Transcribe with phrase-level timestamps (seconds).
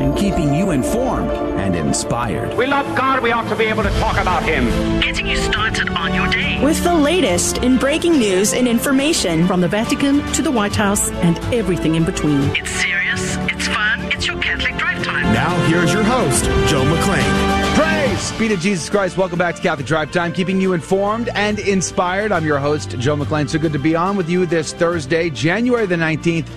[0.00, 2.56] and keeping you informed and inspired.
[2.56, 4.64] We love God, we ought to be able to talk about Him.
[5.00, 6.62] Getting you started on your day.
[6.64, 11.10] With the latest in breaking news and information from the Vatican to the White House
[11.10, 12.40] and everything in between.
[12.56, 15.32] It's serious, it's fun, it's your Catholic Drive Time.
[15.34, 17.74] Now, here's your host, Joe McClane.
[17.74, 19.16] Praise be to Jesus Christ.
[19.16, 22.32] Welcome back to Catholic Drive Time, keeping you informed and inspired.
[22.32, 23.48] I'm your host, Joe McClane.
[23.50, 26.48] So good to be on with you this Thursday, January the 19th,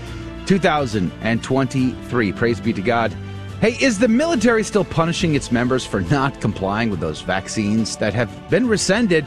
[0.46, 2.32] 2023.
[2.34, 3.14] Praise be to God.
[3.62, 8.14] Hey, is the military still punishing its members for not complying with those vaccines that
[8.14, 9.26] have been rescinded?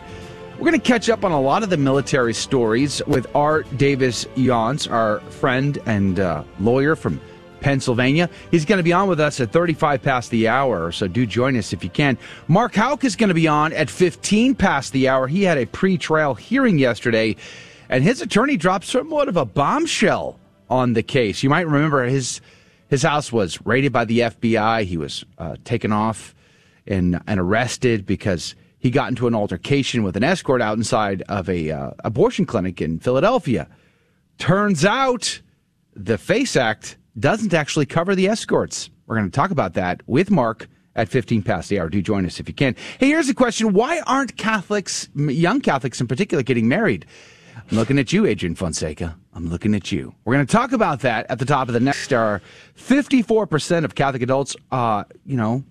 [0.54, 3.62] We're going to catch up on a lot of the military stories with R.
[3.62, 7.20] Davis Younts, our friend and uh, lawyer from
[7.60, 8.28] Pennsylvania.
[8.50, 11.56] He's going to be on with us at 35 past the hour, so do join
[11.56, 12.18] us if you can.
[12.48, 15.26] Mark Houck is going to be on at 15 past the hour.
[15.26, 17.36] He had a pre-trial hearing yesterday,
[17.88, 21.42] and his attorney dropped somewhat of a bombshell on the case.
[21.42, 22.40] You might remember his
[22.88, 24.84] his house was raided by the FBI.
[24.84, 26.34] He was uh, taken off
[26.86, 31.48] and and arrested because he got into an altercation with an escort out inside of
[31.48, 33.68] a uh, abortion clinic in Philadelphia.
[34.38, 35.40] Turns out
[35.94, 38.90] the FACE Act doesn't actually cover the escorts.
[39.06, 41.88] We're going to talk about that with Mark at 15 past the hour.
[41.88, 42.76] Do join us if you can.
[42.98, 43.72] Hey, here's a question.
[43.72, 47.06] Why aren't Catholics, young Catholics in particular, getting married?
[47.70, 49.16] I'm looking at you, Adrian Fonseca.
[49.34, 50.14] I'm looking at you.
[50.24, 52.40] We're going to talk about that at the top of the next hour.
[52.78, 55.64] 54% of Catholic adults, uh, you know,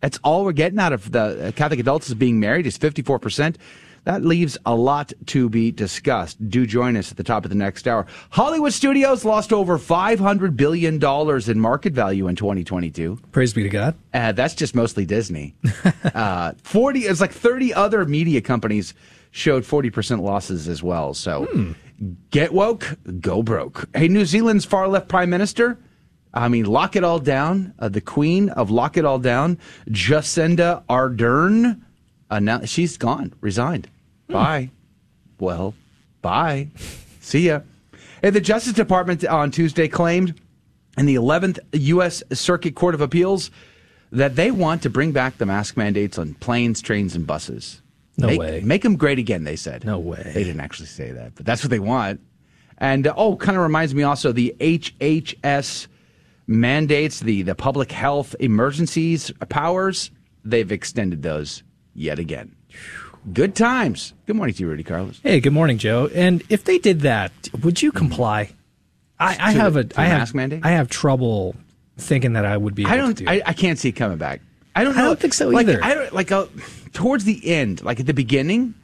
[0.00, 3.56] that's all we're getting out of the uh, Catholic adults is being married is 54%.
[4.04, 6.48] That leaves a lot to be discussed.
[6.48, 8.06] Do join us at the top of the next hour.
[8.30, 11.00] Hollywood studios lost over $500 billion
[11.50, 13.20] in market value in 2022.
[13.30, 13.94] Praise be to God.
[14.12, 15.54] Uh, that's just mostly Disney.
[16.14, 18.94] uh, 40, it's like 30 other media companies
[19.32, 21.14] showed 40% losses as well.
[21.14, 21.72] So hmm.
[22.30, 23.88] get woke, go broke.
[23.94, 25.78] Hey, New Zealand's far left prime minister.
[26.32, 27.74] I mean, lock it all down.
[27.78, 29.58] Uh, the queen of lock it all down,
[29.88, 31.80] Jacinda Ardern,
[32.30, 33.88] uh, she's gone, resigned.
[34.28, 34.32] Hmm.
[34.34, 34.70] Bye.
[35.40, 35.74] Well,
[36.20, 36.68] bye.
[37.20, 37.60] See ya.
[38.22, 40.40] And the Justice Department on Tuesday claimed
[40.96, 42.22] in the 11th U.S.
[42.32, 43.50] Circuit Court of Appeals
[44.10, 47.81] that they want to bring back the mask mandates on planes, trains, and buses.
[48.16, 48.60] No make, way.
[48.64, 49.84] Make them great again, they said.
[49.84, 50.30] No way.
[50.34, 52.20] They didn't actually say that, but that's what they want.
[52.78, 55.86] And uh, oh, kind of reminds me also the HHS
[56.46, 60.10] mandates, the, the public health emergencies powers,
[60.44, 61.62] they've extended those
[61.94, 62.54] yet again.
[63.32, 64.14] Good times.
[64.26, 65.20] Good morning to you, Rudy Carlos.
[65.22, 66.10] Hey, good morning, Joe.
[66.12, 68.50] And if they did that, would you comply?
[69.20, 70.64] I, I have the, a I have mandate?
[70.64, 71.54] I have trouble
[71.96, 72.84] thinking that I would be.
[72.84, 73.16] I don't.
[73.16, 74.40] Do I, I, can't see it coming back.
[74.74, 74.96] I don't.
[74.96, 75.02] Know.
[75.02, 75.78] I don't think so like, either.
[75.82, 76.32] I don't like.
[76.32, 76.46] Uh,
[76.92, 78.74] towards the end, like at the beginning,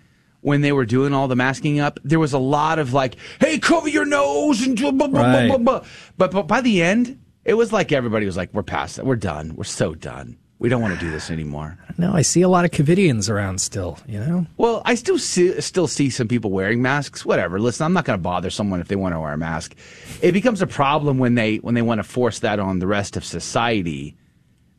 [0.41, 3.59] when they were doing all the masking up, there was a lot of like, "Hey,
[3.59, 5.49] cover your nose," and blah, blah, right.
[5.49, 5.85] blah, blah,
[6.17, 9.07] But, but by the end, it was like everybody was like, "We're past that.
[9.07, 9.55] We're done.
[9.57, 10.37] We're so done.
[10.61, 13.61] We don't want to do this anymore." No, I see a lot of Covidians around
[13.61, 13.99] still.
[14.07, 14.47] You know.
[14.57, 17.27] Well, I still see still see some people wearing masks.
[17.27, 17.59] Whatever.
[17.59, 19.75] Listen, I'm not going to bother someone if they want to wear a mask.
[20.23, 23.17] It becomes a problem when they when they want to force that on the rest
[23.17, 24.17] of society.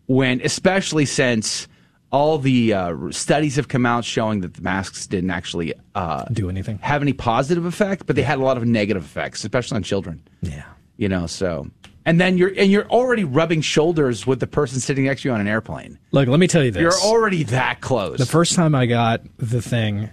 [0.06, 1.68] When, especially since
[2.12, 6.50] all the uh, studies have come out showing that the masks didn't actually uh, do
[6.50, 9.84] anything, have any positive effect, but they had a lot of negative effects, especially on
[9.84, 10.22] children.
[10.42, 10.66] Yeah,
[10.98, 11.28] you know.
[11.28, 11.70] So,
[12.06, 15.34] and then you're and you're already rubbing shoulders with the person sitting next to you
[15.34, 16.00] on an airplane.
[16.12, 18.18] Look, let me tell you this: you're already that close.
[18.18, 20.10] The first time I got the thing,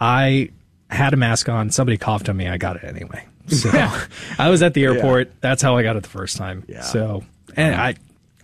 [0.00, 0.50] I
[0.90, 1.70] had a mask on.
[1.70, 2.48] Somebody coughed on me.
[2.48, 3.24] I got it anyway.
[3.48, 3.70] So
[4.38, 5.28] I was at the airport.
[5.28, 5.34] Yeah.
[5.40, 6.64] That's how I got it the first time.
[6.66, 6.80] Yeah.
[6.80, 7.22] So
[7.54, 7.94] and I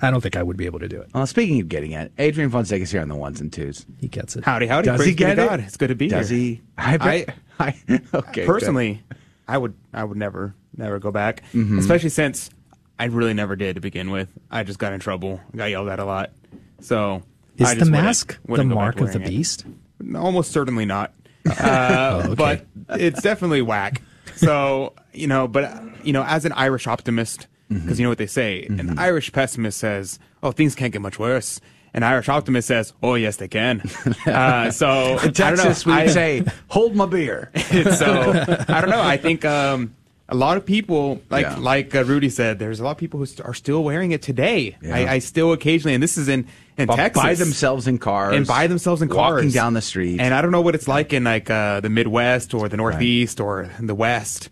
[0.03, 1.11] I don't think I would be able to do it.
[1.15, 3.87] Well, speaking of getting it, Adrian Fonseca's here on the ones and twos.
[3.99, 4.45] He gets it.
[4.45, 4.87] Howdy, howdy.
[4.87, 5.43] Does Praise he get it?
[5.43, 5.49] it?
[5.49, 5.61] God.
[5.61, 6.39] It's good to be Does here.
[6.39, 6.63] he?
[6.77, 7.27] I,
[7.59, 8.45] I, I okay.
[8.45, 9.19] Personally, good.
[9.47, 11.79] I would I would never never go back, mm-hmm.
[11.79, 12.51] especially since
[12.99, 14.29] I really never did to begin with.
[14.51, 16.33] I just got in trouble, got yelled at a lot.
[16.81, 17.23] So
[17.57, 19.65] is the mask wouldn't, wouldn't the mark of the beast?
[20.01, 20.17] It.
[20.17, 21.13] Almost certainly not.
[21.45, 22.35] Uh, oh, okay.
[22.37, 24.01] But it's definitely whack.
[24.37, 28.01] So you know, but you know, as an Irish optimist, because mm-hmm.
[28.01, 28.91] you know what they say, Mm-hmm.
[28.91, 31.61] an Irish pessimist says, "Oh, things can't get much worse."
[31.95, 33.83] An Irish optimist says, "Oh, yes, they can."
[34.27, 38.33] Uh, so in Texas, we I, say, "Hold my beer." so
[38.69, 39.03] I don't know.
[39.03, 39.95] I think um,
[40.29, 41.57] a lot of people, like Yeah.
[41.59, 44.23] like uh, Rudy said, there's a lot of people who st- are still wearing it
[44.23, 44.77] today.
[44.81, 44.97] Yeah.
[44.97, 46.47] I, I still occasionally, and this is in
[46.79, 49.83] in Bu- Texas, By themselves in cars and by themselves in cars, walking down the
[49.83, 50.21] street.
[50.21, 53.41] And I don't know what it's like in like uh, the Midwest or the Northeast
[53.41, 54.49] or the West.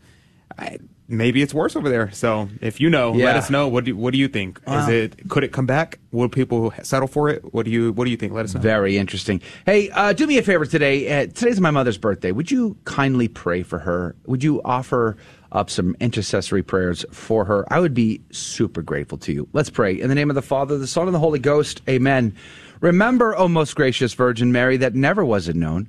[0.58, 0.78] I,
[1.10, 2.10] maybe it's worse over there.
[2.12, 3.26] So if you know, Yeah.
[3.26, 3.68] let us know.
[3.68, 4.60] What do what do you think?
[4.66, 4.82] Wow.
[4.82, 5.98] Is it could it come back?
[6.12, 7.52] Will people settle for it?
[7.52, 8.32] What do you what do you think?
[8.32, 8.60] Let us know.
[8.60, 9.40] Very interesting.
[9.66, 11.22] Hey, uh, do me a favor today.
[11.22, 12.32] Uh, today's my mother's birthday.
[12.32, 14.14] Would you kindly pray for her?
[14.26, 15.16] Would you offer
[15.52, 19.48] up some intercessory prayers for her, I would be super grateful to you.
[19.52, 20.00] Let's pray.
[20.00, 22.34] In the name of the Father, the Son, and the Holy Ghost, amen.
[22.80, 25.88] Remember, O most gracious Virgin Mary, that never was it known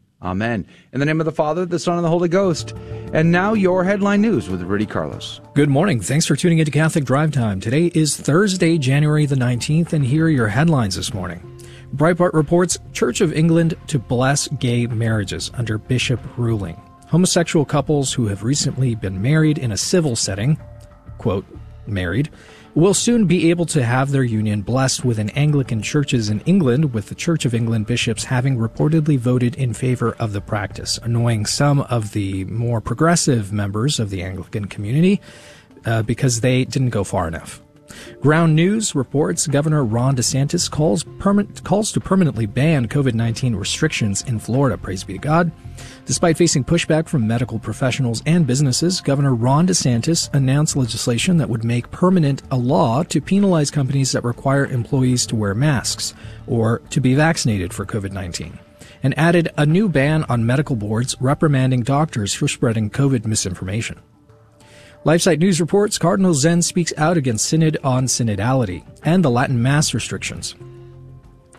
[0.23, 0.67] Amen.
[0.93, 2.75] In the name of the Father, the Son, and the Holy Ghost.
[3.11, 5.41] And now your headline news with Rudy Carlos.
[5.55, 5.99] Good morning.
[5.99, 7.59] Thanks for tuning into Catholic Drive Time.
[7.59, 11.47] Today is Thursday, January the 19th, and here are your headlines this morning.
[11.95, 16.79] Breitbart reports Church of England to bless gay marriages under bishop ruling.
[17.07, 20.57] Homosexual couples who have recently been married in a civil setting,
[21.17, 21.45] quote,
[21.87, 22.29] married,
[22.73, 27.09] will soon be able to have their union blessed within Anglican churches in England, with
[27.09, 31.81] the Church of England bishops having reportedly voted in favor of the practice, annoying some
[31.81, 35.19] of the more progressive members of the Anglican community
[35.85, 37.60] uh, because they didn't go far enough.
[38.21, 44.23] Ground News reports Governor Ron DeSantis calls, perma- calls to permanently ban COVID 19 restrictions
[44.23, 44.77] in Florida.
[44.77, 45.51] Praise be to God.
[46.05, 51.63] Despite facing pushback from medical professionals and businesses, Governor Ron DeSantis announced legislation that would
[51.63, 56.13] make permanent a law to penalize companies that require employees to wear masks
[56.47, 58.59] or to be vaccinated for COVID 19
[59.03, 63.99] and added a new ban on medical boards reprimanding doctors for spreading COVID misinformation.
[65.03, 69.95] LifeSite News reports Cardinal Zen speaks out against Synod on synodality and the Latin Mass
[69.95, 70.53] restrictions.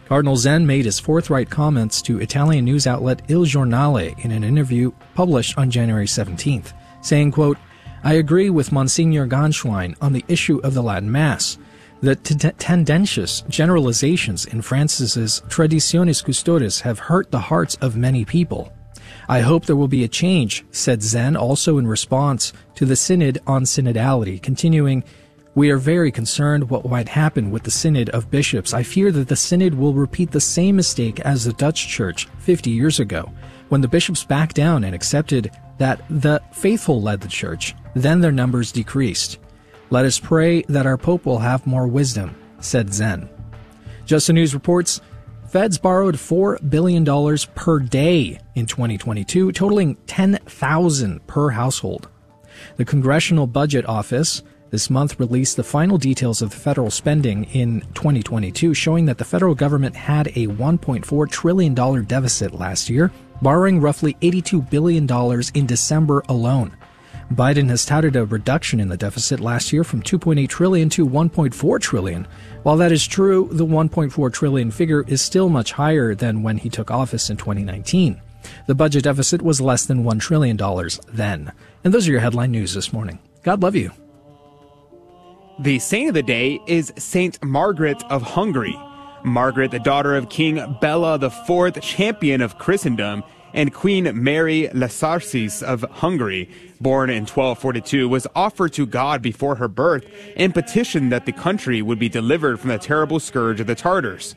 [0.07, 4.93] Cardinal Zen made his forthright comments to Italian news outlet Il Giornale in an interview
[5.17, 7.59] published on January 17th, saying, quote,
[8.05, 11.59] I agree with Monsignor Ganswein on the issue of the Latin Mass.
[12.01, 18.73] The t- tendentious generalizations in Francis's Traditionis Custodes have hurt the hearts of many people.
[19.29, 23.39] I hope there will be a change, said Zen, also in response to the Synod
[23.47, 25.05] on synodality, continuing,
[25.55, 28.73] we are very concerned what might happen with the Synod of Bishops.
[28.73, 32.71] I fear that the Synod will repeat the same mistake as the Dutch Church 50
[32.71, 33.31] years ago,
[33.69, 37.75] when the bishops backed down and accepted that the faithful led the Church.
[37.95, 39.39] Then their numbers decreased.
[39.91, 43.29] Let us pray that our Pope will have more wisdom, said Zen.
[44.07, 45.03] Just the News reports
[45.53, 47.05] Feds borrowed $4 billion
[47.55, 52.09] per day in 2022, totaling 10,000 per household.
[52.79, 58.73] The Congressional Budget Office this month released the final details of federal spending in 2022,
[58.73, 61.75] showing that the federal government had a $1.4 trillion
[62.07, 63.13] deficit last year,
[63.43, 65.07] borrowing roughly $82 billion
[65.53, 66.75] in December alone.
[67.37, 71.81] Biden has touted a reduction in the deficit last year from 2.8 trillion to 1.4
[71.81, 72.27] trillion.
[72.63, 76.69] While that is true, the 1.4 trillion figure is still much higher than when he
[76.69, 78.21] took office in 2019.
[78.67, 80.57] The budget deficit was less than $1 trillion
[81.09, 81.53] then.
[81.85, 83.19] And those are your headline news this morning.
[83.43, 83.93] God love you.
[85.61, 88.77] The saint of the day is Saint Margaret of Hungary.
[89.25, 93.23] Margaret, the daughter of King Bela IV, champion of Christendom,
[93.55, 96.49] and Queen Mary Lascaris of Hungary,
[96.81, 100.07] born in 1242, was offered to God before her birth
[100.37, 104.35] and petitioned that the country would be delivered from the terrible scourge of the Tartars.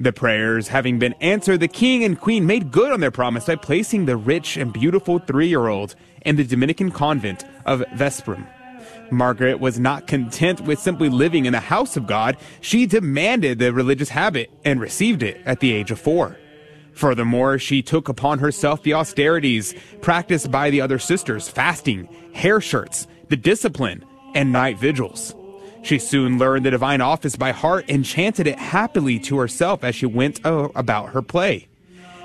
[0.00, 3.56] The prayers having been answered, the king and queen made good on their promise by
[3.56, 8.46] placing the rich and beautiful three year old in the Dominican convent of Vesprum.
[9.10, 12.36] Margaret was not content with simply living in the house of God.
[12.60, 16.36] She demanded the religious habit and received it at the age of four.
[16.94, 23.06] Furthermore, she took upon herself the austerities practiced by the other sisters, fasting, hair shirts,
[23.28, 25.34] the discipline, and night vigils.
[25.82, 29.94] She soon learned the divine office by heart and chanted it happily to herself as
[29.94, 31.68] she went uh, about her play.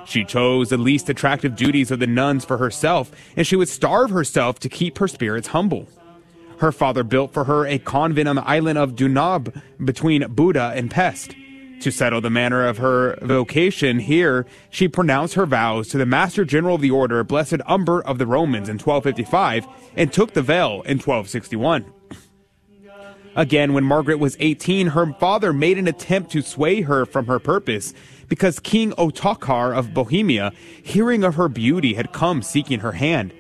[0.06, 4.12] She chose the least attractive duties of the nuns for herself, and she would starve
[4.12, 5.88] herself to keep her spirits humble.
[6.60, 10.90] Her father built for her a convent on the island of Dunab between Buda and
[10.90, 11.36] Pest.
[11.82, 16.44] To settle the manner of her vocation here, she pronounced her vows to the Master
[16.44, 20.82] General of the Order, Blessed Humbert of the Romans in 1255, and took the veil
[20.86, 21.86] in 1261.
[23.36, 27.40] Again, when Margaret was 18, her father made an attempt to sway her from her
[27.40, 27.94] purpose
[28.28, 30.52] because King Ottokar of Bohemia,
[30.84, 33.34] hearing of her beauty, had come seeking her hand.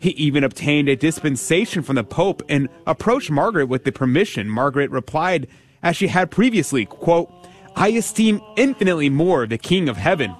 [0.00, 4.48] He even obtained a dispensation from the Pope and approached Margaret with the permission.
[4.48, 5.46] Margaret replied,
[5.82, 7.30] as she had previously, quote,
[7.76, 10.34] I esteem infinitely more the King of heaven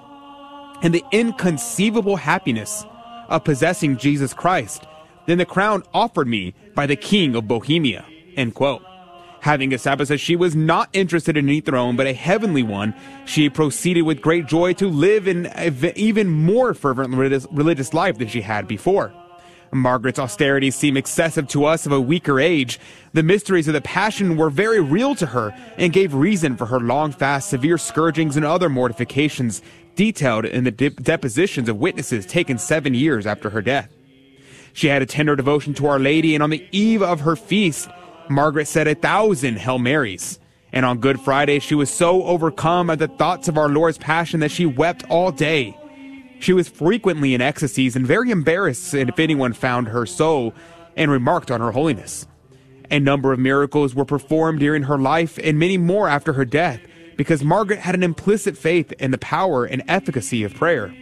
[0.82, 2.84] and the inconceivable happiness
[3.28, 4.86] of possessing Jesus Christ
[5.26, 8.04] than the crown offered me by the King of Bohemia.
[8.36, 8.82] End quote.
[9.40, 12.94] Having established that she was not interested in any throne but a heavenly one,
[13.26, 15.48] she proceeded with great joy to live an
[15.96, 19.12] even more fervent religious life than she had before.
[19.75, 22.78] Margaret's austerities seem excessive to us of a weaker age.
[23.12, 26.81] The mysteries of the Passion were very real to her and gave reason for her
[26.81, 29.62] long fast, severe scourgings, and other mortifications
[29.97, 33.88] detailed in the de- depositions of witnesses taken seven years after her death.
[34.73, 37.88] She had a tender devotion to Our Lady, and on the eve of her feast,
[38.28, 40.38] Margaret said a thousand Hail Marys.
[40.73, 44.40] And on Good Friday, she was so overcome at the thoughts of our Lord's Passion
[44.40, 45.78] that she wept all day.
[46.40, 50.52] She was frequently in ecstasies and very embarrassed if anyone found her so
[50.96, 52.26] and remarked on her holiness.
[52.90, 56.80] A number of miracles were performed during her life and many more after her death
[57.16, 60.94] because Margaret had an implicit faith in the power and efficacy of prayer.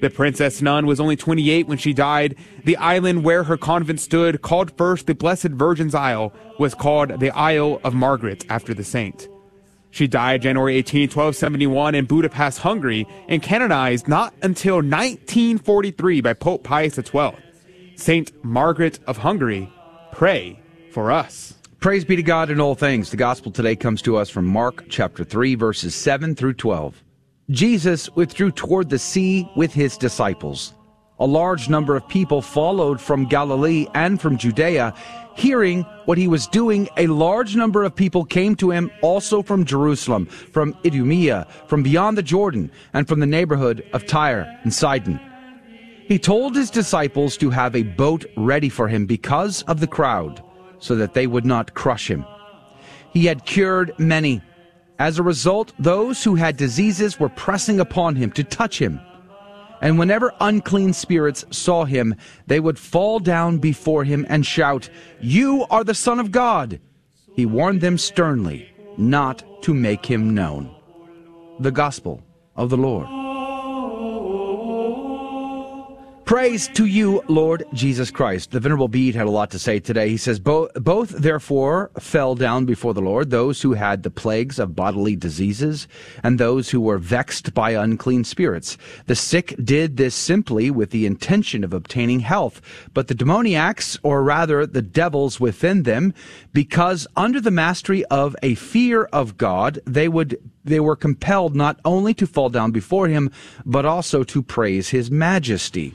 [0.00, 2.36] The princess nun was only 28 when she died.
[2.64, 7.30] The island where her convent stood, called first the Blessed Virgin's Isle, was called the
[7.30, 9.28] Isle of Margaret after the saint.
[9.94, 16.64] She died January 18, 1271 in Budapest, Hungary, and canonized not until 1943 by Pope
[16.64, 17.36] Pius XII.
[17.94, 19.72] Saint Margaret of Hungary,
[20.10, 20.58] pray
[20.90, 21.54] for us.
[21.78, 23.12] Praise be to God in all things.
[23.12, 27.00] The gospel today comes to us from Mark chapter 3 verses 7 through 12.
[27.50, 30.74] Jesus withdrew toward the sea with his disciples.
[31.20, 34.94] A large number of people followed from Galilee and from Judea.
[35.36, 39.64] Hearing what he was doing, a large number of people came to him also from
[39.64, 45.20] Jerusalem, from Idumea, from beyond the Jordan, and from the neighborhood of Tyre and Sidon.
[46.06, 50.42] He told his disciples to have a boat ready for him because of the crowd,
[50.78, 52.24] so that they would not crush him.
[53.12, 54.42] He had cured many
[54.98, 59.00] as a result, those who had diseases were pressing upon him to touch him.
[59.84, 62.14] And whenever unclean spirits saw him,
[62.46, 64.88] they would fall down before him and shout,
[65.20, 66.80] You are the Son of God!
[67.36, 70.74] He warned them sternly not to make him known.
[71.60, 72.22] The Gospel
[72.56, 73.23] of the Lord.
[76.24, 78.50] Praise to you, Lord Jesus Christ.
[78.50, 80.08] The Venerable Bede had a lot to say today.
[80.08, 84.58] He says, Both, both therefore fell down before the Lord, those who had the plagues
[84.58, 85.86] of bodily diseases,
[86.22, 88.78] and those who were vexed by unclean spirits.
[89.04, 92.62] The sick did this simply with the intention of obtaining health,
[92.94, 96.14] but the demoniacs, or rather the devils within them,
[96.54, 101.78] because under the mastery of a fear of God, they would they were compelled not
[101.84, 103.30] only to fall down before him,
[103.66, 105.94] but also to praise his majesty.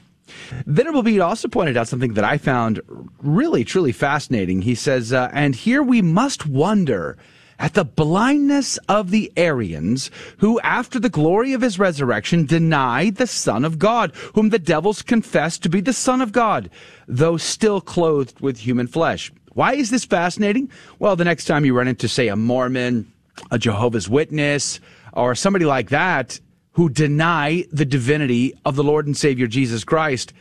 [0.66, 2.82] Venerable Bede also pointed out something that I found
[3.22, 4.62] really, truly fascinating.
[4.62, 7.18] He says, uh, and here we must wonder
[7.60, 13.28] at the blindness of the Arians, who after the glory of his resurrection denied the
[13.28, 16.70] Son of God, whom the devils confessed to be the Son of God,
[17.08, 19.32] though still clothed with human flesh.
[19.54, 20.72] Why is this fascinating?
[21.00, 23.12] Well, the next time you run into, say, a Mormon,
[23.52, 24.80] a Jehovah's Witness,
[25.12, 26.40] or somebody like that,
[26.74, 30.34] who deny the divinity of the Lord and Savior Jesus Christ.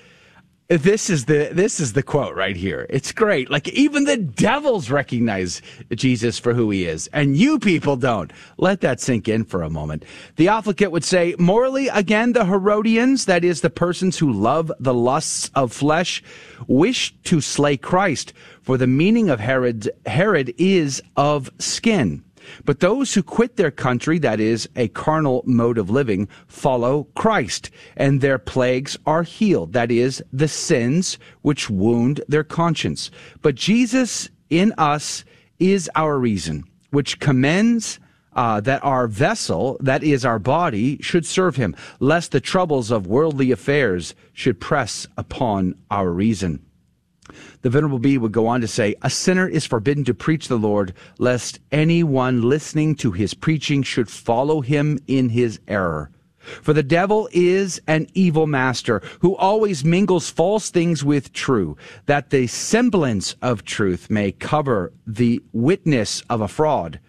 [0.69, 2.85] This is the this is the quote right here.
[2.91, 3.51] It's great.
[3.51, 5.63] Like even the devils recognize
[5.95, 8.31] Jesus for who he is, and you people don't.
[8.59, 10.05] Let that sink in for a moment.
[10.37, 14.93] The Theophilus would say, morally, again, the Herodians, that is, the persons who love the
[14.93, 16.23] lusts of flesh,
[16.67, 18.35] wish to slay Christ.
[18.61, 22.25] For the meaning of Herod, Herod is of skin.
[22.65, 27.71] But those who quit their country, that is, a carnal mode of living, follow Christ,
[27.97, 33.11] and their plagues are healed, that is, the sins which wound their conscience.
[33.43, 35.25] But Jesus in us
[35.59, 37.99] is our reason, which commends
[38.35, 43.07] uh, that our vessel, that is our body, should serve him, lest the troubles of
[43.07, 46.65] worldly affairs should press upon our reason.
[47.63, 50.59] The Venerable Bede would go on to say, A sinner is forbidden to preach the
[50.59, 56.11] Lord, lest anyone listening to his preaching should follow him in his error.
[56.63, 62.31] For the devil is an evil master who always mingles false things with true, that
[62.31, 67.01] the semblance of truth may cover the witness of a fraud.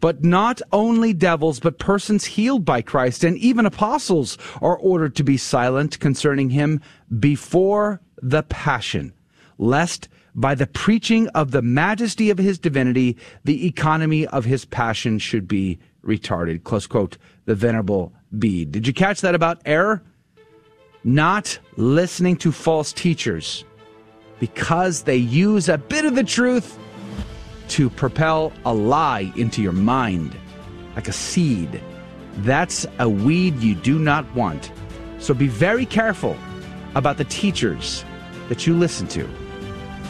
[0.00, 5.24] But not only devils, but persons healed by Christ and even apostles are ordered to
[5.24, 6.80] be silent concerning him
[7.18, 9.12] before the passion
[9.58, 15.18] lest by the preaching of the majesty of his divinity, the economy of his passion
[15.18, 16.64] should be retarded.
[16.64, 18.72] Close quote, the Venerable Bede.
[18.72, 20.02] Did you catch that about error?
[21.04, 23.64] Not listening to false teachers
[24.40, 26.78] because they use a bit of the truth
[27.68, 30.36] to propel a lie into your mind
[30.94, 31.80] like a seed.
[32.38, 34.72] That's a weed you do not want.
[35.18, 36.36] So be very careful
[36.94, 38.04] about the teachers
[38.48, 39.28] that you listen to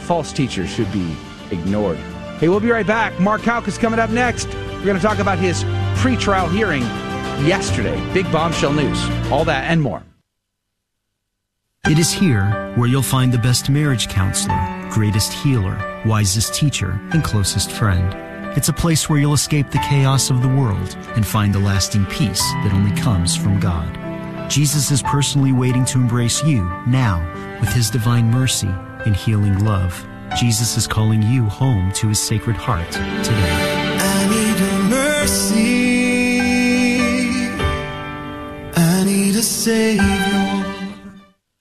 [0.03, 1.15] false teachers should be
[1.51, 1.97] ignored.
[2.39, 3.17] Hey, we'll be right back.
[3.19, 4.47] Mark Houck is coming up next.
[4.47, 5.63] We're going to talk about his
[5.95, 6.81] pretrial hearing
[7.47, 7.99] yesterday.
[8.13, 9.01] Big bombshell news.
[9.31, 10.03] All that and more.
[11.85, 17.23] It is here where you'll find the best marriage counselor, greatest healer, wisest teacher, and
[17.23, 18.13] closest friend.
[18.57, 22.05] It's a place where you'll escape the chaos of the world and find the lasting
[22.05, 23.99] peace that only comes from God.
[24.49, 27.19] Jesus is personally waiting to embrace you now
[27.59, 28.69] with his divine mercy
[29.05, 30.05] and healing love.
[30.37, 33.97] Jesus is calling you home to his sacred heart today.
[33.99, 36.29] I need a mercy.
[38.75, 40.63] I need a savior.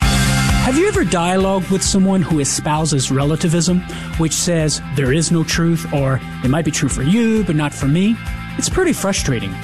[0.01, 3.81] Have you ever dialogued with someone who espouses relativism,
[4.19, 7.75] which says there is no truth or it might be true for you but not
[7.75, 8.17] for me?
[8.57, 9.55] It's pretty frustrating.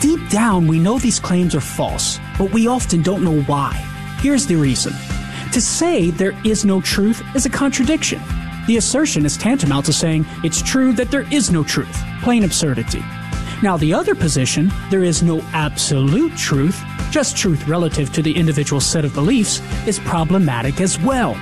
[0.00, 3.72] Deep down, we know these claims are false, but we often don't know why.
[4.20, 4.92] Here's the reason.
[5.58, 8.20] To say there is no truth is a contradiction.
[8.68, 12.00] The assertion is tantamount to saying it's true that there is no truth.
[12.22, 13.02] Plain absurdity.
[13.60, 18.80] Now, the other position, there is no absolute truth, just truth relative to the individual
[18.80, 21.34] set of beliefs, is problematic as well.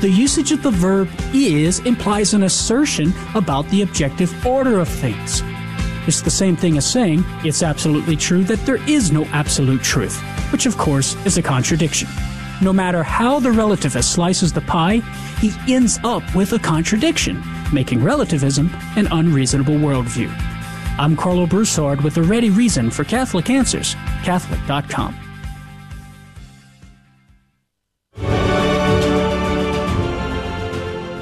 [0.00, 5.44] The usage of the verb is implies an assertion about the objective order of things.
[6.08, 10.20] It's the same thing as saying it's absolutely true that there is no absolute truth,
[10.50, 12.08] which of course is a contradiction.
[12.60, 14.96] No matter how the relativist slices the pie,
[15.38, 17.40] he ends up with a contradiction,
[17.72, 20.28] making relativism an unreasonable worldview.
[20.98, 25.16] I'm Karlo Broussard with a ready reason for Catholic Answers, Catholic.com.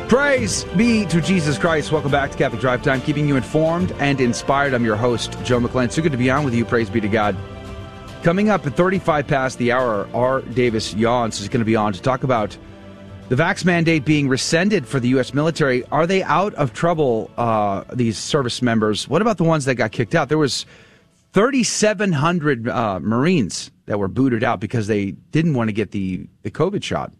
[0.08, 1.92] Praise be to Jesus Christ.
[1.92, 4.72] Welcome back to Catholic Drive Time, keeping you informed and inspired.
[4.72, 5.92] I'm your host, Joe McClane.
[5.92, 6.64] So good to be on with you.
[6.64, 7.36] Praise be to God.
[8.26, 10.40] Coming up at 35 past the hour, R.
[10.40, 12.58] Davis Younts is going to be on to talk about
[13.28, 15.32] the vax mandate being rescinded for the U.S.
[15.32, 15.84] military.
[15.92, 19.08] Are they out of trouble, uh, these service members?
[19.08, 20.28] What about the ones that got kicked out?
[20.28, 20.66] There was
[21.34, 26.50] 3,700 uh, Marines that were booted out because they didn't want to get the, the
[26.50, 27.12] COVID shot,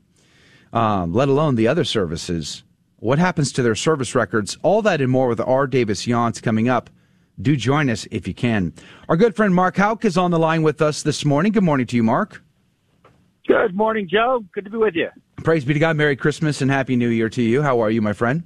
[0.73, 2.65] um, let alone the other services.
[2.97, 4.59] What happens to their service records?
[4.65, 5.69] All that and more with R.
[5.69, 6.91] Davis Younts coming up.
[7.41, 8.73] Do join us if you can.
[9.09, 11.53] Our good friend Mark Houck is on the line with us this morning.
[11.53, 12.43] Good morning to you, Mark.
[13.47, 14.45] Good morning, Joe.
[14.53, 15.09] Good to be with you.
[15.45, 15.97] Praise be to God.
[15.97, 17.63] Merry Christmas and Happy New Year to you.
[17.63, 18.43] How are you, my friend?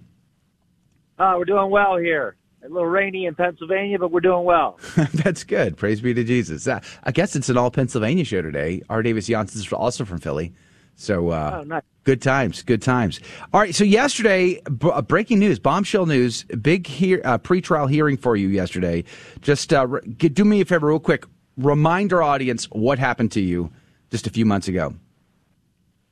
[1.18, 2.36] Uh, we're doing well here.
[2.62, 4.78] A little rainy in Pennsylvania, but we're doing well.
[5.14, 5.78] That's good.
[5.78, 6.66] Praise be to Jesus.
[6.66, 8.82] Uh, I guess it's an all Pennsylvania show today.
[8.90, 9.02] R.
[9.02, 10.52] Davis is also from Philly.
[11.00, 11.82] So uh, oh, nice.
[12.04, 13.20] good times, good times.
[13.54, 13.74] All right.
[13.74, 18.48] So yesterday, b- uh, breaking news, bombshell news, big hear, uh, pretrial hearing for you
[18.48, 19.04] yesterday.
[19.40, 21.24] Just uh, re- do me a favor, real quick.
[21.56, 23.72] Remind our audience what happened to you
[24.10, 24.94] just a few months ago.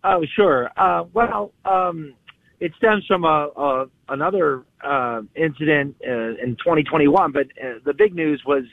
[0.05, 0.71] Oh, sure.
[0.77, 2.15] Uh, well, um,
[2.61, 8.15] it stems from a, a another uh, incident uh, in 2021, but uh, the big
[8.15, 8.65] news was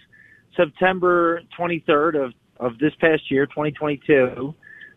[0.56, 4.56] September 23rd of of this past year, 2022.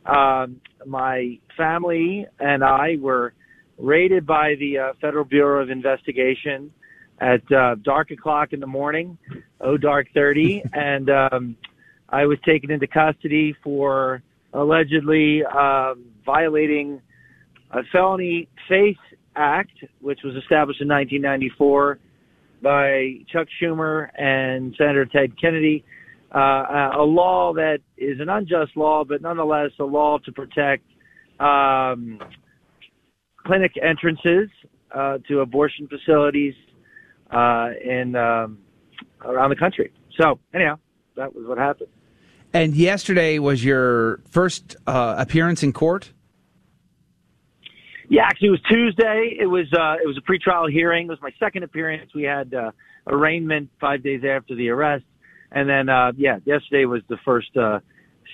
[0.08, 3.34] Um, my family and I were
[3.76, 6.72] raided by the uh, Federal Bureau of Investigation
[7.20, 9.18] at uh, dark o'clock in the morning,
[9.60, 11.56] oh dark 30, and um,
[12.08, 17.02] I was taken into custody for allegedly um, violating
[17.70, 18.96] a felony FACE
[19.36, 21.98] Act, which was established in 1994
[22.62, 25.84] by Chuck Schumer and Senator Ted Kennedy
[26.34, 30.84] uh, a law that is an unjust law, but nonetheless a law to protect
[31.40, 32.20] um,
[33.46, 34.48] clinic entrances
[34.94, 36.54] uh, to abortion facilities
[37.30, 38.58] uh, in um,
[39.24, 39.92] around the country.
[40.20, 40.78] So anyhow,
[41.16, 41.88] that was what happened.
[42.52, 46.12] And yesterday was your first uh, appearance in court.
[48.08, 49.36] Yeah, actually, it was Tuesday.
[49.38, 51.06] It was uh, it was a pretrial hearing.
[51.06, 52.10] It was my second appearance.
[52.14, 52.70] We had uh,
[53.06, 55.04] arraignment five days after the arrest.
[55.50, 57.80] And then, uh, yeah, yesterday was the first uh,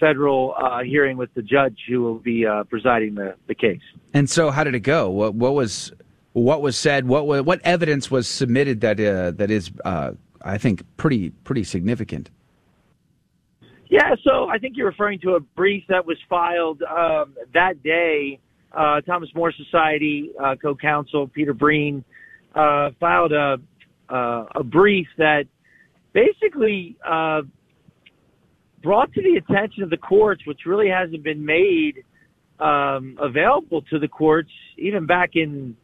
[0.01, 3.83] federal uh, hearing with the judge who will be uh, presiding the, the case.
[4.13, 5.11] And so, how did it go?
[5.11, 5.93] What, what was
[6.33, 7.07] what was said?
[7.07, 12.31] What what evidence was submitted that uh, that is, uh, I think, pretty pretty significant?
[13.89, 18.41] Yeah, so I think you're referring to a brief that was filed um, that day.
[19.07, 22.05] Thomas More Society co-counsel Peter Breen
[22.53, 23.59] filed a
[24.09, 25.45] a brief that
[26.15, 27.43] basically uh,
[28.83, 32.05] brought to the attention of the courts, which really hasn't been made
[32.61, 35.77] um, available to the courts even back in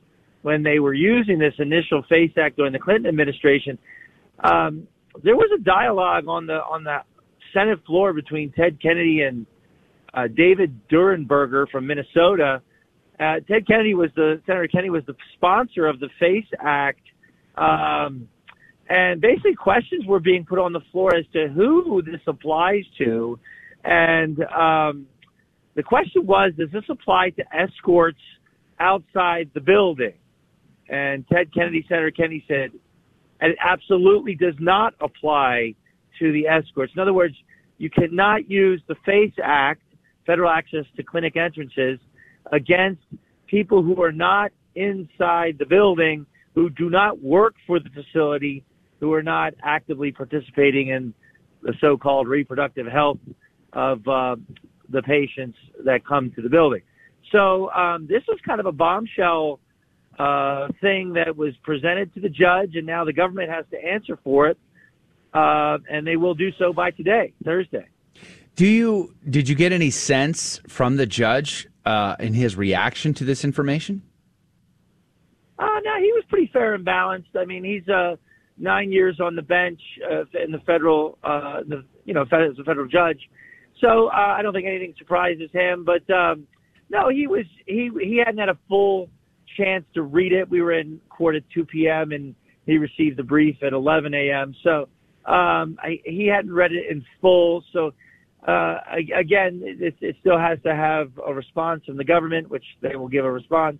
[0.42, 3.76] when they were using this initial FACE Act during the Clinton administration.
[4.42, 4.86] Um,
[5.22, 6.98] there was a dialogue on the on the
[7.52, 9.44] Senate floor between Ted Kennedy and
[10.14, 12.62] uh, David Durenberger from Minnesota.
[13.18, 17.00] Uh, Ted Kennedy was the Senator Kennedy was the sponsor of the FACE Act
[17.56, 18.28] Um,
[18.90, 23.38] and basically, questions were being put on the floor as to who this applies to.
[23.84, 25.06] And um,
[25.76, 28.18] the question was, does this apply to escorts
[28.80, 30.14] outside the building?
[30.88, 32.72] And Ted Kennedy, Senator Kennedy said,
[33.40, 35.76] it absolutely does not apply
[36.18, 36.92] to the escorts.
[36.96, 37.36] In other words,
[37.78, 39.82] you cannot use the FACE Act,
[40.26, 42.00] Federal Access to Clinic Entrances,
[42.50, 43.02] against
[43.46, 46.26] people who are not inside the building,
[46.56, 48.64] who do not work for the facility,
[49.00, 51.14] who are not actively participating in
[51.62, 53.18] the so-called reproductive health
[53.72, 54.36] of uh,
[54.88, 56.82] the patients that come to the building.
[57.32, 59.60] So um, this was kind of a bombshell
[60.18, 64.18] uh, thing that was presented to the judge, and now the government has to answer
[64.22, 64.58] for it,
[65.32, 67.86] uh, and they will do so by today, Thursday.
[68.56, 73.24] Do you did you get any sense from the judge uh, in his reaction to
[73.24, 74.02] this information?
[75.58, 77.30] Uh, no, he was pretty fair and balanced.
[77.36, 78.16] I mean, he's uh,
[78.60, 82.64] nine years on the bench uh, in the federal, uh, the, you know, as a
[82.64, 83.18] federal judge.
[83.80, 85.84] So uh, I don't think anything surprises him.
[85.84, 86.46] But um,
[86.90, 89.08] no, he was he he hadn't had a full
[89.56, 90.48] chance to read it.
[90.48, 92.12] We were in court at 2 p.m.
[92.12, 92.34] and
[92.66, 94.54] he received the brief at 11 a.m.
[94.62, 94.88] So
[95.30, 97.64] um, I, he hadn't read it in full.
[97.72, 97.92] So
[98.46, 102.96] uh, again, it, it still has to have a response from the government, which they
[102.96, 103.78] will give a response,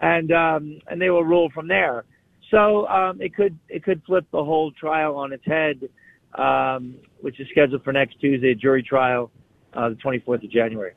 [0.00, 2.04] and um, and they will rule from there.
[2.50, 5.88] So um, it could it could flip the whole trial on its head,
[6.34, 9.30] um, which is scheduled for next Tuesday, jury trial,
[9.74, 10.92] uh, the 24th of January.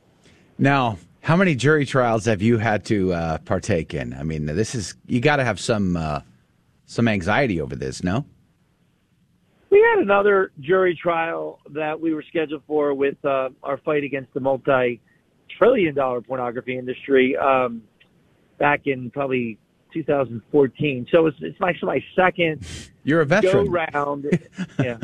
[0.58, 4.14] Now, how many jury trials have you had to uh, partake in?
[4.14, 6.20] I mean, this is you got to have some uh,
[6.86, 8.24] some anxiety over this, no?
[9.70, 14.32] We had another jury trial that we were scheduled for with uh, our fight against
[14.34, 17.82] the multi-trillion dollar pornography industry um,
[18.58, 19.58] back in probably
[19.94, 21.06] 2014.
[21.10, 22.66] So it's, it's my, my second
[23.04, 23.66] You're a veteran.
[23.66, 24.38] go round.
[24.78, 24.98] yeah.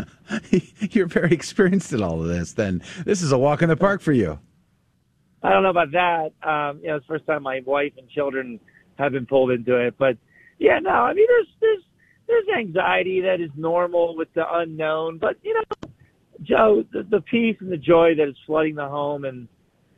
[0.90, 2.52] You're very experienced in all of this.
[2.52, 4.38] Then this is a walk in the park for you.
[5.42, 6.32] I don't know about that.
[6.46, 8.60] Um, you know, it's the first time my wife and children
[8.98, 9.94] have been pulled into it.
[9.98, 10.18] But
[10.58, 11.82] yeah, no, I mean, there's there's
[12.26, 15.90] there's anxiety that is normal with the unknown, but you know,
[16.42, 19.48] Joe, the, the peace and the joy that is flooding the home and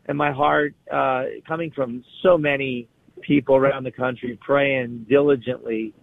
[0.07, 2.89] and my heart, uh, coming from so many
[3.23, 5.95] people around the country praying diligently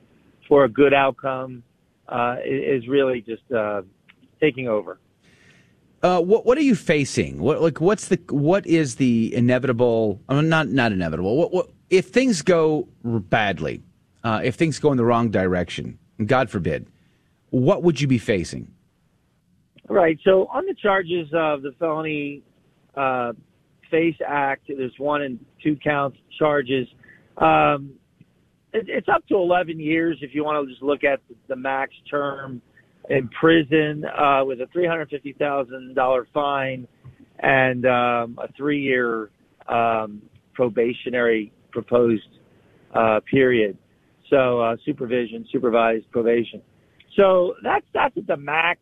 [0.47, 1.63] for a good outcome,
[2.07, 3.81] uh, is really just uh,
[4.41, 4.99] taking over.
[6.01, 7.39] Uh, what what are you facing?
[7.39, 10.21] What like what's the what is the inevitable?
[10.29, 11.35] I mean, not not inevitable.
[11.37, 13.83] What what if things go badly?
[14.23, 15.97] Uh, if things go in the wrong direction?
[16.25, 16.87] God forbid,
[17.51, 18.71] what would you be facing?
[19.87, 20.19] Right.
[20.23, 22.43] So on the charges of the felony
[22.95, 23.33] uh,
[23.89, 26.87] FACE Act, there's one and two counts charges.
[27.39, 27.93] Um,
[28.73, 31.93] it, it's up to 11 years if you want to just look at the max
[32.09, 32.61] term
[33.09, 36.87] in prison uh, with a $350,000 fine
[37.39, 39.31] and um, a three-year
[39.67, 40.21] um,
[40.53, 42.27] probationary proposed
[42.93, 43.77] uh, period.
[44.29, 46.61] So uh, supervision, supervised probation.
[47.15, 48.79] So that's that's the max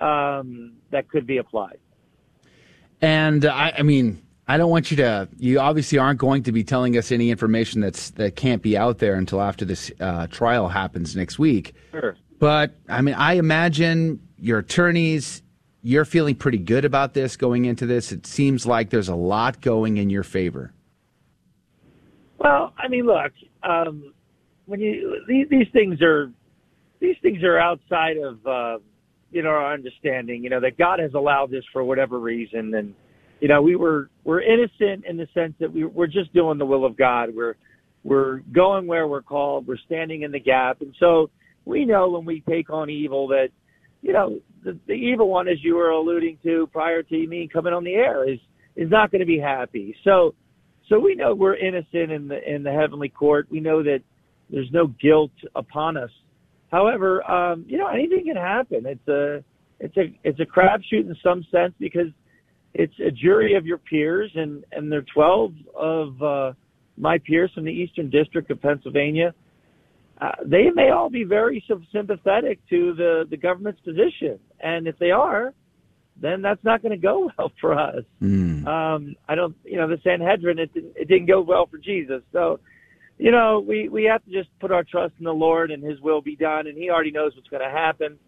[0.00, 1.78] um, that could be applied.
[3.00, 5.28] And I, I mean, I don't want you to.
[5.36, 8.98] You obviously aren't going to be telling us any information that's that can't be out
[8.98, 11.74] there until after this uh, trial happens next week.
[11.92, 12.16] Sure.
[12.38, 15.42] But I mean, I imagine your attorneys.
[15.82, 18.10] You're feeling pretty good about this going into this.
[18.10, 20.72] It seems like there's a lot going in your favor.
[22.38, 23.32] Well, I mean, look,
[23.62, 24.14] um,
[24.64, 26.32] when you these, these things are
[27.00, 28.78] these things are outside of uh,
[29.30, 30.42] you know our understanding.
[30.42, 32.94] You know that God has allowed this for whatever reason, and
[33.40, 36.66] you know we were we're innocent in the sense that we we're just doing the
[36.66, 37.30] will of God.
[37.34, 37.56] We're
[38.04, 39.66] we're going where we're called.
[39.66, 41.30] We're standing in the gap, and so
[41.64, 43.48] we know when we take on evil that
[44.02, 47.72] you know the, the evil one, as you were alluding to prior to me coming
[47.72, 48.38] on the air, is
[48.76, 49.96] is not going to be happy.
[50.04, 50.34] So
[50.88, 53.46] so we know we're innocent in the in the heavenly court.
[53.50, 54.00] We know that
[54.50, 56.10] there's no guilt upon us.
[56.70, 58.86] However, um, you know, anything can happen.
[58.86, 59.44] It's a
[59.80, 62.08] it's a it's a crapshoot in some sense because
[62.78, 66.52] it's a jury of your peers, and and there are twelve of uh,
[66.96, 69.34] my peers from the Eastern District of Pennsylvania.
[70.20, 71.62] Uh, they may all be very
[71.92, 75.52] sympathetic to the the government's position, and if they are,
[76.20, 78.04] then that's not going to go well for us.
[78.22, 78.66] Mm.
[78.66, 82.22] Um, I don't, you know, the Sanhedrin it didn't, it didn't go well for Jesus,
[82.32, 82.60] so
[83.18, 86.00] you know, we, we have to just put our trust in the Lord and his
[86.00, 86.66] will be done.
[86.66, 88.18] And he already knows what's going to happen.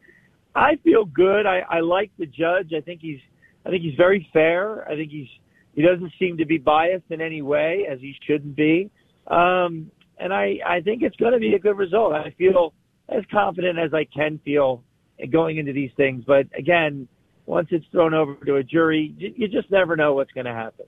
[0.55, 1.47] I feel good.
[1.47, 2.73] I, I like the judge.
[2.77, 3.21] I think he's,
[3.65, 4.89] I think he's very fair.
[4.89, 5.29] I think he's,
[5.75, 8.91] he doesn't seem to be biased in any way as he shouldn't be.
[9.27, 12.15] Um, and I, I think it's going to be a good result.
[12.15, 12.75] I feel
[13.09, 14.83] as confident as I can feel
[15.31, 16.25] going into these things.
[16.27, 17.09] But again,
[17.47, 20.87] once it's thrown over to a jury, you just never know what's going to happen.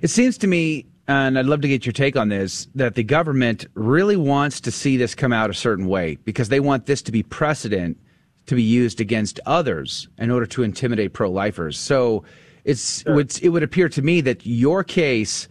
[0.00, 3.02] It seems to me, and I'd love to get your take on this, that the
[3.02, 7.02] government really wants to see this come out a certain way because they want this
[7.02, 7.98] to be precedent
[8.46, 11.78] to be used against others in order to intimidate pro-lifers.
[11.78, 12.24] So
[12.64, 13.20] it's sure.
[13.20, 15.48] it would appear to me that your case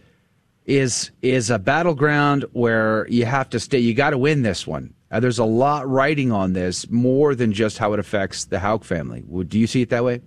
[0.64, 3.78] is is a battleground where you have to stay.
[3.78, 4.94] You got to win this one.
[5.10, 8.82] Uh, there's a lot writing on this, more than just how it affects the Houck
[8.82, 9.22] family.
[9.46, 10.22] Do you see it that way?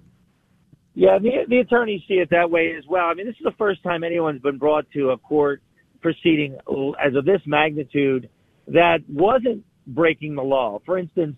[0.93, 3.05] Yeah, the, the attorneys see it that way as well.
[3.05, 5.61] I mean, this is the first time anyone's been brought to a court
[6.01, 6.55] proceeding
[7.03, 8.29] as of this magnitude
[8.67, 10.79] that wasn't breaking the law.
[10.85, 11.35] For instance,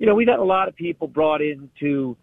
[0.00, 2.16] you know, we've had a lot of people brought into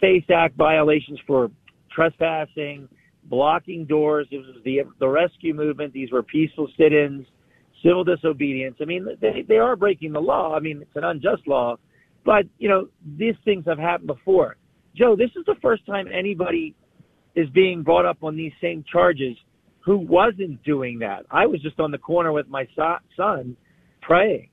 [0.00, 1.48] FACE Act violations for
[1.94, 2.88] trespassing,
[3.22, 4.26] blocking doors.
[4.32, 5.92] It was the the rescue movement.
[5.92, 7.24] These were peaceful sit-ins,
[7.84, 8.78] civil disobedience.
[8.82, 10.56] I mean, they they are breaking the law.
[10.56, 11.76] I mean, it's an unjust law,
[12.24, 14.56] but you know, these things have happened before.
[14.96, 16.74] Joe, this is the first time anybody
[17.36, 19.36] is being brought up on these same charges
[19.84, 21.26] who wasn't doing that.
[21.30, 22.66] I was just on the corner with my
[23.16, 23.56] son
[24.02, 24.48] praying.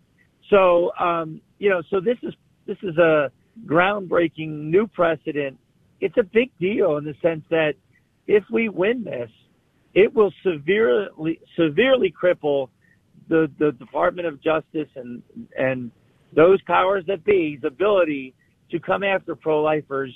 [0.52, 2.34] So, um, you know, so this is
[2.66, 3.32] this is a
[3.66, 5.58] groundbreaking new precedent.
[6.00, 7.76] It's a big deal in the sense that
[8.28, 9.30] if we win this,
[9.94, 12.70] it will severely severely cripple
[13.28, 15.22] the the Department of Justice and
[15.58, 15.92] and
[16.34, 18.34] those powers that be's ability
[18.72, 20.14] to come after pro-lifers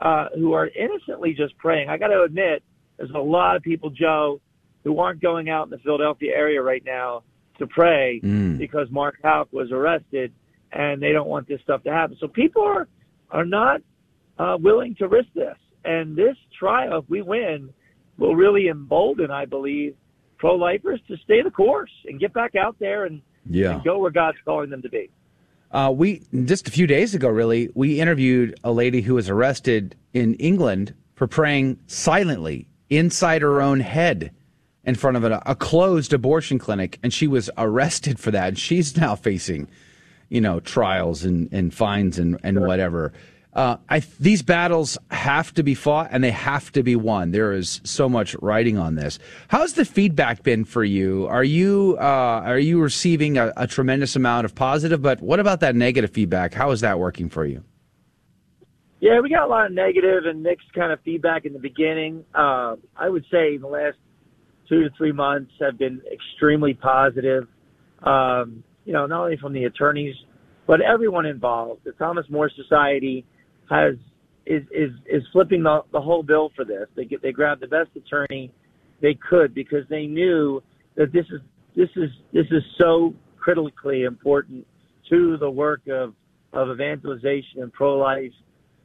[0.00, 1.88] uh, who are innocently just praying.
[1.90, 2.62] I got to admit,
[2.96, 4.40] there's a lot of people, Joe,
[4.84, 7.22] who aren't going out in the Philadelphia area right now
[7.58, 8.56] to pray mm.
[8.56, 10.32] because Mark Houck was arrested,
[10.72, 12.16] and they don't want this stuff to happen.
[12.20, 12.88] So people are
[13.30, 13.80] are not
[14.38, 15.56] uh, willing to risk this.
[15.84, 17.72] And this trial, if we win,
[18.16, 19.94] will really embolden, I believe,
[20.38, 23.74] pro lifers to stay the course and get back out there and, yeah.
[23.74, 25.10] and go where God's calling them to be.
[25.70, 29.94] Uh, we just a few days ago, really, we interviewed a lady who was arrested
[30.14, 34.32] in England for praying silently inside her own head
[34.84, 38.48] in front of a, a closed abortion clinic, and she was arrested for that.
[38.48, 39.68] And she's now facing,
[40.28, 43.12] you know, trials and, and fines and, and whatever.
[43.54, 47.32] Uh, I, these battles have to be fought and they have to be won.
[47.32, 49.18] There is so much writing on this.
[49.48, 51.26] How's the feedback been for you?
[51.26, 55.02] Are you uh, are you receiving a, a, tremendous amount of positive?
[55.02, 56.54] But what about that negative feedback?
[56.54, 57.64] How is that working for you?
[59.00, 62.24] Yeah, we got a lot of negative and mixed kind of feedback in the beginning.
[62.34, 63.96] Uh, I would say the last
[64.68, 67.48] two to three months have been extremely positive.
[68.02, 70.14] Um, you know, not only from the attorneys,
[70.66, 71.82] but everyone involved.
[71.84, 73.26] The Thomas More Society
[73.68, 73.96] has
[74.46, 76.86] is is is flipping the the whole bill for this.
[76.96, 78.50] They get they grabbed the best attorney
[79.02, 80.62] they could because they knew
[80.96, 81.42] that this is
[81.76, 84.66] this is this is so critically important
[85.10, 86.14] to the work of
[86.54, 88.32] of evangelization and pro life,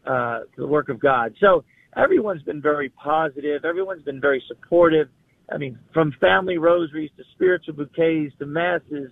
[0.05, 1.33] uh, to the work of God.
[1.39, 1.63] So
[1.95, 3.63] everyone's been very positive.
[3.63, 5.07] Everyone's been very supportive.
[5.49, 9.11] I mean, from family rosaries to spiritual bouquets to masses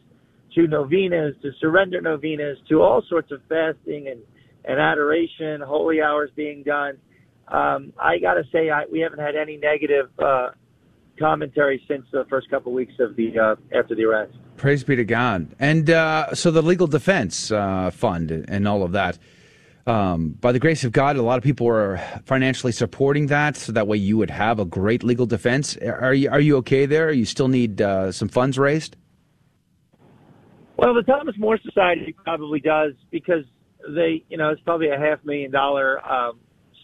[0.55, 4.21] to novenas to surrender novenas to all sorts of fasting and
[4.63, 6.97] and adoration, holy hours being done.
[7.47, 10.49] Um, I got to say, I, we haven't had any negative uh,
[11.19, 14.33] commentary since the first couple of weeks of the uh, after the arrest.
[14.57, 15.55] Praise be to God.
[15.59, 19.17] And uh, so the legal defense uh, fund and all of that.
[19.87, 23.71] Um, by the grace of God, a lot of people are financially supporting that, so
[23.71, 25.75] that way you would have a great legal defense.
[25.77, 27.11] Are you are you okay there?
[27.11, 28.95] You still need uh, some funds raised?
[30.81, 33.43] Well, the Thomas More Society probably does because
[33.95, 36.39] they, you know, it's probably a half million dollar um,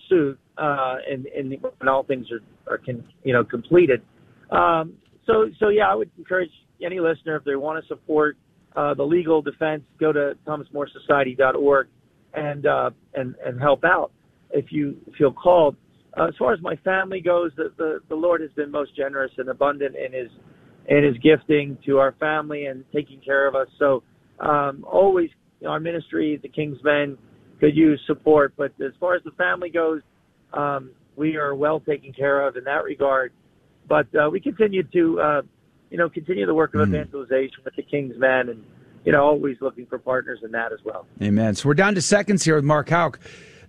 [0.08, 4.04] suit, uh, and, and when all things are, are can, you know, completed.
[4.52, 4.94] Um,
[5.26, 6.52] so, so yeah, I would encourage
[6.86, 8.38] any listener if they want to support
[8.76, 11.88] uh, the legal defense, go to thomasmoresociety.org
[12.36, 14.12] and uh, and and help out
[14.52, 15.76] if you feel called.
[16.16, 19.32] Uh, as far as my family goes, the, the the Lord has been most generous
[19.40, 20.30] and abundant in His
[20.88, 23.68] in His gifting to our family and taking care of us.
[23.78, 24.04] So
[24.40, 25.30] um, always
[25.68, 27.18] our ministry, the King's Men,
[27.60, 28.54] could use support.
[28.58, 30.02] But as far as the family goes,
[30.54, 33.32] um, we are well taken care of in that regard.
[33.88, 35.42] But uh, we continue to, uh,
[35.90, 36.90] you know, continue the work of mm.
[36.90, 38.64] evangelization with the King's Men and,
[39.06, 41.08] you know, always looking for partners in that as well.
[41.22, 41.56] Amen.
[41.56, 43.20] So we're down to seconds here with Mark Houck.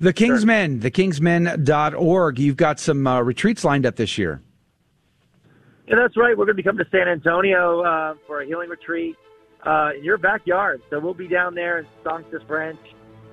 [0.00, 0.46] The King's sure.
[0.46, 2.38] Men, thekingsmen.org.
[2.38, 4.42] You've got some uh, retreats lined up this year.
[5.88, 6.36] Yeah, that's right.
[6.36, 9.16] We're going to be coming to San Antonio uh, for a healing retreat
[9.64, 10.82] uh, in your backyard.
[10.90, 12.78] So we'll be down there in Songstress Branch.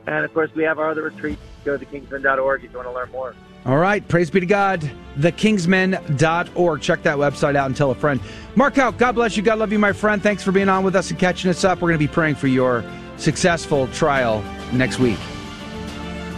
[0.07, 1.41] And of course, we have our other retreats.
[1.65, 3.35] Go to thekingsmen.org if you want to learn more.
[3.65, 4.07] All right.
[4.07, 4.89] Praise be to God.
[5.17, 6.81] Thekingsmen.org.
[6.81, 8.21] Check that website out and tell a friend.
[8.55, 9.43] Mark Houck, God bless you.
[9.43, 10.21] God love you, my friend.
[10.21, 11.81] Thanks for being on with us and catching us up.
[11.81, 12.85] We're going to be praying for your
[13.17, 14.41] successful trial
[14.71, 15.19] next week.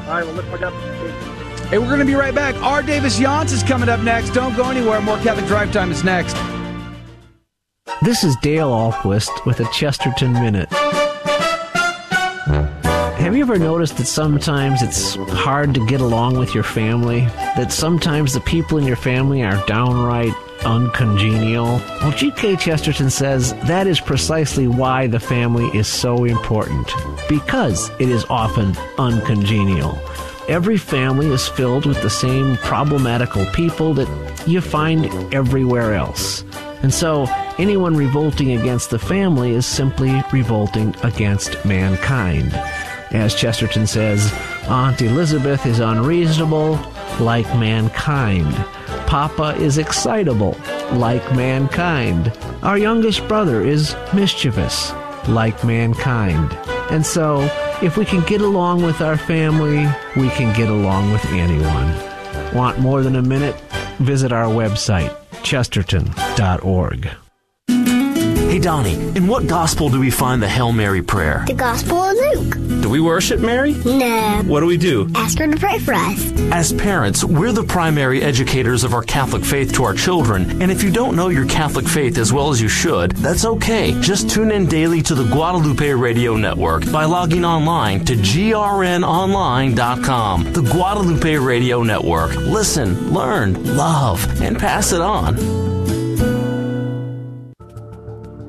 [0.06, 1.37] All right, well, look for that.
[1.69, 2.56] Hey, we're going to be right back.
[2.63, 2.82] R.
[2.82, 4.30] Davis Younts is coming up next.
[4.30, 5.01] Don't go anywhere.
[5.01, 6.34] More Catholic Drive Time is next.
[8.01, 10.69] This is Dale Ahlquist with a Chesterton Minute.
[13.17, 17.25] Have you ever noticed that sometimes it's hard to get along with your family?
[17.58, 20.32] That sometimes the people in your family are downright
[20.63, 21.65] uncongenial?
[21.65, 22.56] Well, G.K.
[22.56, 26.93] Chesterton says that is precisely why the family is so important.
[27.27, 29.99] Because it is often uncongenial.
[30.48, 36.46] Every family is filled with the same problematical people that you find everywhere else.
[36.82, 37.26] And so,
[37.58, 42.54] anyone revolting against the family is simply revolting against mankind.
[43.12, 44.32] As Chesterton says,
[44.70, 46.80] Aunt Elizabeth is unreasonable,
[47.20, 48.54] like mankind.
[49.06, 50.58] Papa is excitable,
[50.94, 52.32] like mankind.
[52.64, 54.94] Our youngest brother is mischievous,
[55.28, 56.54] like mankind.
[56.90, 57.42] And so,
[57.82, 61.94] if we can get along with our family, we can get along with anyone.
[62.54, 63.56] Want more than a minute?
[64.00, 67.10] Visit our website, chesterton.org.
[68.58, 71.43] Hey, Donnie, in what gospel do we find the Hail Mary prayer?
[71.46, 72.58] The Gospel of Luke.
[72.82, 73.76] Do we worship Mary?
[73.86, 74.41] No.
[74.48, 75.08] What do we do?
[75.13, 76.32] Ask her to pray for us.
[76.52, 80.82] As parents, we're the primary educators of our Catholic faith to our children, and if
[80.82, 83.91] you don't know your Catholic faith as well as you should, that's okay.
[84.02, 90.54] Just tune in daily to the Guadalupe Radio Network by logging online to grnonline.com.
[90.54, 92.36] The Guadalupe Radio Network.
[92.38, 95.77] Listen, learn, love, and pass it on.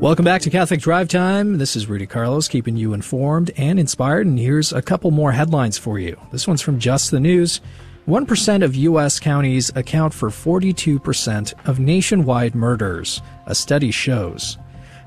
[0.00, 1.58] Welcome back to Catholic Drive Time.
[1.58, 4.28] This is Rudy Carlos keeping you informed and inspired.
[4.28, 6.16] And here's a couple more headlines for you.
[6.30, 7.60] This one's from Just the News.
[8.06, 9.18] 1% of U.S.
[9.18, 14.56] counties account for 42% of nationwide murders, a study shows.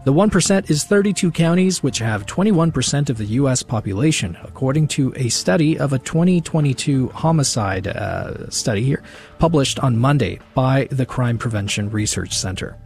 [0.04, 3.64] The 1% is 32 counties, which have 21% of the U.S.
[3.64, 9.04] population, according to a study of a 2022 homicide uh, study here,
[9.40, 12.78] published on Monday by the Crime Prevention Research Center.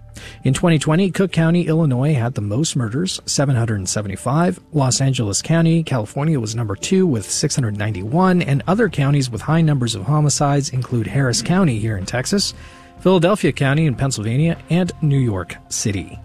[0.44, 4.60] In 2020, Cook County, Illinois had the most murders, 775.
[4.74, 9.96] Los Angeles County, California was number two with 691, and other counties with high numbers
[9.96, 12.54] of homicides include Harris County here in Texas,
[13.00, 16.20] Philadelphia County in Pennsylvania, and New York City.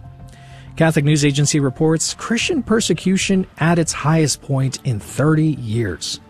[0.77, 6.21] Catholic News Agency reports Christian persecution at its highest point in 30 years.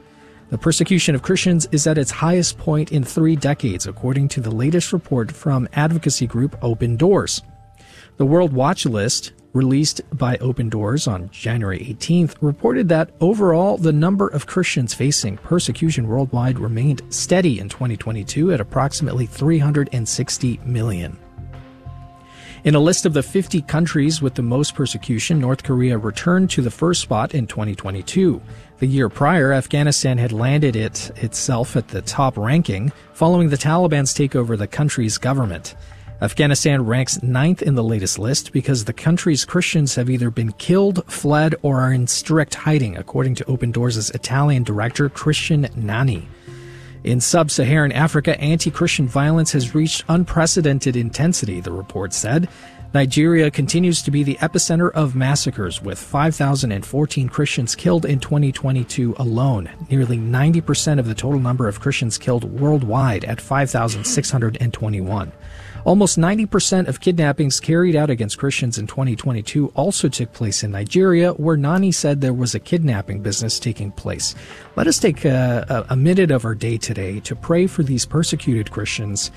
[0.51, 4.51] The persecution of Christians is at its highest point in three decades, according to the
[4.51, 7.43] latest report from advocacy group Open Doors.
[8.21, 13.95] The World Watch List, released by Open Doors on January 18th, reported that overall the
[13.95, 21.19] number of Christians facing persecution worldwide remained steady in 2022 at approximately 360 million.
[22.63, 26.61] In a list of the 50 countries with the most persecution, North Korea returned to
[26.61, 28.39] the first spot in 2022.
[28.81, 34.13] The year prior, Afghanistan had landed it itself at the top ranking following the Taliban's
[34.13, 35.75] takeover of the country's government.
[36.23, 41.03] Afghanistan ranks ninth in the latest list because the country's Christians have either been killed,
[41.11, 46.29] fled, or are in strict hiding, according to Open Doors' Italian director Christian Nani.
[47.05, 52.49] In sub Saharan Africa, anti Christian violence has reached unprecedented intensity, the report said.
[52.93, 59.71] Nigeria continues to be the epicenter of massacres, with 5,014 Christians killed in 2022 alone,
[59.89, 65.33] nearly 90% of the total number of Christians killed worldwide at 5,621.
[65.85, 71.33] Almost 90% of kidnappings carried out against Christians in 2022 also took place in Nigeria,
[71.33, 74.35] where Nani said there was a kidnapping business taking place.
[74.77, 78.71] Let us take a, a minute of our day today to pray for these persecuted
[78.71, 79.31] Christians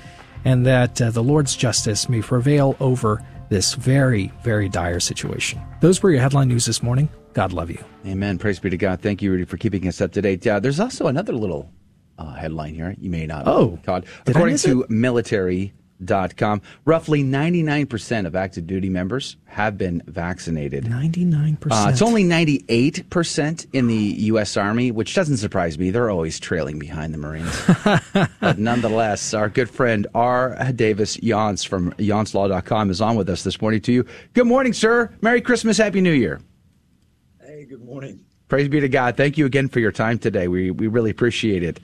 [0.44, 5.60] and that uh, the Lord's justice may prevail over this very, very dire situation.
[5.80, 7.08] Those were your headline news this morning.
[7.32, 7.82] God love you.
[8.06, 8.38] Amen.
[8.38, 9.00] Praise be to God.
[9.00, 10.44] Thank you, Rudy, for keeping us up to date.
[10.44, 11.72] Yeah, there's also another little
[12.18, 14.06] uh, headline here you may not oh, God.
[14.26, 15.72] According to military
[16.36, 16.60] Com.
[16.84, 20.84] Roughly 99% of active duty members have been vaccinated.
[20.84, 21.56] 99%.
[21.70, 24.56] Uh, it's only 98% in the U.S.
[24.56, 25.90] Army, which doesn't surprise me.
[25.90, 28.28] They're always trailing behind the Marines.
[28.40, 30.56] but nonetheless, our good friend R.
[30.72, 34.04] Davis Younts from YountsLaw.com is on with us this morning to you.
[34.34, 35.14] Good morning, sir.
[35.20, 35.78] Merry Christmas.
[35.78, 36.40] Happy New Year.
[37.40, 38.24] Hey, good morning.
[38.48, 39.16] Praise be to God.
[39.16, 40.48] Thank you again for your time today.
[40.48, 41.80] We, we really appreciate it.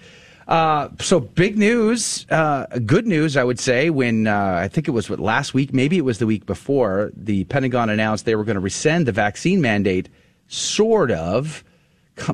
[0.51, 3.89] Uh, so big news, uh, good news, I would say.
[3.89, 7.13] When uh, I think it was what last week, maybe it was the week before,
[7.15, 10.09] the Pentagon announced they were going to rescind the vaccine mandate,
[10.49, 11.63] sort of,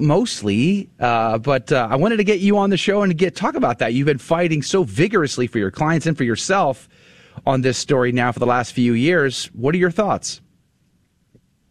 [0.00, 0.88] mostly.
[0.98, 3.54] Uh, but uh, I wanted to get you on the show and to get talk
[3.54, 3.92] about that.
[3.92, 6.88] You've been fighting so vigorously for your clients and for yourself
[7.44, 9.46] on this story now for the last few years.
[9.52, 10.40] What are your thoughts?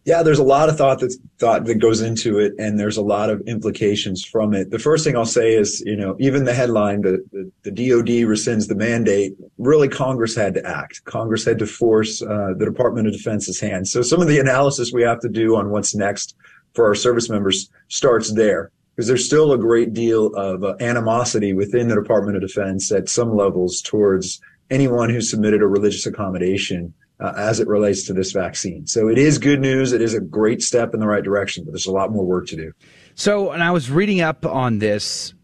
[0.06, 3.02] Yeah, there's a lot of thought that's thought that goes into it, and there's a
[3.02, 4.70] lot of implications from it.
[4.70, 8.28] The first thing I'll say is, you know, even the headline, the, the, the DoD
[8.28, 9.32] rescinds the mandate.
[9.58, 11.04] Really, Congress had to act.
[11.06, 13.88] Congress had to force uh, the Department of Defense's hand.
[13.88, 16.36] So some of the analysis we have to do on what's next
[16.72, 21.52] for our service members starts there because there's still a great deal of uh, animosity
[21.52, 24.40] within the Department of Defense at some levels towards
[24.70, 28.86] anyone who submitted a religious accommodation uh, as it relates to this vaccine.
[28.86, 29.92] So it is good news.
[29.92, 32.46] It is a great step in the right direction, but there's a lot more work
[32.48, 32.72] to do.
[33.14, 35.34] So, and I was reading up on this.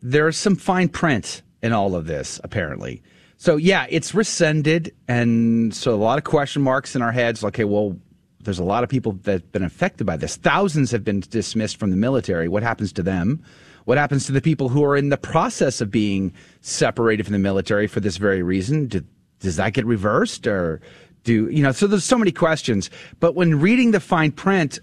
[0.00, 3.02] There's some fine print in all of this, apparently.
[3.36, 4.94] So, yeah, it's rescinded.
[5.08, 7.42] And so a lot of question marks in our heads.
[7.42, 7.96] Okay, well,
[8.40, 10.36] there's a lot of people that have been affected by this.
[10.36, 12.46] Thousands have been dismissed from the military.
[12.48, 13.42] What happens to them?
[13.84, 17.38] What happens to the people who are in the process of being separated from the
[17.40, 18.86] military for this very reason?
[18.86, 19.02] Do,
[19.40, 20.80] does that get reversed or
[21.26, 21.72] do you know?
[21.72, 22.88] So there's so many questions.
[23.20, 24.78] But when reading the fine print,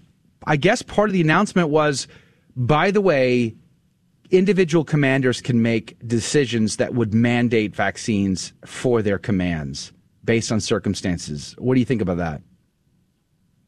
[0.45, 2.07] I guess part of the announcement was,
[2.55, 3.55] by the way,
[4.29, 9.93] individual commanders can make decisions that would mandate vaccines for their commands
[10.25, 11.55] based on circumstances.
[11.57, 12.41] What do you think about that?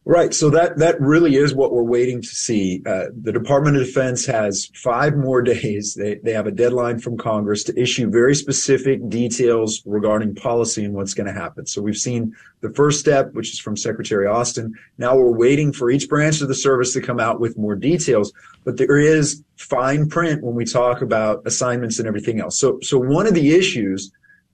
[0.08, 0.36] Right.
[0.36, 2.84] So that, that really is what we're waiting to see.
[2.86, 5.95] Uh, the Department of Defense has five more days.
[5.95, 10.93] They, they have a deadline from Congress to issue very specific details regarding policy and
[10.93, 11.66] what's going to happen.
[11.66, 14.76] So we've seen the first step, which is from Secretary Austin.
[14.99, 18.32] Now we're waiting for each branch of the service to come out with more details,
[18.64, 22.60] but there is fine print when we talk about assignments and everything else.
[22.60, 24.12] So, so one of the issues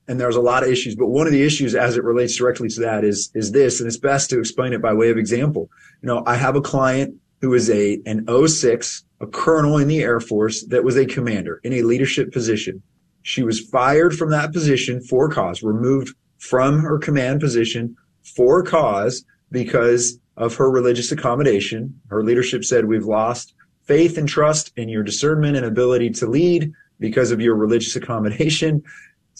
[0.08, 2.68] and there's a lot of issues, but one of the issues as it relates directly
[2.68, 5.70] to that is, is this, and it's best to explain it by way of example.
[6.02, 10.02] You know, I have a client who is a, an 06, a colonel in the
[10.02, 12.82] Air Force that was a commander in a leadership position.
[13.22, 19.24] She was fired from that position for cause, removed from her command position for cause
[19.52, 22.00] because of her religious accommodation.
[22.08, 26.72] Her leadership said, we've lost faith and trust in your discernment and ability to lead
[26.98, 28.82] because of your religious accommodation.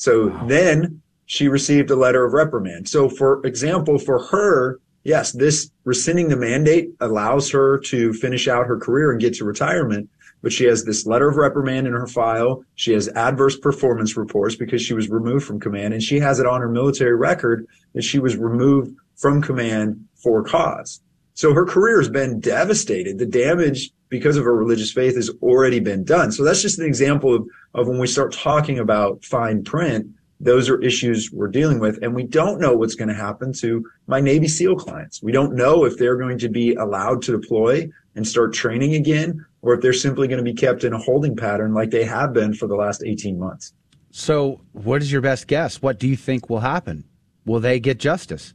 [0.02, 0.46] So wow.
[0.48, 2.88] then she received a letter of reprimand.
[2.88, 8.66] So for example, for her, yes, this rescinding the mandate allows her to finish out
[8.66, 10.10] her career and get to retirement.
[10.42, 12.64] But she has this letter of reprimand in her file.
[12.74, 16.46] She has adverse performance reports because she was removed from command and she has it
[16.46, 21.00] on her military record that she was removed from command for cause.
[21.34, 23.18] So her career has been devastated.
[23.18, 26.30] The damage because of her religious faith has already been done.
[26.30, 30.06] So that's just an example of, of when we start talking about fine print,
[30.38, 31.98] those are issues we're dealing with.
[32.02, 35.22] And we don't know what's going to happen to my Navy SEAL clients.
[35.22, 39.46] We don't know if they're going to be allowed to deploy and start training again,
[39.62, 42.34] or if they're simply going to be kept in a holding pattern like they have
[42.34, 43.72] been for the last 18 months.
[44.10, 45.80] So, what is your best guess?
[45.80, 47.04] What do you think will happen?
[47.46, 48.52] Will they get justice?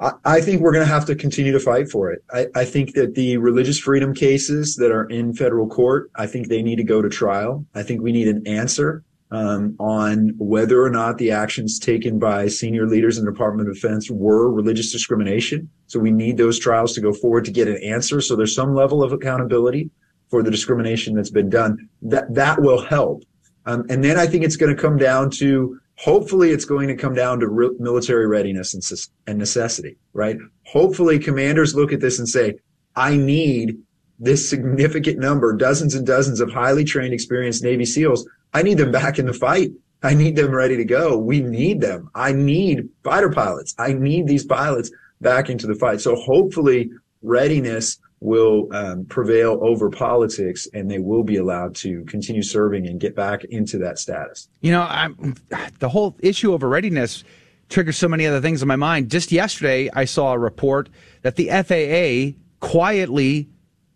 [0.00, 2.22] I, think we're going to have to continue to fight for it.
[2.32, 6.46] I, I, think that the religious freedom cases that are in federal court, I think
[6.46, 7.66] they need to go to trial.
[7.74, 12.48] I think we need an answer um, on whether or not the actions taken by
[12.48, 15.68] senior leaders in the Department of Defense were religious discrimination.
[15.88, 18.20] So we need those trials to go forward to get an answer.
[18.20, 19.90] So there's some level of accountability
[20.30, 21.88] for the discrimination that's been done.
[22.02, 23.24] That that will help.
[23.66, 26.94] Um, and then I think it's going to come down to Hopefully, it's going to
[26.94, 28.82] come down to re- military readiness and,
[29.26, 30.36] and necessity, right?
[30.66, 32.54] Hopefully, commanders look at this and say,
[32.94, 33.78] I need
[34.18, 38.28] this significant number, dozens and dozens of highly trained, experienced Navy SEALs.
[38.54, 39.70] I need them back in the fight.
[40.02, 41.18] I need them ready to go.
[41.18, 42.10] We need them.
[42.14, 43.74] I need fighter pilots.
[43.78, 44.90] I need these pilots
[45.20, 46.00] back into the fight.
[46.00, 46.90] So hopefully
[47.22, 53.00] readiness will um, prevail over politics and they will be allowed to continue serving and
[53.00, 54.48] get back into that status.
[54.60, 55.36] You know, I'm,
[55.78, 57.22] the whole issue of readiness
[57.68, 59.10] triggers so many other things in my mind.
[59.10, 60.88] Just yesterday, I saw a report
[61.22, 63.48] that the FAA quietly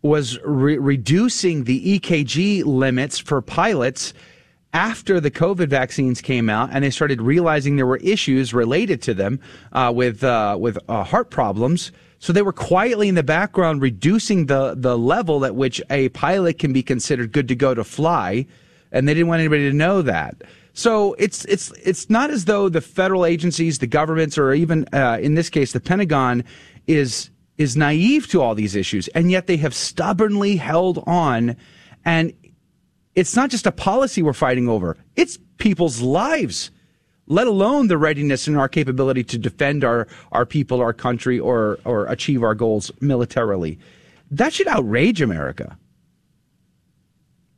[0.03, 4.13] was re- reducing the EKG limits for pilots
[4.75, 9.15] after the COVID vaccines came out, and they started realizing there were issues related to
[9.15, 9.39] them
[9.73, 11.93] uh, with uh, with uh, heart problems.
[12.23, 16.61] So they were quietly in the background reducing the, the level at which a pilot
[16.61, 18.47] can be considered good to go to fly.
[18.93, 20.41] And they didn't want anybody to know that.
[20.73, 25.19] So it's, it's, it's not as though the federal agencies, the governments, or even, uh,
[25.21, 26.45] in this case, the Pentagon
[26.87, 29.09] is, is naive to all these issues.
[29.09, 31.57] And yet they have stubbornly held on.
[32.05, 32.35] And
[33.17, 34.97] it's not just a policy we're fighting over.
[35.17, 36.71] It's people's lives
[37.27, 41.79] let alone the readiness and our capability to defend our, our people, our country, or,
[41.85, 43.79] or achieve our goals militarily.
[44.31, 45.77] That should outrage America.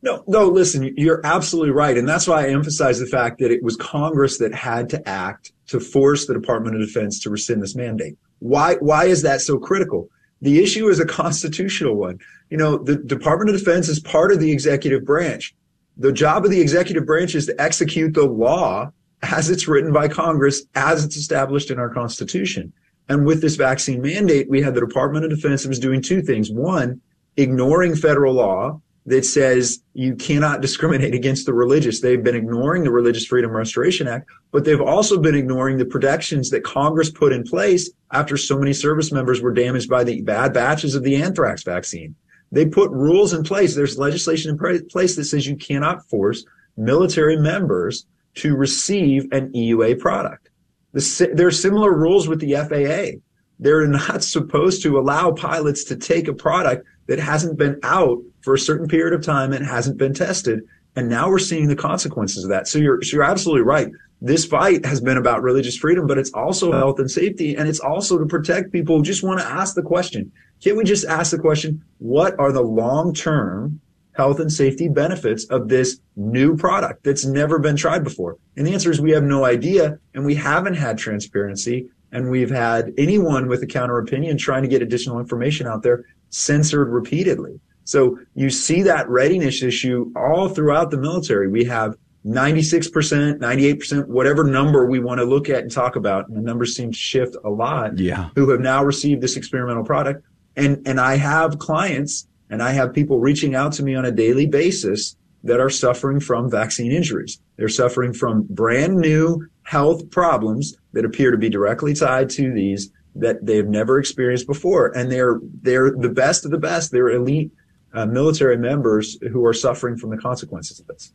[0.01, 1.97] No, no, listen, you're absolutely right.
[1.97, 5.51] And that's why I emphasize the fact that it was Congress that had to act
[5.67, 8.15] to force the Department of Defense to rescind this mandate.
[8.37, 10.09] Why, why is that so critical?
[10.41, 12.19] The issue is a constitutional one.
[12.51, 15.55] You know, the Department of Defense is part of the executive branch.
[15.97, 18.91] The job of the executive branch is to execute the law
[19.21, 22.73] as it's written by Congress, as it's established in our Constitution.
[23.07, 26.51] And with this vaccine mandate, we had the Department of Defense was doing two things.
[26.51, 27.01] One,
[27.37, 32.01] ignoring federal law that says you cannot discriminate against the religious.
[32.01, 36.49] They've been ignoring the Religious Freedom Restoration Act, but they've also been ignoring the protections
[36.49, 40.53] that Congress put in place after so many service members were damaged by the bad
[40.53, 42.15] batches of the anthrax vaccine.
[42.51, 43.75] They put rules in place.
[43.75, 46.43] There's legislation in place that says you cannot force
[46.77, 48.05] military members
[48.35, 50.49] to receive an EUA product.
[50.93, 53.19] The, there are similar rules with the FAA.
[53.59, 58.53] They're not supposed to allow pilots to take a product that hasn't been out for
[58.53, 60.61] a certain period of time and hasn't been tested.
[60.95, 62.67] And now we're seeing the consequences of that.
[62.67, 63.89] So you're, so you're absolutely right.
[64.21, 67.55] This fight has been about religious freedom, but it's also health and safety.
[67.55, 70.31] And it's also to protect people who just want to ask the question.
[70.63, 71.83] Can't we just ask the question?
[71.97, 73.81] What are the long term
[74.15, 78.37] health and safety benefits of this new product that's never been tried before?
[78.57, 82.49] And the answer is we have no idea and we haven't had transparency and we've
[82.49, 87.59] had anyone with a counter opinion trying to get additional information out there censored repeatedly.
[87.83, 91.47] So you see that readiness issue all throughout the military.
[91.47, 91.95] We have
[92.25, 96.27] 96%, 98%, whatever number we want to look at and talk about.
[96.27, 97.99] And the numbers seem to shift a lot.
[97.99, 98.29] Yeah.
[98.35, 100.25] Who have now received this experimental product.
[100.55, 104.11] And, and I have clients and I have people reaching out to me on a
[104.11, 107.39] daily basis that are suffering from vaccine injuries.
[107.57, 112.91] They're suffering from brand new health problems that appear to be directly tied to these
[113.15, 114.95] that they've never experienced before.
[114.97, 116.91] And they're, they're the best of the best.
[116.91, 117.51] They're elite
[117.93, 121.13] uh, military members who are suffering from the consequences of this.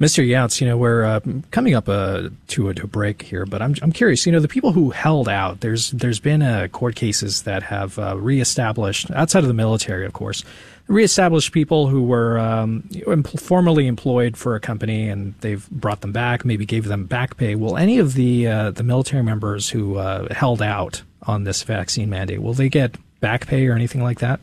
[0.00, 0.26] Mr.
[0.26, 1.20] Younts, you know, we're uh,
[1.52, 4.40] coming up uh, to, a, to, a, break here, but I'm, I'm curious, you know,
[4.40, 9.10] the people who held out, there's, there's been uh, court cases that have uh, reestablished,
[9.12, 10.42] outside of the military, of course,
[10.88, 12.82] reestablished people who were um,
[13.38, 17.54] formerly employed for a company and they've brought them back, maybe gave them back pay.
[17.54, 22.10] Will any of the, uh, the military members who uh, held out on this vaccine
[22.10, 24.40] mandate, will they get back pay or anything like that?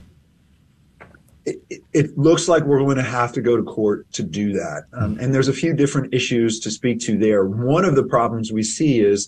[1.46, 4.84] It, it, looks like we're going to have to go to court to do that.
[4.94, 7.46] Um, and there's a few different issues to speak to there.
[7.46, 9.28] One of the problems we see is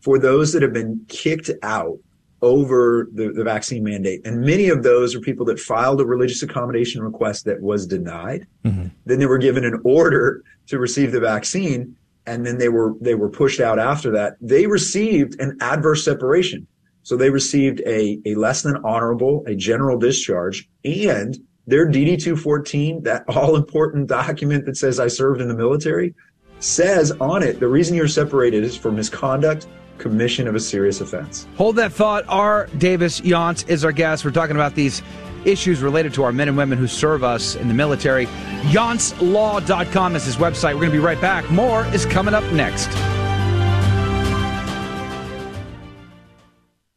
[0.00, 1.98] for those that have been kicked out
[2.42, 6.42] over the, the vaccine mandate, and many of those are people that filed a religious
[6.42, 8.46] accommodation request that was denied.
[8.64, 8.88] Mm-hmm.
[9.06, 11.96] Then they were given an order to receive the vaccine,
[12.26, 14.36] and then they were they were pushed out after that.
[14.42, 16.66] They received an adverse separation.
[17.02, 23.02] So they received a, a less than honorable, a general discharge, and their DD 214,
[23.02, 26.14] that all important document that says I served in the military,
[26.60, 29.66] says on it the reason you're separated is for misconduct,
[29.98, 31.46] commission of a serious offense.
[31.56, 32.24] Hold that thought.
[32.28, 32.68] R.
[32.78, 34.24] Davis Younts is our guest.
[34.24, 35.02] We're talking about these
[35.44, 38.26] issues related to our men and women who serve us in the military.
[38.72, 40.74] YountsLaw.com is his website.
[40.74, 41.48] We're going to be right back.
[41.50, 42.88] More is coming up next.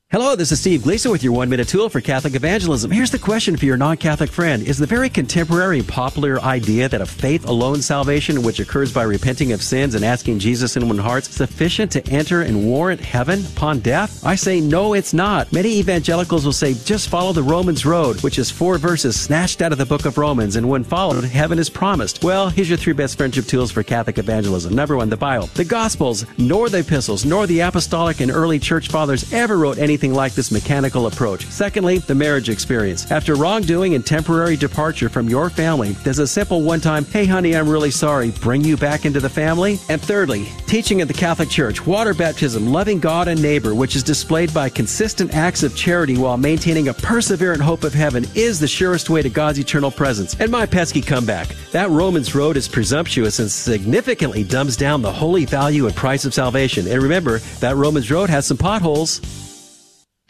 [0.09, 2.89] Hello, this is Steve Gleason with your one minute tool for Catholic evangelism.
[2.89, 7.01] Here's the question for your non Catholic friend Is the very contemporary popular idea that
[7.01, 10.97] a faith alone salvation, which occurs by repenting of sins and asking Jesus in one
[10.97, 14.25] heart, sufficient to enter and warrant heaven upon death?
[14.25, 15.51] I say no, it's not.
[15.51, 19.73] Many evangelicals will say just follow the Romans road, which is four verses snatched out
[19.73, 22.23] of the book of Romans, and when followed, heaven is promised.
[22.23, 24.73] Well, here's your three best friendship tools for Catholic evangelism.
[24.73, 25.47] Number one, the Bible.
[25.47, 29.96] The Gospels, nor the epistles, nor the apostolic and early church fathers ever wrote anything
[29.97, 31.47] anything like this mechanical approach.
[31.47, 33.09] Secondly, the marriage experience.
[33.09, 37.55] After wrongdoing and temporary departure from your family, does a simple one time, hey honey,
[37.55, 39.79] I'm really sorry, bring you back into the family?
[39.89, 44.03] And thirdly, teaching of the Catholic Church, water baptism, loving God and neighbor, which is
[44.03, 48.67] displayed by consistent acts of charity while maintaining a perseverant hope of heaven, is the
[48.67, 50.35] surest way to God's eternal presence.
[50.39, 51.47] And my pesky comeback.
[51.71, 56.35] That Romans road is presumptuous and significantly dumbs down the holy value and price of
[56.35, 56.85] salvation.
[56.85, 59.46] And remember, that Romans road has some potholes.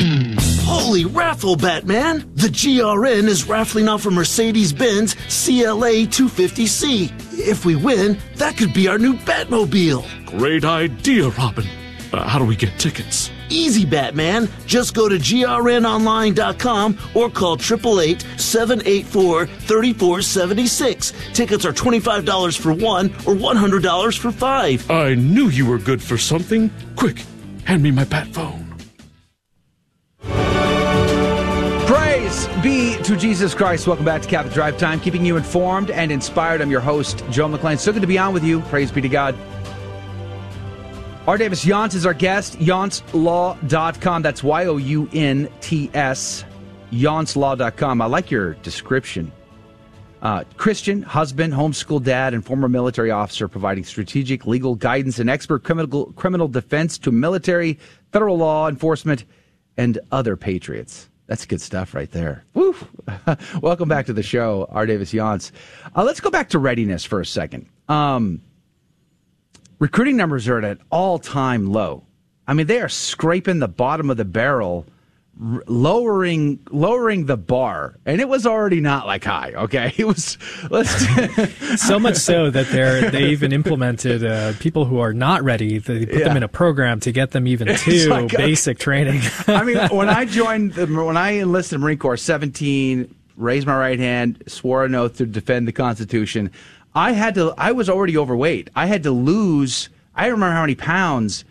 [0.66, 2.28] Holy raffle, Batman!
[2.34, 7.12] The GRN is raffling off a Mercedes Benz CLA 250C.
[7.38, 10.04] If we win, that could be our new Batmobile.
[10.26, 11.64] Great idea, Robin.
[12.12, 13.30] Uh, how do we get tickets?
[13.50, 14.48] Easy, Batman.
[14.66, 21.12] Just go to grnonline.com or call 888 784 3476.
[21.34, 24.90] Tickets are $25 for one or $100 for five.
[24.90, 26.70] I knew you were good for something.
[26.96, 27.18] Quick,
[27.64, 28.63] hand me my bat phone.
[32.64, 33.86] Be to Jesus Christ.
[33.86, 36.62] Welcome back to Catholic Drive Time, keeping you informed and inspired.
[36.62, 37.78] I'm your host, Joe McClane.
[37.78, 38.62] So good to be on with you.
[38.62, 39.36] Praise be to God.
[41.26, 41.36] R.
[41.36, 42.58] Davis Younts is our guest.
[42.58, 44.22] YountsLaw.com.
[44.22, 46.46] That's Y O U N T S.
[46.90, 48.00] YountsLaw.com.
[48.00, 49.30] I like your description.
[50.22, 55.64] Uh, Christian, husband, homeschool dad, and former military officer providing strategic legal guidance and expert
[55.64, 57.78] criminal, criminal defense to military,
[58.10, 59.26] federal law enforcement,
[59.76, 61.10] and other patriots.
[61.26, 62.44] That's good stuff right there.
[62.54, 62.74] Woo!
[63.62, 64.84] Welcome back to the show, R.
[64.86, 65.52] Davis Younts.
[65.96, 67.66] Uh, let's go back to readiness for a second.
[67.88, 68.42] Um,
[69.78, 72.04] recruiting numbers are at an all time low.
[72.46, 74.84] I mean, they are scraping the bottom of the barrel,
[75.38, 79.52] lowering lowering the bar, and it was already not like high.
[79.54, 80.38] Okay, it was
[80.70, 80.90] let's
[81.86, 85.78] so much so that they're they even implemented uh, people who are not ready.
[85.78, 86.28] They put Yeah.
[86.28, 88.36] them in a program to get them even to like, okay.
[88.36, 89.22] basic training.
[89.46, 93.98] I mean, when I joined, the, when I enlisted Marine Corps, 17, raised my right
[93.98, 96.50] hand, swore an oath to defend the Constitution.
[96.94, 98.70] I had to, I was already overweight.
[98.76, 101.44] I had to lose, I don't remember how many pounds.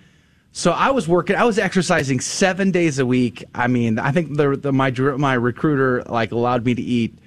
[0.55, 3.43] So I was working, I was exercising seven days a week.
[3.55, 7.17] I mean, I think the, the my, my recruiter like allowed me to eat,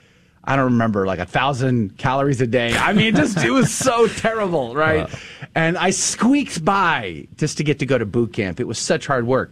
[0.44, 2.72] I don't remember, like a thousand calories a day.
[2.72, 5.12] I mean, just, it was so terrible, right?
[5.56, 8.60] And I squeaked by just to get to go to boot camp.
[8.60, 9.50] It was such hard work.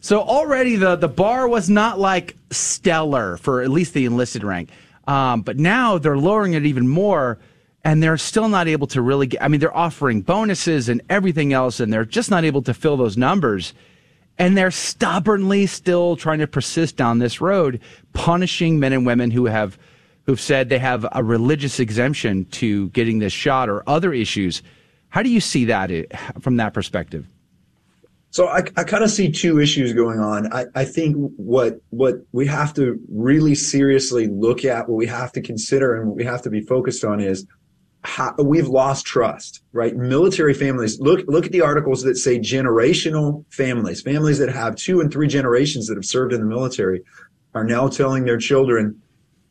[0.00, 4.68] So already the the bar was not like stellar for at least the enlisted rank,
[5.08, 7.38] um, but now they're lowering it even more,
[7.86, 9.40] and they're still not able to really get.
[9.40, 12.96] I mean, they're offering bonuses and everything else, and they're just not able to fill
[12.96, 13.74] those numbers,
[14.38, 17.80] and they're stubbornly still trying to persist down this road,
[18.12, 19.78] punishing men and women who have
[20.24, 24.64] who've said they have a religious exemption to getting this shot or other issues.
[25.10, 26.06] How do you see that eh,
[26.40, 27.28] from that perspective?
[28.30, 30.52] So I, I kind of see two issues going on.
[30.52, 35.30] I, I think what what we have to really seriously look at, what we have
[35.34, 37.46] to consider, and what we have to be focused on is
[38.06, 39.96] how, we've lost trust, right?
[39.96, 41.00] Military families.
[41.00, 45.28] Look look at the articles that say generational families, families that have two and three
[45.28, 47.02] generations that have served in the military,
[47.54, 49.00] are now telling their children,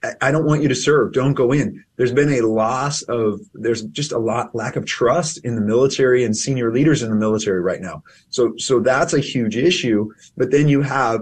[0.04, 1.12] I- I don't want you to serve.
[1.12, 1.84] Don't go in.
[1.98, 6.24] There's been a loss of, there's just a lot, lack of trust in the military
[6.24, 8.04] and senior leaders in the military right now.
[8.30, 10.12] So, so that's a huge issue.
[10.38, 11.22] But then you have,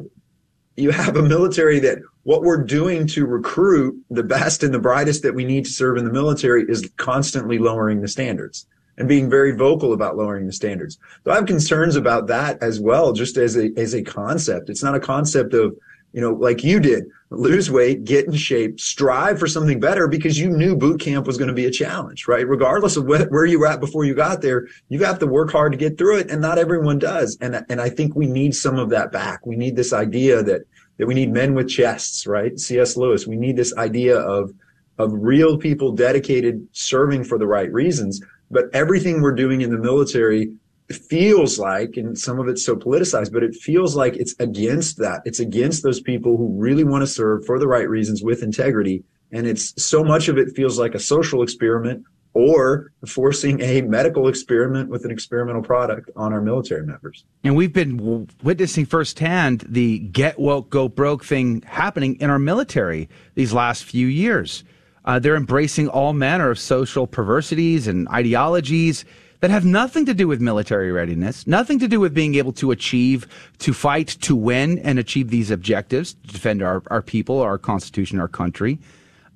[0.76, 5.24] you have a military that what we're doing to recruit the best and the brightest
[5.24, 8.66] that we need to serve in the military is constantly lowering the standards
[8.98, 10.98] and being very vocal about lowering the standards.
[11.26, 14.70] So I have concerns about that as well, just as a, as a concept.
[14.70, 15.76] It's not a concept of,
[16.14, 20.40] you know, like you did, lose weight, get in shape, strive for something better because
[20.40, 22.48] you knew boot camp was going to be a challenge, right?
[22.48, 25.52] Regardless of where, where you were at before you got there, you have to work
[25.52, 26.30] hard to get through it.
[26.30, 27.36] And not everyone does.
[27.42, 29.46] And, and I think we need some of that back.
[29.46, 30.62] We need this idea that,
[30.98, 32.60] that we need men with chests, right?
[32.60, 32.96] C.S.
[32.98, 33.28] Lewis.
[33.28, 34.54] We need this idea of,
[34.98, 38.22] of real people dedicated serving for the right reasons.
[38.52, 40.56] But everything we're doing in the military
[40.92, 45.22] feels like, and some of it's so politicized, but it feels like it's against that.
[45.26, 49.04] It's against those people who really want to serve for the right reasons with integrity.
[49.32, 54.28] And it's so much of it feels like a social experiment or forcing a medical
[54.28, 57.26] experiment with an experimental product on our military members.
[57.44, 63.08] And we've been witnessing firsthand the get woke, go broke thing happening in our military
[63.36, 64.64] these last few years.
[65.06, 69.06] Uh, they're embracing all manner of social perversities and ideologies
[69.42, 72.72] that have nothing to do with military readiness, nothing to do with being able to
[72.72, 73.28] achieve,
[73.60, 78.22] to fight, to win, and achieve these objectives, to defend our, our people, our constitution,
[78.22, 78.80] our country.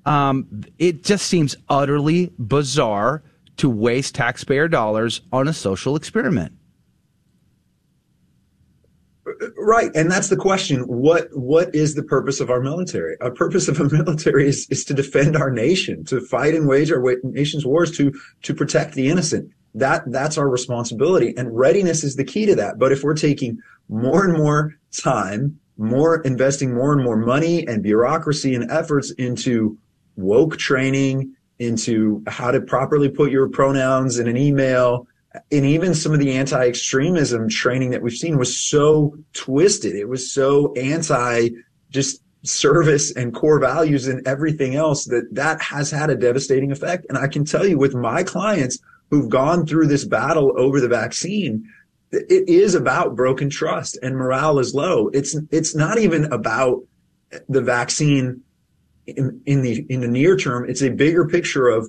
[0.08, 3.22] Um, it just seems utterly bizarre
[3.58, 6.52] to waste taxpayer dollars on a social experiment.
[9.58, 9.90] Right.
[9.94, 10.80] And that's the question.
[10.84, 13.16] What, what is the purpose of our military?
[13.20, 16.90] Our purpose of a military is, is to defend our nation, to fight and wage
[16.90, 18.10] our nation's wars, to,
[18.42, 19.52] to protect the innocent.
[19.74, 21.34] That, that's our responsibility.
[21.36, 22.78] And readiness is the key to that.
[22.78, 23.58] But if we're taking
[23.90, 29.76] more and more time, more investing more and more money and bureaucracy and efforts into
[30.18, 35.06] woke training, into how to properly put your pronouns in an email,
[35.50, 39.94] and even some of the anti-extremism training that we've seen was so twisted.
[39.94, 41.48] It was so anti
[41.90, 47.06] just service and core values and everything else that that has had a devastating effect.
[47.08, 48.78] And I can tell you with my clients
[49.10, 51.68] who've gone through this battle over the vaccine,
[52.12, 55.08] it is about broken trust and morale is low.
[55.08, 56.82] It's, it's not even about
[57.48, 58.42] the vaccine
[59.16, 60.68] in, in the, in the near term.
[60.68, 61.88] It's a bigger picture of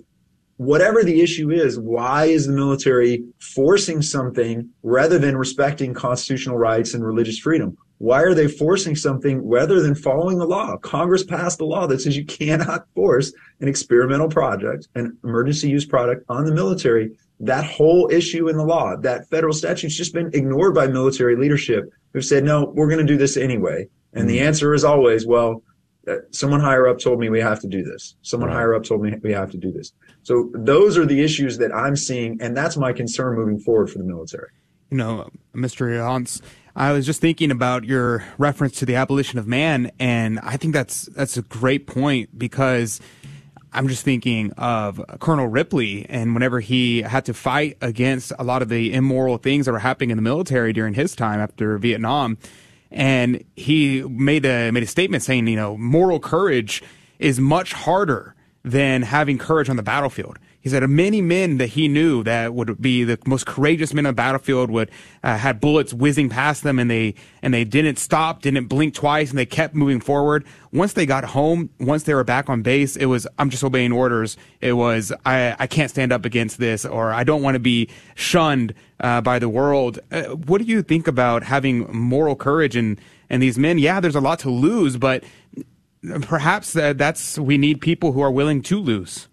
[0.58, 6.94] whatever the issue is, why is the military forcing something rather than respecting constitutional rights
[6.94, 7.78] and religious freedom?
[8.00, 10.78] Why are they forcing something rather than following the law?
[10.78, 15.86] Congress passed a law that says you cannot force an experimental project, an emergency use
[15.86, 20.30] product on the military that whole issue in the law, that federal statute's just been
[20.34, 23.88] ignored by military leadership who've said, no, we're going to do this anyway.
[24.14, 24.48] And the Mm.
[24.48, 25.64] answer is always, well,
[26.32, 28.16] someone higher up told me we have to do this.
[28.22, 28.56] Someone Right.
[28.56, 29.94] higher up told me we have to do this.
[30.24, 32.38] So those are the issues that I'm seeing.
[32.42, 34.50] And that's my concern moving forward for the military.
[34.92, 35.88] you know, Mr.
[35.92, 36.42] Younts,
[36.76, 40.74] I was just thinking about your reference to the abolition of man, and I think
[40.74, 43.00] that's that's a great point because
[43.72, 48.64] I'm just thinking of Colonel Ripley and whenever he had to fight against a lot
[48.64, 52.40] of the immoral things that were happening in the military during his time after Vietnam,
[52.92, 56.84] and he made a made a statement saying, you know, moral courage
[57.20, 60.38] is much harder than having courage on the battlefield.
[60.62, 64.12] He said many men that he knew that would be the most courageous men on
[64.12, 64.92] the battlefield would
[65.24, 69.30] uh, had bullets whizzing past them and they and they didn't stop, didn't blink twice,
[69.30, 70.46] and they kept moving forward.
[70.74, 73.94] Once they got home, once they were back on base, it was I'm just obeying
[73.94, 74.36] orders.
[74.60, 77.90] It was I I can't stand up against this or I don't want to be
[78.16, 80.00] shunned uh, by the world.
[80.12, 83.00] Uh, what do you think about having moral courage and
[83.30, 83.80] and these men?
[83.80, 85.24] Yeah, there's a lot to lose, but
[86.24, 89.30] perhaps uh, that's we need people who are willing to lose.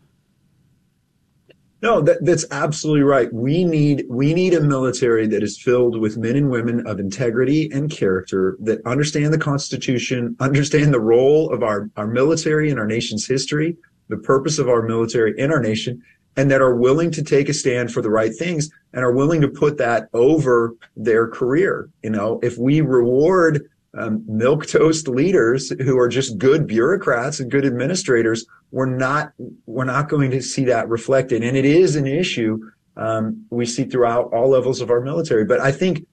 [1.82, 3.32] No, that, that's absolutely right.
[3.32, 7.70] We need we need a military that is filled with men and women of integrity
[7.70, 12.86] and character that understand the Constitution, understand the role of our, our military in our
[12.86, 13.76] nation's history,
[14.08, 16.02] the purpose of our military in our nation,
[16.36, 19.42] and that are willing to take a stand for the right things and are willing
[19.42, 21.90] to put that over their career.
[22.02, 27.50] You know, if we reward um, milk toast leaders who are just good bureaucrats and
[27.50, 29.32] good administrators, we're not
[29.66, 32.58] we're not going to see that reflected, and it is an issue
[32.96, 35.44] um, we see throughout all levels of our military.
[35.44, 36.06] But I think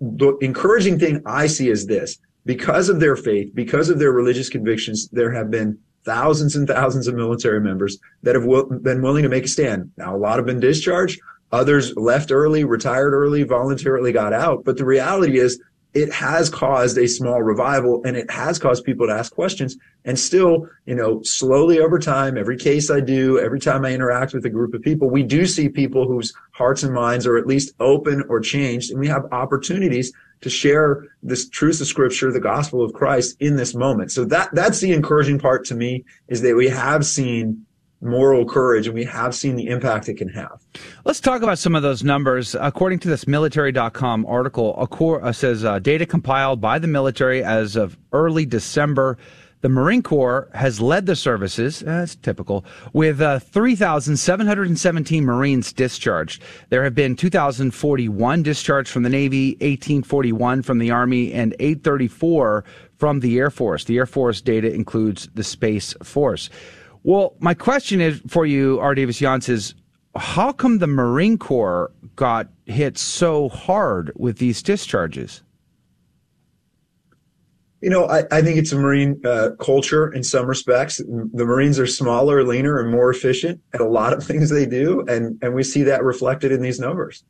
[0.00, 4.48] the encouraging thing I see is this: because of their faith, because of their religious
[4.48, 8.44] convictions, there have been thousands and thousands of military members that have
[8.82, 9.90] been willing to make a stand.
[9.96, 11.20] Now, a lot have been discharged.
[11.52, 14.64] Others left early, retired early, voluntarily got out.
[14.64, 15.60] But the reality is
[15.92, 20.18] it has caused a small revival and it has caused people to ask questions and
[20.18, 24.46] still, you know, slowly over time, every case I do, every time I interact with
[24.46, 27.74] a group of people, we do see people whose hearts and minds are at least
[27.80, 28.90] open or changed.
[28.90, 33.56] And we have opportunities to share this truth of scripture, the gospel of Christ in
[33.56, 34.10] this moment.
[34.10, 37.66] So that, that's the encouraging part to me is that we have seen
[38.00, 40.62] moral courage and we have seen the impact it can have.
[41.04, 42.56] Let's talk about some of those numbers.
[42.58, 44.88] According to this military.com article,
[45.22, 49.18] uh, says uh, data compiled by the military as of early December.
[49.62, 56.42] The Marine Corps has led the services, that's typical, with uh, 3,717 Marines discharged.
[56.70, 62.64] There have been 2,041 discharged from the Navy, 1841 from the Army, and 834
[62.96, 63.84] from the Air Force.
[63.84, 66.48] The Air Force data includes the Space Force.
[67.02, 68.94] Well, my question is for you, R.
[68.94, 69.74] Davis Younts, is
[70.16, 75.42] how come the Marine Corps got hit so hard with these discharges?
[77.80, 80.98] You know, I, I think it's a Marine uh, culture in some respects.
[80.98, 85.02] The Marines are smaller, leaner, and more efficient at a lot of things they do,
[85.08, 87.24] and and we see that reflected in these numbers.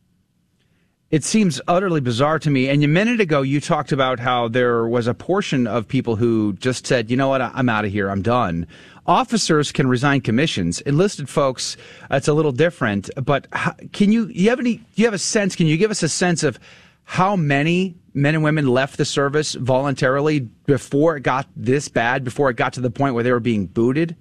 [1.10, 2.68] It seems utterly bizarre to me.
[2.68, 6.52] And a minute ago, you talked about how there was a portion of people who
[6.52, 8.64] just said, you know what, I'm out of here, I'm done.
[9.10, 10.80] Officers can resign commissions.
[10.82, 11.76] Enlisted folks,
[12.12, 13.10] it's a little different.
[13.16, 15.90] But how, can you, you have any, do you have a sense, can you give
[15.90, 16.60] us a sense of
[17.02, 22.50] how many men and women left the service voluntarily before it got this bad, before
[22.50, 24.14] it got to the point where they were being booted?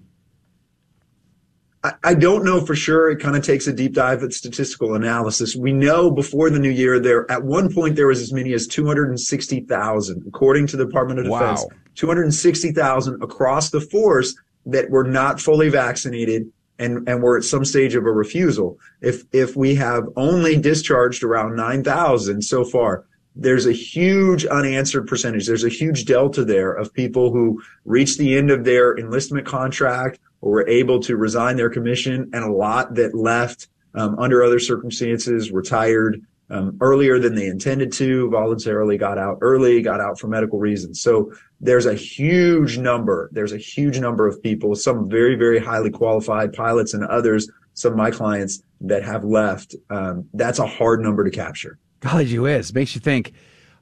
[2.04, 3.12] I, don't know for sure.
[3.12, 5.56] It kind of takes a deep dive at statistical analysis.
[5.56, 8.66] We know before the new year, there at one point there was as many as
[8.66, 11.78] 260,000, according to the Department of Defense, Wow.
[11.94, 14.34] 260,000 across the force
[14.66, 18.78] that were not fully vaccinated and, and were at some stage of a refusal.
[19.02, 23.06] If, if we have only discharged around 9,000 so far,
[23.36, 25.46] there's a huge unanswered percentage.
[25.48, 30.20] There's a huge delta there of people who reached the end of their enlistment contract
[30.42, 34.60] or were able to resign their commission and a lot that left um, under other
[34.60, 40.28] circumstances, retired um, earlier than they intended to, voluntarily got out early, got out for
[40.28, 41.02] medical reasons.
[41.02, 41.32] So
[41.62, 43.30] there's a huge number.
[43.32, 47.92] There's a huge number of people, some very, very highly qualified pilots and others, some
[47.92, 49.76] of my clients that have left.
[49.90, 51.78] Um, that's a hard number to capture.
[52.00, 52.74] Golly, you is.
[52.74, 53.34] Makes you think.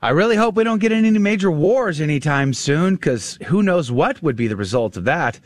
[0.01, 3.91] I really hope we don't get in any major wars anytime soon, because who knows
[3.91, 5.39] what would be the result of that.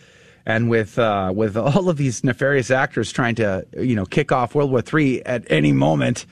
[0.46, 4.56] And with uh, with all of these nefarious actors trying to you know kick off
[4.56, 6.26] World War III at any moment,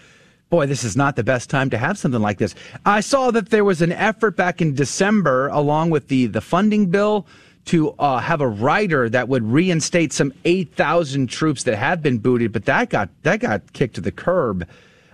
[0.49, 2.55] boy, this is not the best time to have something like this.
[2.85, 6.87] I saw that there was an effort back in December, along with the the funding
[6.87, 7.27] bill,
[7.65, 12.51] to uh, have a rider that would reinstate some 8,000 troops that have been booted,
[12.51, 14.67] but that got that got kicked to the curb.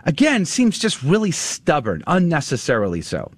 [0.05, 3.31] Again, seems just really stubborn, unnecessarily so.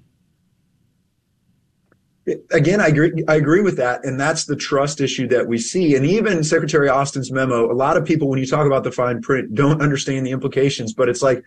[2.51, 3.23] Again, I agree.
[3.29, 5.95] I agree with that, and that's the trust issue that we see.
[5.95, 9.21] And even Secretary Austin's memo, a lot of people, when you talk about the fine
[9.21, 10.93] print, don't understand the implications.
[10.93, 11.41] But it's like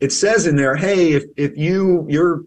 [0.00, 2.42] it says in there, hey, if if you you're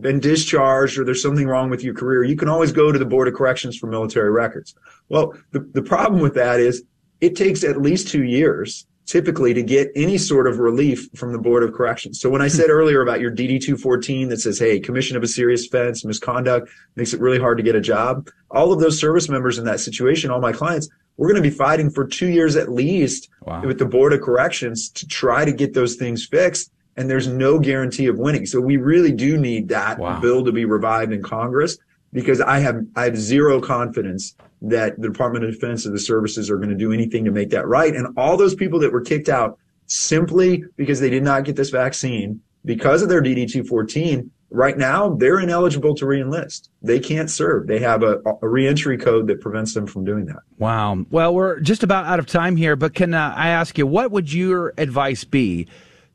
[0.00, 3.04] been discharged or there's something wrong with your career, you can always go to the
[3.04, 4.74] Board of Corrections for military records.
[5.08, 6.82] Well, the, the problem with that is
[7.20, 11.38] it takes at least two years typically to get any sort of relief from the
[11.38, 12.20] Board of Corrections.
[12.20, 12.56] So when I hmm.
[12.56, 16.68] said earlier about your DD 214 that says, hey, commission of a serious offense, misconduct
[16.96, 19.80] makes it really hard to get a job, all of those service members in that
[19.80, 23.62] situation, all my clients, we're going to be fighting for two years at least wow.
[23.64, 26.70] with the Board of Corrections to try to get those things fixed.
[26.96, 28.46] And there's no guarantee of winning.
[28.46, 30.18] So we really do need that wow.
[30.20, 31.76] bill to be revived in Congress
[32.12, 36.50] because I have, I have zero confidence that the Department of Defense or the services
[36.50, 37.94] are going to do anything to make that right.
[37.94, 41.70] And all those people that were kicked out simply because they did not get this
[41.70, 46.68] vaccine because of their DD214, right now they're ineligible to reenlist.
[46.82, 47.66] They can't serve.
[47.66, 50.40] They have a, a reentry code that prevents them from doing that.
[50.58, 51.04] Wow.
[51.10, 54.10] Well, we're just about out of time here, but can uh, I ask you, what
[54.10, 55.68] would your advice be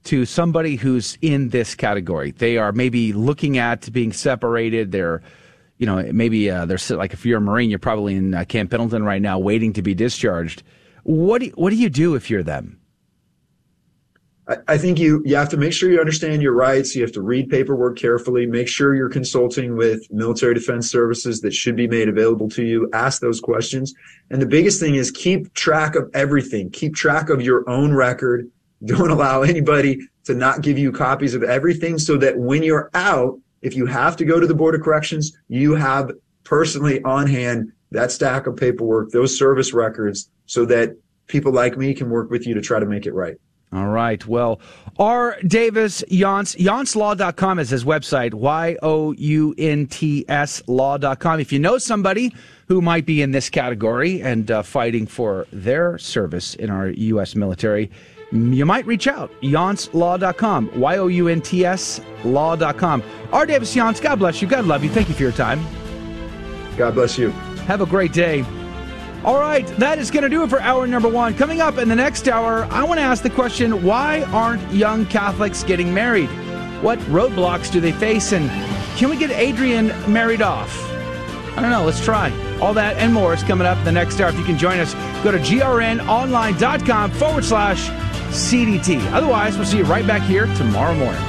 [0.06, 2.32] to somebody who's in this category?
[2.32, 4.92] They are maybe looking at being separated.
[4.92, 5.22] They're
[5.82, 8.70] you know, maybe uh, there's like if you're a Marine, you're probably in uh, Camp
[8.70, 10.62] Pendleton right now, waiting to be discharged.
[11.02, 12.80] What do what do you do if you're them?
[14.48, 16.96] I, I think you you have to make sure you understand your rights.
[16.96, 18.46] You have to read paperwork carefully.
[18.46, 22.88] Make sure you're consulting with military defense services that should be made available to you.
[22.94, 23.92] Ask those questions.
[24.30, 26.70] And the biggest thing is keep track of everything.
[26.70, 28.52] Keep track of your own record.
[28.86, 33.40] Don't allow anybody to not give you copies of everything so that when you're out,
[33.62, 36.12] if you have to go to the Board of Corrections, you have
[36.44, 40.96] personally on hand that stack of paperwork, those service records, so that
[41.28, 43.38] people like me can work with you to try to make it right.
[43.74, 44.26] All right.
[44.28, 44.60] Well,
[45.00, 45.38] R.
[45.48, 51.40] Davis Younts, yountslaw.com is his website, Y O U N T S law.com.
[51.40, 52.34] If you know somebody
[52.68, 57.34] who might be in this category and uh, fighting for their service in our U.S.
[57.34, 57.90] military,
[58.32, 59.32] you might reach out.
[59.42, 60.80] YountsLaw.com.
[60.80, 63.04] Y O U N T S Law.com.
[63.32, 63.46] R.
[63.46, 64.48] Davis Younts, God bless you.
[64.48, 64.90] God love you.
[64.90, 65.64] Thank you for your time.
[66.78, 67.32] God bless you.
[67.68, 68.46] Have a great day.
[69.24, 71.36] All right, that is going to do it for hour number one.
[71.36, 75.06] Coming up in the next hour, I want to ask the question why aren't young
[75.06, 76.30] Catholics getting married?
[76.82, 78.32] What roadblocks do they face?
[78.32, 78.50] And
[78.98, 80.76] can we get Adrian married off?
[81.56, 81.84] I don't know.
[81.84, 82.32] Let's try.
[82.60, 84.30] All that and more is coming up in the next hour.
[84.30, 87.90] If you can join us, go to grnonline.com forward slash
[88.32, 89.12] CDT.
[89.12, 91.22] Otherwise, we'll see you right back here tomorrow morning.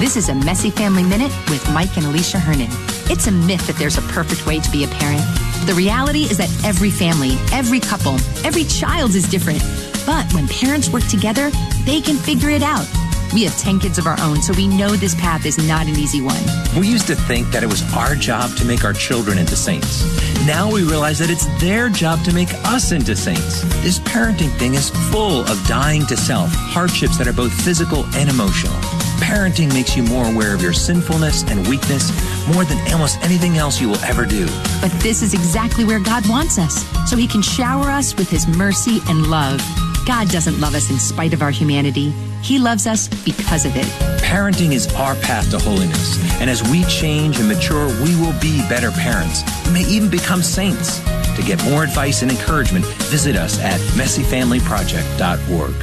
[0.00, 2.68] This is a Messy Family Minute with Mike and Alicia Hernon.
[3.10, 5.22] It's a myth that there's a perfect way to be a parent.
[5.66, 9.60] The reality is that every family, every couple, every child is different.
[10.06, 11.50] But when parents work together,
[11.84, 12.86] they can figure it out.
[13.32, 15.96] We have 10 kids of our own, so we know this path is not an
[15.96, 16.42] easy one.
[16.76, 20.02] We used to think that it was our job to make our children into saints.
[20.46, 23.62] Now we realize that it's their job to make us into saints.
[23.82, 28.28] This parenting thing is full of dying to self, hardships that are both physical and
[28.28, 28.74] emotional.
[29.20, 32.10] Parenting makes you more aware of your sinfulness and weakness
[32.52, 34.46] more than almost anything else you will ever do.
[34.80, 38.48] But this is exactly where God wants us, so He can shower us with His
[38.48, 39.60] mercy and love.
[40.04, 42.12] God doesn't love us in spite of our humanity.
[42.42, 43.86] He loves us because of it.
[44.22, 46.18] Parenting is our path to holiness.
[46.40, 49.42] And as we change and mature, we will be better parents.
[49.66, 51.00] We may even become saints.
[51.36, 55.74] To get more advice and encouragement, visit us at messyfamilyproject.org.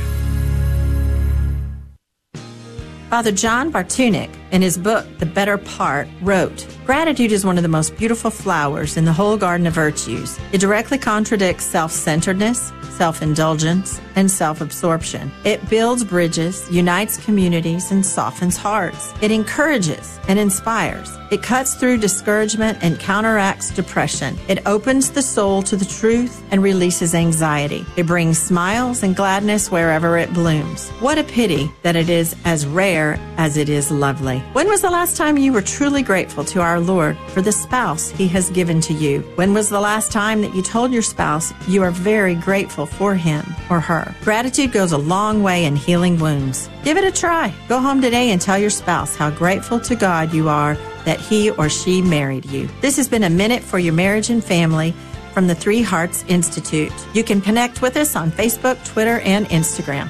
[3.10, 7.70] Father John Bartunek, in his book, The Better Part, wrote Gratitude is one of the
[7.70, 10.40] most beautiful flowers in the whole garden of virtues.
[10.54, 15.32] It directly contradicts self centeredness, self indulgence, and self absorption.
[15.44, 19.14] It builds bridges, unites communities, and softens hearts.
[19.22, 21.10] It encourages and inspires.
[21.30, 24.38] It cuts through discouragement and counteracts depression.
[24.48, 27.86] It opens the soul to the truth and releases anxiety.
[27.98, 30.90] It brings smiles and gladness wherever it blooms.
[31.02, 34.37] What a pity that it is as rare as it is lovely.
[34.54, 38.10] When was the last time you were truly grateful to our Lord for the spouse
[38.10, 39.22] He has given to you?
[39.36, 43.16] When was the last time that you told your spouse you are very grateful for
[43.16, 44.16] him or her?
[44.24, 46.70] Gratitude goes a long way in healing wounds.
[46.84, 47.54] Give it a try.
[47.68, 50.76] Go home today and tell your spouse how grateful to God you are
[51.06, 52.70] that he or she married you.
[52.82, 54.94] This has been a minute for your marriage and family
[55.38, 56.92] from the Three Hearts Institute.
[57.14, 60.10] You can connect with us on Facebook, Twitter, and Instagram.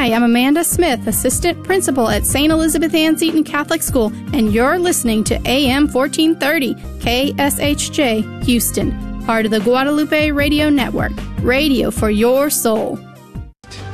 [0.00, 2.50] Hi, I'm Amanda Smith, Assistant Principal at St.
[2.50, 9.50] Elizabeth Ann Seton Catholic School, and you're listening to AM 1430 KSHJ Houston, part of
[9.50, 11.12] the Guadalupe Radio Network.
[11.42, 12.98] Radio for your soul.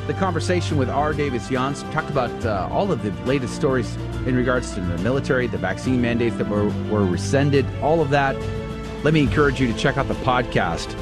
[0.06, 1.12] The conversation with R.
[1.12, 3.96] Davis Younts talked about uh, all of the latest stories
[4.26, 8.36] in regards to the military, the vaccine mandates that were, were rescinded, all of that.
[9.02, 10.94] Let me encourage you to check out the podcast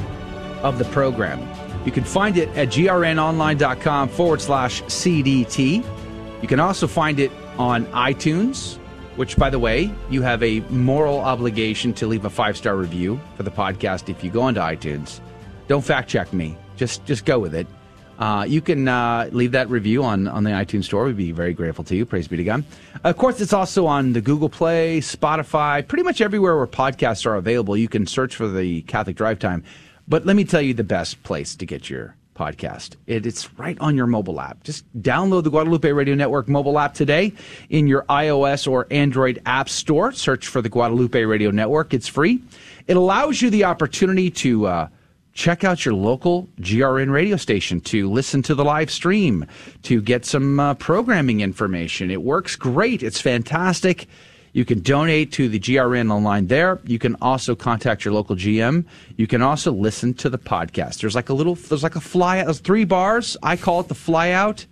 [0.63, 1.47] of the program.
[1.85, 5.85] You can find it at grnonline.com forward slash CDT.
[6.41, 8.77] You can also find it on iTunes,
[9.15, 13.19] which, by the way, you have a moral obligation to leave a five star review
[13.37, 15.19] for the podcast if you go onto iTunes.
[15.67, 17.67] Don't fact check me, just, just go with it.
[18.17, 21.05] Uh, you can uh, leave that review on, on the iTunes store.
[21.05, 22.05] We'd be very grateful to you.
[22.05, 22.63] Praise be to God.
[23.03, 27.35] Of course, it's also on the Google Play, Spotify, pretty much everywhere where podcasts are
[27.35, 27.75] available.
[27.75, 29.63] You can search for the Catholic Drive Time.
[30.07, 32.95] But let me tell you the best place to get your podcast.
[33.07, 34.63] It, it's right on your mobile app.
[34.63, 37.33] Just download the Guadalupe Radio Network mobile app today
[37.69, 40.11] in your iOS or Android app store.
[40.11, 41.93] Search for the Guadalupe Radio Network.
[41.93, 42.41] It's free.
[42.87, 44.87] It allows you the opportunity to uh,
[45.33, 49.45] check out your local GRN radio station, to listen to the live stream,
[49.83, 52.11] to get some uh, programming information.
[52.11, 53.01] It works great.
[53.01, 54.07] It's fantastic.
[54.55, 56.79] You can donate to the GRN online there.
[56.85, 58.85] You can also contact your local GM.
[59.17, 61.01] You can also listen to the podcast.
[61.01, 63.35] There's like a little, there's like a fly out, there's three bars.
[63.43, 64.65] I call it the fly out.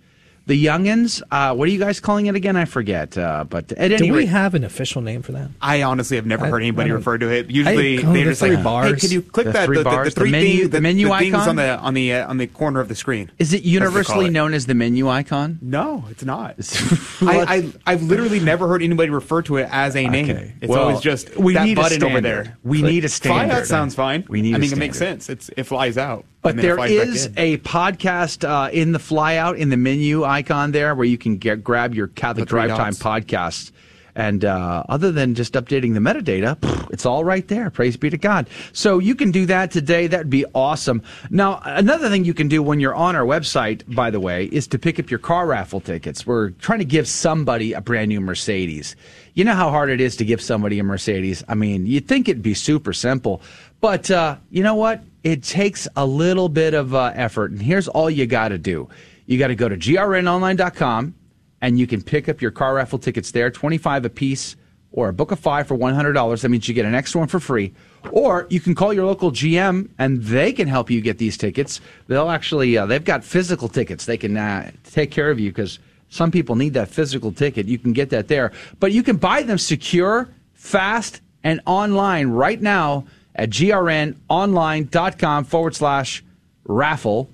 [0.46, 2.54] The Youngins, uh, what are you guys calling it again?
[2.54, 3.16] I forget.
[3.16, 5.48] Uh, but at any Do we rate, have an official name for that?
[5.62, 7.50] I honestly have never I- heard anybody refer to it.
[7.50, 8.92] Usually I they're the just three like, bars.
[8.92, 10.80] "Hey, can you click The that three the, the, the the three menu- things, the
[10.82, 11.48] menu the icon?
[11.48, 13.64] on the on the uh, on the corner of the screen?" is it That's what
[13.64, 14.30] they universally call it.
[14.32, 15.58] known as the menu icon?
[15.62, 16.56] No, it's not.
[17.22, 20.28] I, I I've literally never heard anybody refer to it as a name.
[20.28, 20.52] Okay.
[20.60, 22.58] It's Well, always just we that need a button over there.
[22.62, 22.92] We Click.
[22.92, 23.54] need a Fly standard.
[23.54, 24.26] out sounds fine.
[24.28, 25.30] We need I a mean, it makes sense.
[25.30, 26.26] It's it flies out.
[26.44, 30.24] But and then it there is a podcast uh, in the flyout in the menu
[30.24, 33.72] icon there where you can get grab your Catholic Drive Time podcast.
[34.14, 37.70] And uh, other than just updating the metadata, pff, it's all right there.
[37.70, 38.48] Praise be to God.
[38.74, 40.06] So you can do that today.
[40.06, 41.02] That'd be awesome.
[41.30, 44.66] Now, another thing you can do when you're on our website, by the way, is
[44.68, 46.26] to pick up your car raffle tickets.
[46.26, 48.96] We're trying to give somebody a brand new Mercedes.
[49.32, 51.42] You know how hard it is to give somebody a Mercedes?
[51.48, 53.40] I mean, you'd think it'd be super simple.
[53.80, 55.02] But uh, you know what?
[55.24, 57.50] It takes a little bit of uh, effort.
[57.50, 58.88] And here's all you got to do
[59.26, 61.14] you got to go to grnonline.com
[61.62, 64.54] and you can pick up your car raffle tickets there, 25 a piece
[64.92, 66.42] or a book of five for $100.
[66.42, 67.72] That means you get an extra one for free.
[68.12, 71.80] Or you can call your local GM and they can help you get these tickets.
[72.06, 74.04] They'll actually, uh, they've got physical tickets.
[74.04, 77.66] They can uh, take care of you because some people need that physical ticket.
[77.66, 78.52] You can get that there.
[78.78, 83.04] But you can buy them secure, fast, and online right now
[83.34, 86.24] at grnonline.com forward slash
[86.64, 87.28] raffle.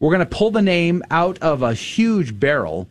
[0.00, 2.88] We're going to pull the name out of a huge barrel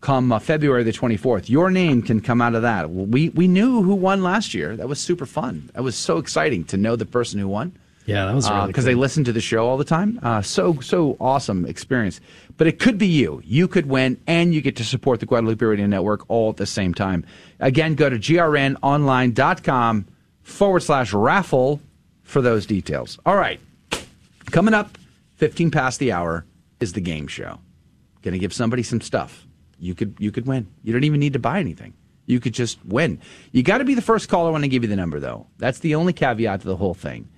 [0.00, 1.48] come uh, February the 24th.
[1.48, 2.90] Your name can come out of that.
[2.90, 4.76] We, we knew who won last year.
[4.76, 5.70] That was super fun.
[5.74, 7.76] That was so exciting to know the person who won.
[8.06, 8.92] Yeah, that was really Because cool.
[8.92, 10.18] they listen to the show all the time.
[10.22, 12.20] Uh, so, so awesome experience.
[12.56, 13.42] But it could be you.
[13.44, 16.66] You could win, and you get to support the Guadalupe Radio Network all at the
[16.66, 17.24] same time.
[17.60, 20.06] Again, go to grnonline.com
[20.42, 21.80] forward slash raffle
[22.30, 23.18] for those details.
[23.26, 23.60] All right.
[24.52, 24.96] Coming up,
[25.36, 26.46] 15 past the hour,
[26.78, 27.58] is the game show.
[28.22, 29.46] Going to give somebody some stuff.
[29.78, 30.68] You could you could win.
[30.82, 31.94] You don't even need to buy anything.
[32.26, 33.20] You could just win.
[33.50, 35.46] You got to be the first caller when I give you the number, though.
[35.58, 37.28] That's the only caveat to the whole thing.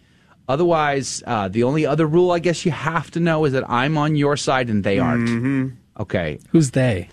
[0.49, 3.97] Otherwise, uh, the only other rule I guess you have to know is that I'm
[3.97, 5.28] on your side and they aren't.
[5.28, 5.68] Mm-hmm.
[6.03, 6.40] Okay.
[6.51, 7.09] Who's they?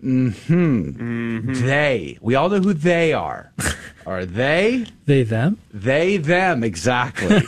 [0.00, 1.52] Hmm.
[1.52, 2.18] They.
[2.22, 3.52] We all know who they are.
[4.06, 4.86] Are they?
[5.06, 5.58] They, them?
[5.72, 7.42] They, them, exactly,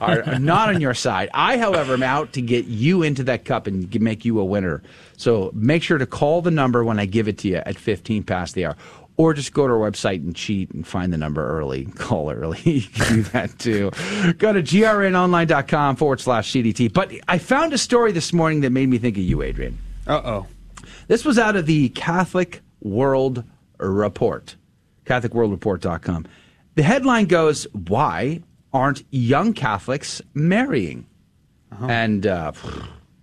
[0.00, 1.28] are, are not on your side.
[1.34, 4.82] I, however, am out to get you into that cup and make you a winner.
[5.16, 8.22] So make sure to call the number when I give it to you at 15
[8.24, 8.76] past the hour.
[9.18, 11.84] Or just go to our website and cheat and find the number early.
[11.96, 12.58] Call early.
[12.64, 13.90] you can do that too.
[14.38, 16.92] Go to grnonline.com forward slash CDT.
[16.92, 19.78] But I found a story this morning that made me think of you, Adrian.
[20.06, 20.46] Uh oh.
[21.08, 23.44] This was out of the Catholic World
[23.78, 24.56] Report,
[25.06, 26.26] CatholicWorldReport.com.
[26.74, 28.42] The headline goes, Why
[28.72, 31.06] aren't young Catholics marrying?
[31.80, 32.52] And uh,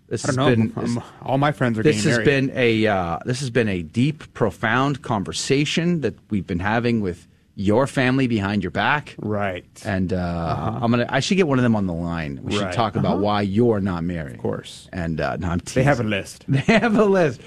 [0.08, 0.50] This has know.
[0.50, 2.26] been Um, all my friends are this has married.
[2.26, 7.28] been a uh, this has been a deep, profound conversation that we've been having with
[7.62, 9.16] your family behind your back.
[9.20, 9.66] Right.
[9.84, 12.40] And uh, I'm gonna I should get one of them on the line.
[12.42, 12.74] We should Right.
[12.74, 13.22] talk about Uh-huh.
[13.24, 14.36] why you're not married.
[14.36, 14.88] Of course.
[14.94, 16.46] And uh, no, I'm They have a list.
[16.48, 17.42] They have a list.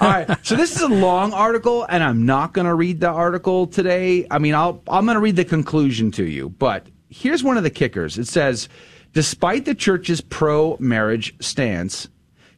[0.00, 0.26] All right.
[0.42, 4.26] So this is a long article, and I'm not going to read the article today.
[4.30, 6.48] I mean, I'll I'm going to read the conclusion to you.
[6.48, 8.16] But here's one of the kickers.
[8.16, 8.66] It says,
[9.12, 12.08] despite the church's pro-marriage stance,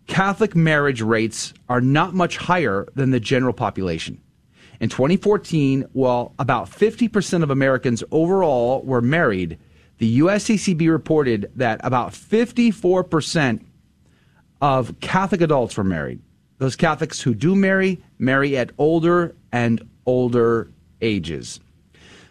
[0.07, 4.20] Catholic marriage rates are not much higher than the general population.
[4.83, 9.61] In 2014, while about 50% of Americans overall were married,
[9.99, 13.64] the USCCB reported that about 54%
[14.61, 16.20] of Catholic adults were married.
[16.59, 21.61] Those Catholics who do marry, marry at older and older ages.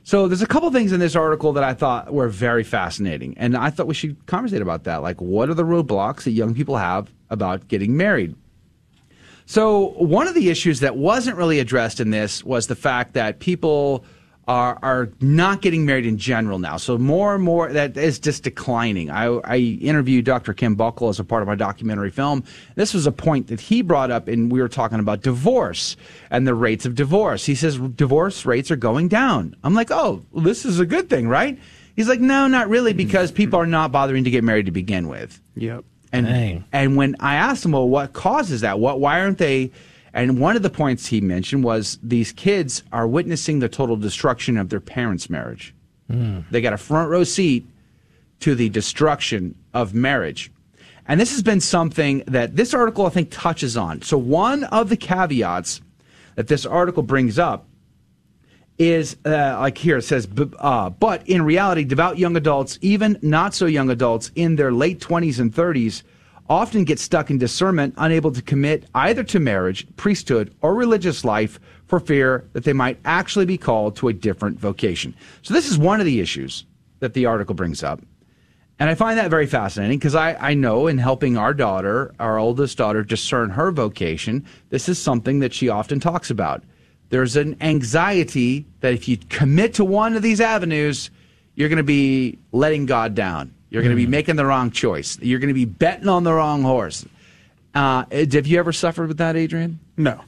[0.03, 3.55] So there's a couple things in this article that I thought were very fascinating, and
[3.55, 4.97] I thought we should conversate about that.
[4.97, 8.35] Like, what are the roadblocks that young people have about getting married?
[9.45, 13.39] So one of the issues that wasn't really addressed in this was the fact that
[13.39, 14.05] people
[14.47, 16.77] are are not getting married in general now.
[16.77, 19.09] So more and more that is just declining.
[19.09, 20.53] I, I interviewed Dr.
[20.53, 22.43] Kim Buckle as a part of my documentary film.
[22.75, 25.95] This was a point that he brought up, and we were talking about divorce
[26.29, 27.45] and the rates of divorce.
[27.45, 29.55] He says divorce rates are going down.
[29.63, 31.59] I'm like, oh, this is a good thing, right?
[31.95, 35.07] He's like, no, not really, because people are not bothering to get married to begin
[35.07, 35.39] with.
[35.55, 35.85] Yep.
[36.13, 36.65] And Dang.
[36.71, 38.79] and when I asked him, well, what causes that?
[38.79, 39.71] What why aren't they?
[40.13, 44.57] And one of the points he mentioned was these kids are witnessing the total destruction
[44.57, 45.73] of their parents' marriage.
[46.09, 46.39] Hmm.
[46.51, 47.65] They got a front row seat
[48.41, 50.51] to the destruction of marriage.
[51.07, 54.01] And this has been something that this article, I think, touches on.
[54.01, 55.81] So, one of the caveats
[56.35, 57.65] that this article brings up
[58.81, 60.27] is uh, like here it says,
[60.57, 64.99] uh, but in reality, devout young adults, even not so young adults in their late
[64.99, 66.01] 20s and 30s,
[66.49, 71.59] often get stuck in discernment, unable to commit either to marriage, priesthood, or religious life
[71.85, 75.13] for fear that they might actually be called to a different vocation.
[75.43, 76.65] So, this is one of the issues
[77.01, 78.01] that the article brings up.
[78.79, 82.39] And I find that very fascinating because I, I know in helping our daughter, our
[82.39, 86.63] oldest daughter, discern her vocation, this is something that she often talks about.
[87.11, 91.11] There's an anxiety that if you commit to one of these avenues,
[91.55, 93.53] you're going to be letting God down.
[93.69, 95.19] You're going to be making the wrong choice.
[95.21, 97.05] You're going to be betting on the wrong horse.
[97.75, 99.79] Uh, have you ever suffered with that, Adrian?
[99.97, 100.21] No.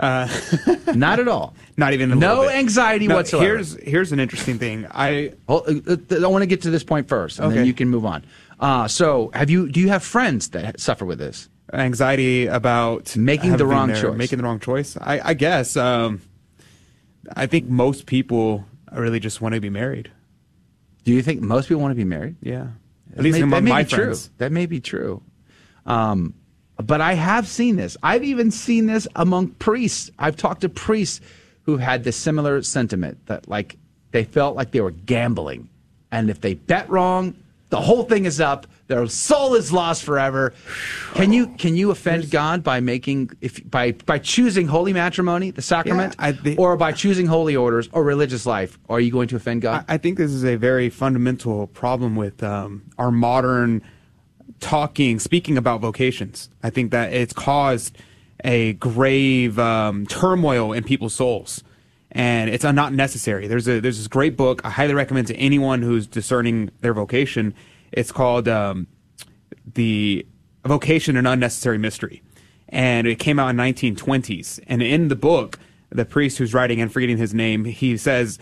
[0.00, 0.26] Uh,
[0.94, 1.54] Not at all.
[1.76, 2.50] Not even a No little bit.
[2.50, 3.44] No anxiety No, whatsoever.
[3.46, 4.86] Here's here's an interesting thing.
[4.90, 7.88] I Hold- uh, I want to get to this point first, and then you can
[7.88, 8.24] move on.
[8.58, 9.68] Uh, so, have you?
[9.68, 11.49] Do you have friends that suffer with this?
[11.72, 14.16] Anxiety about Making the wrong choice.
[14.16, 14.96] Making the wrong choice.
[15.00, 15.76] I, I guess.
[15.76, 16.20] Um,
[17.36, 20.10] I think most people really just want to be married.
[21.04, 22.36] Do you think most people want to be married?
[22.42, 22.68] Yeah.
[23.10, 24.04] That At least may, among that may my be true.
[24.04, 24.30] friends.
[24.38, 25.22] That may be true.
[25.86, 26.34] Um,
[26.76, 27.96] but I have seen this.
[28.02, 30.10] I've even seen this among priests.
[30.18, 31.20] I've talked to priests
[31.62, 33.76] who had this similar sentiment that like
[34.12, 35.68] they felt like they were gambling,
[36.10, 37.34] and if they bet wrong,
[37.70, 38.66] the whole thing is up.
[38.88, 40.52] Their soul is lost forever.
[41.14, 45.62] Can you can you offend God by making if by by choosing holy matrimony, the
[45.62, 48.78] sacrament, I thi- or by choosing holy orders or religious life?
[48.88, 49.84] Are you going to offend God?
[49.88, 53.82] I, I think this is a very fundamental problem with um, our modern
[54.58, 56.50] talking, speaking about vocations.
[56.62, 57.96] I think that it's caused
[58.44, 61.62] a grave um, turmoil in people's souls,
[62.12, 63.46] and it's not necessary.
[63.46, 67.54] There's a there's this great book I highly recommend to anyone who's discerning their vocation.
[67.92, 68.86] It's called um,
[69.74, 70.26] the
[70.64, 72.22] Vocation and Unnecessary Mystery,
[72.68, 74.60] and it came out in 1920s.
[74.66, 75.58] And in the book,
[75.90, 78.38] the priest who's writing and forgetting his name, he says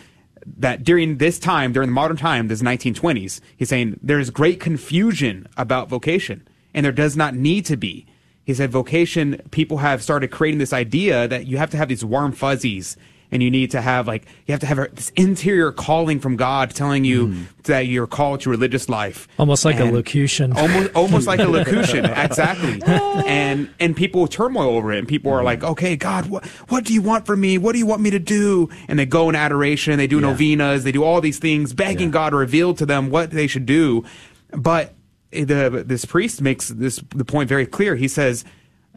[0.46, 5.46] that during this time, during the modern time, this 1920s, he's saying there's great confusion
[5.56, 8.06] about vocation, and there does not need to be.
[8.44, 12.04] He said vocation, people have started creating this idea that you have to have these
[12.04, 12.96] warm fuzzies
[13.30, 16.36] and you need to have like you have to have a, this interior calling from
[16.36, 17.42] God telling you hmm.
[17.64, 19.28] that you're called to religious life.
[19.38, 20.52] Almost like a And- locution.
[20.52, 22.82] Almost almost like a locution, exactly.
[23.28, 25.44] And and people turmoil over it and people are hmm.
[25.44, 27.58] like, "Okay, God, what what do you want from me?
[27.58, 30.84] What do you want me to do?" And they go in adoration, they do novenas,
[30.84, 34.04] they do all these things begging God to reveal to them what they should do.
[34.50, 34.94] But
[35.30, 37.96] the this priest makes this the point very clear.
[37.96, 38.44] He says,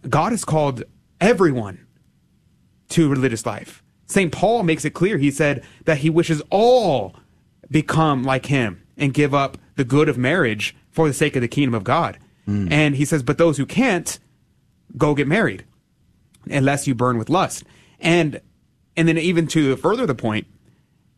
[0.07, 0.83] God has called
[1.19, 1.85] everyone
[2.89, 3.80] to religious life.
[4.11, 4.31] St.
[4.31, 5.17] Paul makes it clear.
[5.17, 7.15] He said that he wishes all
[7.69, 11.47] become like him and give up the good of marriage for the sake of the
[11.47, 12.17] kingdom of God.
[12.47, 12.71] Mm.
[12.71, 14.19] And he says, but those who can't,
[14.97, 15.63] go get married
[16.49, 17.63] unless you burn with lust.
[17.99, 18.41] And
[18.97, 20.47] and then even to further the point,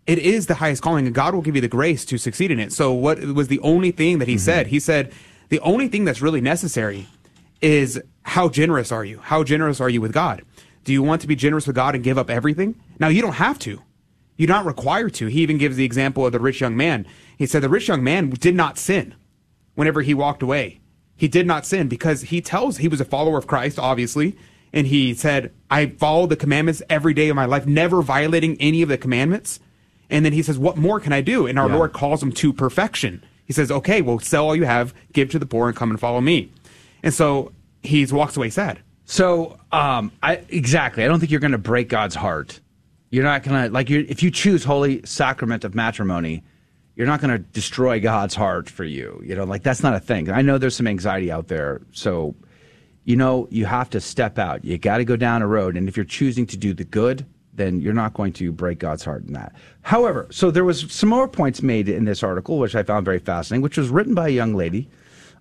[0.05, 2.59] it is the highest calling and God will give you the grace to succeed in
[2.59, 2.71] it.
[2.71, 4.41] So what was the only thing that he mm-hmm.
[4.41, 4.67] said?
[4.67, 5.11] He said
[5.49, 7.07] the only thing that's really necessary
[7.61, 9.19] is how generous are you?
[9.19, 10.43] How generous are you with God?
[10.83, 12.75] Do you want to be generous with God and give up everything?
[12.99, 13.81] Now, you don't have to.
[14.35, 15.27] You're not required to.
[15.27, 17.05] He even gives the example of the rich young man.
[17.37, 19.15] He said the rich young man did not sin
[19.75, 20.81] whenever he walked away.
[21.15, 24.35] He did not sin because he tells he was a follower of Christ, obviously,
[24.73, 28.81] and he said, I follow the commandments every day of my life, never violating any
[28.81, 29.59] of the commandments.
[30.09, 31.45] And then he says, What more can I do?
[31.45, 31.75] And our Yeah.
[31.75, 33.23] Lord calls him to perfection.
[33.45, 35.99] He says, Okay, well, sell all you have, give to the poor, and come and
[35.99, 36.51] follow me.
[37.03, 37.51] And so
[37.83, 38.79] he walks away sad.
[39.05, 41.03] So, um, I exactly.
[41.03, 42.59] I don't think you're going to break God's heart.
[43.09, 46.43] You're not going to like you if you choose holy sacrament of matrimony,
[46.95, 49.21] you're not going to destroy God's heart for you.
[49.23, 50.29] You know, like that's not a thing.
[50.29, 51.81] I know there's some anxiety out there.
[51.91, 52.35] So,
[53.03, 54.63] you know, you have to step out.
[54.63, 57.25] You got to go down a road and if you're choosing to do the good,
[57.53, 59.53] then you're not going to break God's heart in that.
[59.81, 63.19] However, so there was some more points made in this article which I found very
[63.19, 64.89] fascinating, which was written by a young lady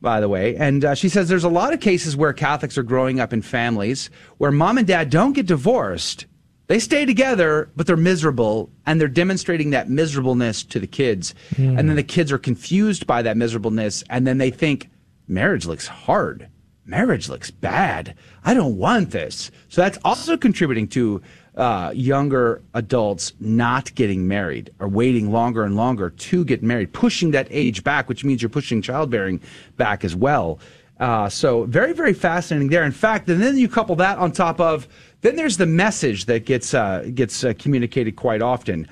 [0.02, 0.56] by the way.
[0.56, 3.40] And uh, she says there's a lot of cases where Catholics are growing up in
[3.40, 6.26] families where mom and dad don't get divorced.
[6.66, 11.34] They stay together, but they're miserable, and they're demonstrating that miserableness to the kids.
[11.56, 11.78] Hmm.
[11.78, 14.88] And then the kids are confused by that miserableness, and then they think,
[15.28, 16.48] marriage looks hard.
[16.84, 18.14] Marriage looks bad.
[18.44, 19.50] I don't want this.
[19.68, 21.22] So that's also contributing to
[21.56, 27.32] uh, younger adults not getting married or waiting longer and longer to get married, pushing
[27.32, 29.40] that age back, which means you're pushing childbearing
[29.76, 30.58] back as well.
[30.98, 32.84] Uh, so very, very fascinating there.
[32.84, 34.86] In fact, and then you couple that on top of,
[35.22, 38.86] then there's the message that gets uh, gets uh, communicated quite often: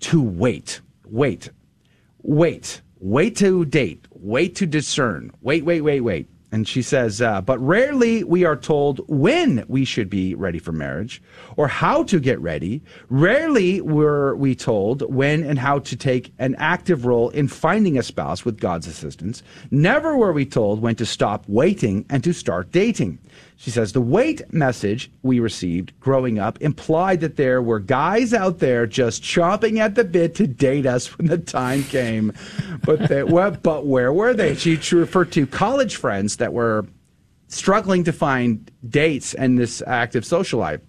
[0.00, 1.50] to wait, wait,
[2.22, 6.28] wait, wait to date, wait to discern, wait, wait, wait, wait.
[6.56, 10.72] And she says, uh, but rarely we are told when we should be ready for
[10.72, 11.20] marriage
[11.58, 12.80] or how to get ready.
[13.10, 18.02] Rarely were we told when and how to take an active role in finding a
[18.02, 19.42] spouse with God's assistance.
[19.70, 23.18] Never were we told when to stop waiting and to start dating.
[23.58, 28.58] She says the wait message we received growing up implied that there were guys out
[28.58, 32.34] there just chomping at the bit to date us when the time came.
[32.84, 34.54] But they, well, but where were they?
[34.56, 36.86] She referred to college friends that were
[37.48, 40.80] struggling to find dates and this active social life.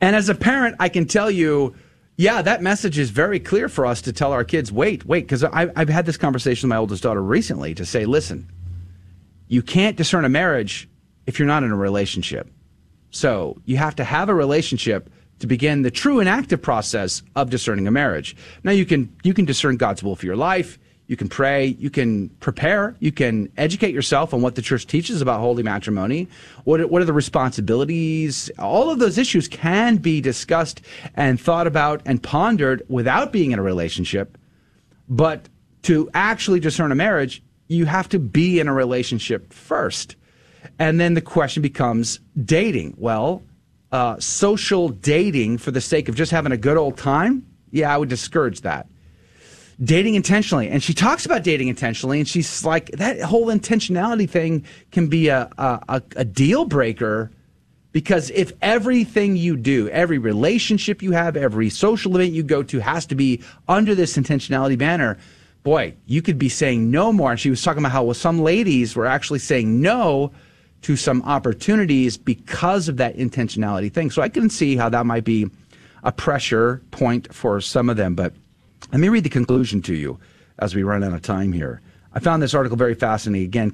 [0.00, 1.74] And as a parent, I can tell you,
[2.16, 5.44] yeah, that message is very clear for us to tell our kids, wait, wait, because
[5.44, 8.50] I've had this conversation with my oldest daughter recently to say, listen,
[9.46, 10.88] you can't discern a marriage
[11.26, 12.50] if you're not in a relationship.
[13.10, 17.50] So you have to have a relationship to begin the true and active process of
[17.50, 18.36] discerning a marriage.
[18.64, 20.78] Now you can you can discern God's will for your life.
[21.08, 21.68] You can pray.
[21.78, 22.94] You can prepare.
[23.00, 26.28] You can educate yourself on what the church teaches about holy matrimony.
[26.64, 28.50] What are, what are the responsibilities?
[28.58, 30.82] All of those issues can be discussed
[31.16, 34.36] and thought about and pondered without being in a relationship.
[35.08, 35.48] But
[35.84, 40.14] to actually discern a marriage, you have to be in a relationship first.
[40.78, 42.94] And then the question becomes dating.
[42.98, 43.42] Well,
[43.92, 47.96] uh, social dating for the sake of just having a good old time, yeah, I
[47.96, 48.86] would discourage that.
[49.82, 50.68] Dating intentionally.
[50.68, 55.28] And she talks about dating intentionally, and she's like, that whole intentionality thing can be
[55.28, 57.30] a, a, a- deal breaker
[57.92, 62.80] because if everything you do, every relationship you have, every social event you go to
[62.80, 65.16] has to be under this intentionality banner,
[65.62, 67.30] boy, you could be saying no more.
[67.30, 70.32] And she was talking about how well, some ladies were actually saying no
[70.82, 74.10] to some opportunities because of that intentionality thing.
[74.10, 75.50] So I can see how that might be
[76.04, 78.14] a pressure point for some of them.
[78.14, 78.34] But
[78.92, 80.18] let me read the conclusion to you
[80.58, 81.80] as we run out of time here.
[82.14, 83.46] I found this article very fascinating.
[83.46, 83.70] Again,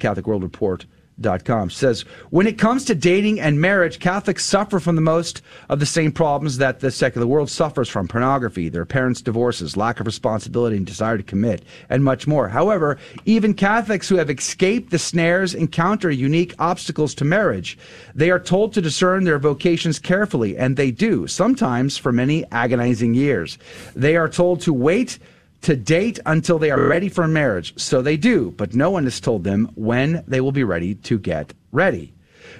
[1.20, 5.81] CatholicWorldReport.com says when it comes to dating and marriage, Catholics suffer from the most of
[5.81, 10.07] the same problems that the secular world suffers from pornography, their parents' divorces, lack of
[10.07, 12.49] responsibility and desire to commit, and much more.
[12.49, 17.78] However, even Catholics who have escaped the snares encounter unique obstacles to marriage.
[18.15, 23.15] They are told to discern their vocations carefully, and they do, sometimes for many agonizing
[23.15, 23.59] years.
[23.95, 25.19] They are told to wait
[25.65, 27.73] to date until they are ready for marriage.
[27.78, 31.19] So they do, but no one has told them when they will be ready to
[31.19, 32.12] get ready.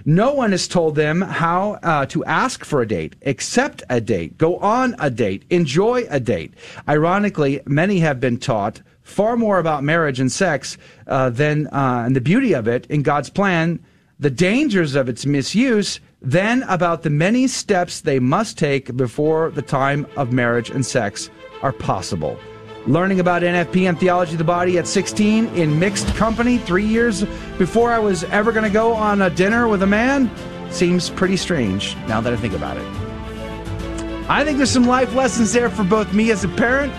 [0.06, 4.39] No one has told them how uh, to ask for a date, accept a date,
[4.39, 6.55] go on a date, enjoy a date.
[6.89, 12.16] Ironically, many have been taught far more about marriage and sex uh, than uh, and
[12.16, 13.85] the beauty of it in God's plan,
[14.18, 19.60] the dangers of its misuse, than about the many steps they must take before the
[19.60, 21.28] time of marriage and sex
[21.60, 22.39] are possible.
[22.86, 27.24] Learning about NFP and theology of the body at 16 in mixed company, three years
[27.56, 30.31] before I was ever going to go on a dinner with a man,
[30.70, 32.85] seems pretty strange now that I think about it.
[34.28, 36.93] I think there's some life lessons there for both me as a parent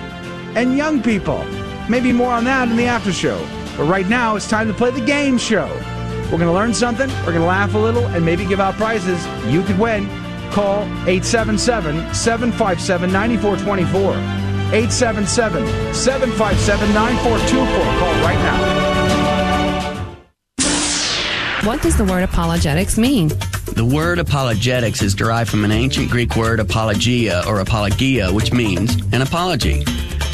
[0.57, 1.43] and young people.
[1.87, 3.37] Maybe more on that in the after show.
[3.77, 5.67] But right now, it's time to play the game show.
[6.31, 8.73] We're going to learn something, we're going to laugh a little, and maybe give out
[8.73, 9.23] prizes.
[9.45, 10.07] You could win.
[10.49, 14.44] Call 877 757 9424.
[14.73, 17.83] 877 757 9424.
[17.99, 18.85] Call right now.
[21.65, 23.29] What does the word apologetics mean?
[23.73, 28.95] The word apologetics is derived from an ancient Greek word apologia or apologia, which means
[29.13, 29.83] an apology.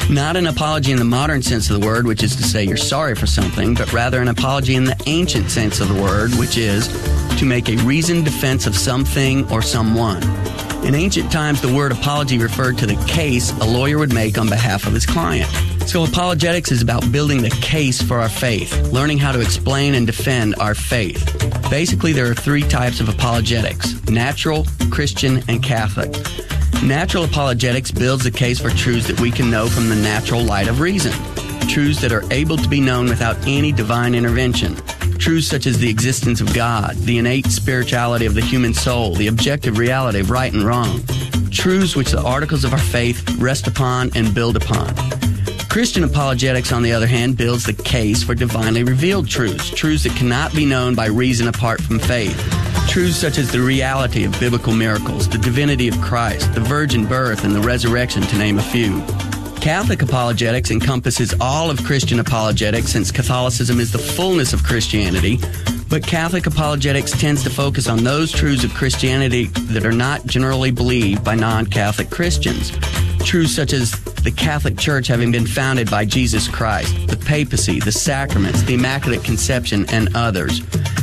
[0.10, 2.76] Not an apology in the modern sense of the word, which is to say you're
[2.76, 6.58] sorry for something, but rather an apology in the ancient sense of the word, which
[6.58, 6.90] is
[7.40, 10.22] to make a reasoned defense of something or someone.
[10.84, 14.49] In ancient times, the word apology referred to the case a lawyer would make on
[14.49, 15.49] behalf of his client.
[15.86, 20.08] So, apologetics is about building the case for our faith, learning how to explain and
[20.08, 21.24] defend our faith.
[21.70, 26.12] Basically, there are three types of apologetics natural, Christian, and Catholic.
[26.84, 30.68] Natural apologetics builds the case for truths that we can know from the natural light
[30.68, 31.14] of reason,
[31.68, 34.76] truths that are able to be known without any divine intervention.
[35.22, 39.27] Truths such as the existence of God, the innate spirituality of the human soul, the
[39.27, 40.99] objective reality of right and wrong.
[41.52, 44.95] Truths which the articles of our faith rest upon and build upon.
[45.69, 50.15] Christian apologetics, on the other hand, builds the case for divinely revealed truths, truths that
[50.15, 52.35] cannot be known by reason apart from faith.
[52.89, 57.43] Truths such as the reality of biblical miracles, the divinity of Christ, the virgin birth,
[57.43, 59.03] and the resurrection, to name a few.
[59.61, 65.39] Catholic apologetics encompasses all of Christian apologetics since Catholicism is the fullness of Christianity,
[65.88, 70.71] but Catholic apologetics tends to focus on those truths of Christianity that are not generally
[70.71, 72.71] believed by non Catholic Christians.
[73.23, 73.91] Truths such as
[74.23, 79.23] the Catholic Church having been founded by Jesus Christ, the papacy, the sacraments, the Immaculate
[79.23, 80.61] Conception, and others.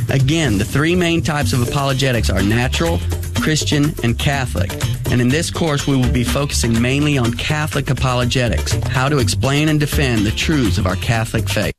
[0.09, 2.99] Again, the three main types of apologetics are natural,
[3.35, 4.69] Christian, and Catholic.
[5.11, 9.67] And in this course, we will be focusing mainly on Catholic apologetics, how to explain
[9.67, 11.73] and defend the truths of our Catholic faith.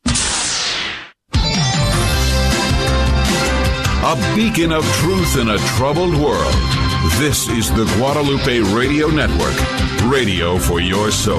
[4.02, 6.54] A beacon of truth in a troubled world.
[7.18, 9.54] This is the Guadalupe Radio Network,
[10.10, 11.38] radio for your soul.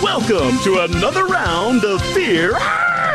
[0.00, 2.52] Welcome to another round of fear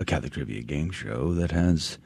[0.00, 1.98] a Catholic trivia game show that has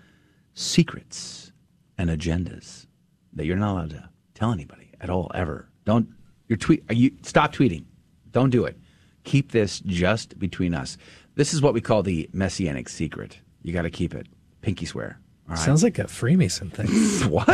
[0.53, 1.53] secrets
[1.97, 2.87] and agendas
[3.33, 5.71] that you're not allowed to tell anybody at all ever.
[5.85, 6.09] Don't
[6.49, 6.85] your tweet.
[6.91, 7.85] You stop tweeting.
[8.33, 8.77] Don't do it.
[9.23, 10.99] Keep this just between us.
[11.37, 13.39] This is what we call the messianic secret.
[13.63, 14.27] You got to keep it.
[14.61, 15.19] Pinky swear.
[15.49, 15.63] All right?
[15.63, 16.89] Sounds like a Freemason thing.
[17.31, 17.49] what?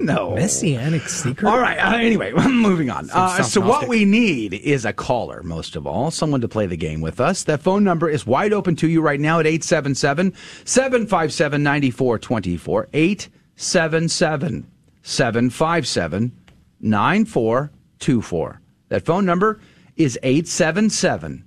[0.00, 0.30] No.
[0.36, 1.48] Messianic secret?
[1.48, 1.76] All right.
[1.76, 3.10] Uh, anyway, moving on.
[3.10, 6.76] Uh, so, what we need is a caller, most of all, someone to play the
[6.76, 7.42] game with us.
[7.44, 12.88] That phone number is wide open to you right now at 877 757 9424.
[12.92, 14.66] 877
[15.02, 16.32] 757
[16.80, 18.60] 9424.
[18.88, 19.60] That phone number
[19.96, 21.44] is 877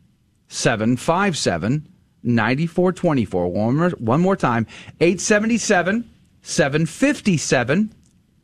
[0.49, 1.88] 757
[2.26, 3.47] 9424.
[3.47, 4.68] One more, one more time
[4.99, 6.10] 877
[6.41, 7.93] 757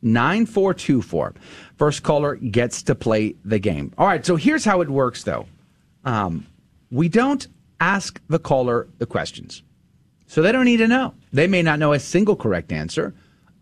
[0.02, 1.34] 9424.
[1.76, 3.92] First caller gets to play the game.
[3.98, 5.46] All right, so here's how it works though.
[6.04, 6.46] Um,
[6.90, 7.46] we don't
[7.80, 9.62] ask the caller the questions.
[10.26, 11.14] So they don't need to know.
[11.32, 13.14] They may not know a single correct answer,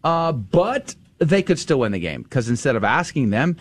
[0.04, 3.56] uh, but they could still win the game because instead of asking them,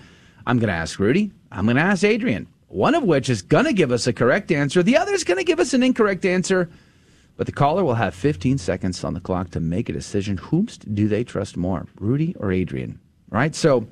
[0.45, 3.65] I'm going to ask Rudy, I'm going to ask Adrian, one of which is going
[3.65, 6.23] to give us a correct answer, the other is going to give us an incorrect
[6.25, 6.69] answer.
[7.35, 10.37] But the caller will have 15 seconds on the clock to make a decision.
[10.37, 12.99] Whomst do they trust more, Rudy or Adrian?
[13.29, 13.55] Right?
[13.55, 13.87] So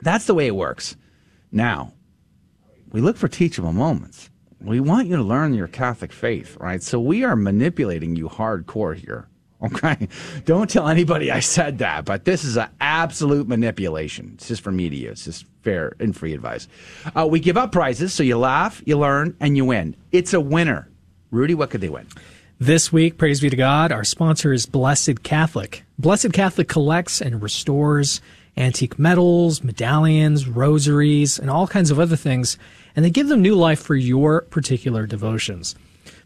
[0.00, 0.96] that's the way it works.
[1.50, 1.92] Now,
[2.92, 4.30] we look for teachable moments.
[4.60, 6.82] We want you to learn your Catholic faith, right?
[6.82, 9.28] So we are manipulating you hardcore here.
[9.74, 10.08] Okay.
[10.44, 14.32] Don't tell anybody I said that, but this is an absolute manipulation.
[14.34, 15.10] It's just for media.
[15.12, 16.68] It's just fair and free advice.
[17.16, 19.96] Uh, we give up prizes, so you laugh, you learn, and you win.
[20.12, 20.88] It's a winner.
[21.30, 22.06] Rudy, what could they win?
[22.60, 25.82] This week, praise be to God, our sponsor is Blessed Catholic.
[25.98, 28.20] Blessed Catholic collects and restores
[28.56, 32.56] antique medals, medallions, rosaries, and all kinds of other things,
[32.94, 35.74] and they give them new life for your particular devotions.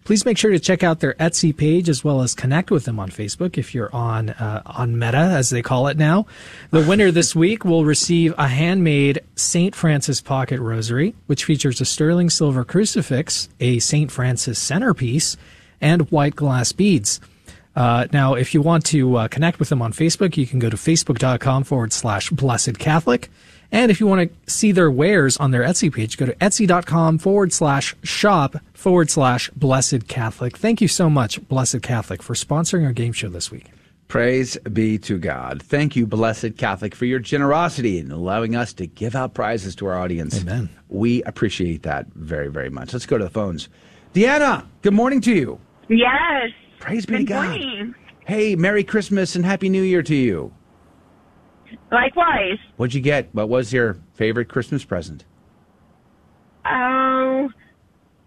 [0.04, 2.98] Please make sure to check out their Etsy page as well as connect with them
[2.98, 6.26] on Facebook if you're on uh, on Meta, as they call it now.
[6.70, 9.74] The winner this week will receive a handmade St.
[9.74, 14.10] Francis pocket rosary, which features a sterling silver crucifix, a St.
[14.10, 15.36] Francis centerpiece,
[15.80, 17.20] and white glass beads.
[17.76, 20.68] Uh, now, if you want to uh, connect with them on Facebook, you can go
[20.68, 23.30] to facebook.com forward slash blessed Catholic.
[23.70, 27.18] And if you want to see their wares on their Etsy page, go to etsy.com
[27.18, 30.56] forward slash shop forward slash blessed Catholic.
[30.56, 33.66] Thank you so much, Blessed Catholic, for sponsoring our game show this week.
[34.08, 35.62] Praise be to God.
[35.62, 39.86] Thank you, Blessed Catholic, for your generosity in allowing us to give out prizes to
[39.86, 40.40] our audience.
[40.40, 40.70] Amen.
[40.88, 42.94] We appreciate that very, very much.
[42.94, 43.68] Let's go to the phones.
[44.14, 45.60] Deanna, good morning to you.
[45.88, 46.50] Yes.
[46.80, 47.48] Praise be Good to God.
[47.60, 47.94] morning.
[48.26, 50.54] Hey, Merry Christmas and Happy New Year to you.
[51.90, 52.58] Likewise.
[52.76, 53.28] What'd you get?
[53.34, 55.24] What was your favorite Christmas present?
[56.64, 57.50] Oh,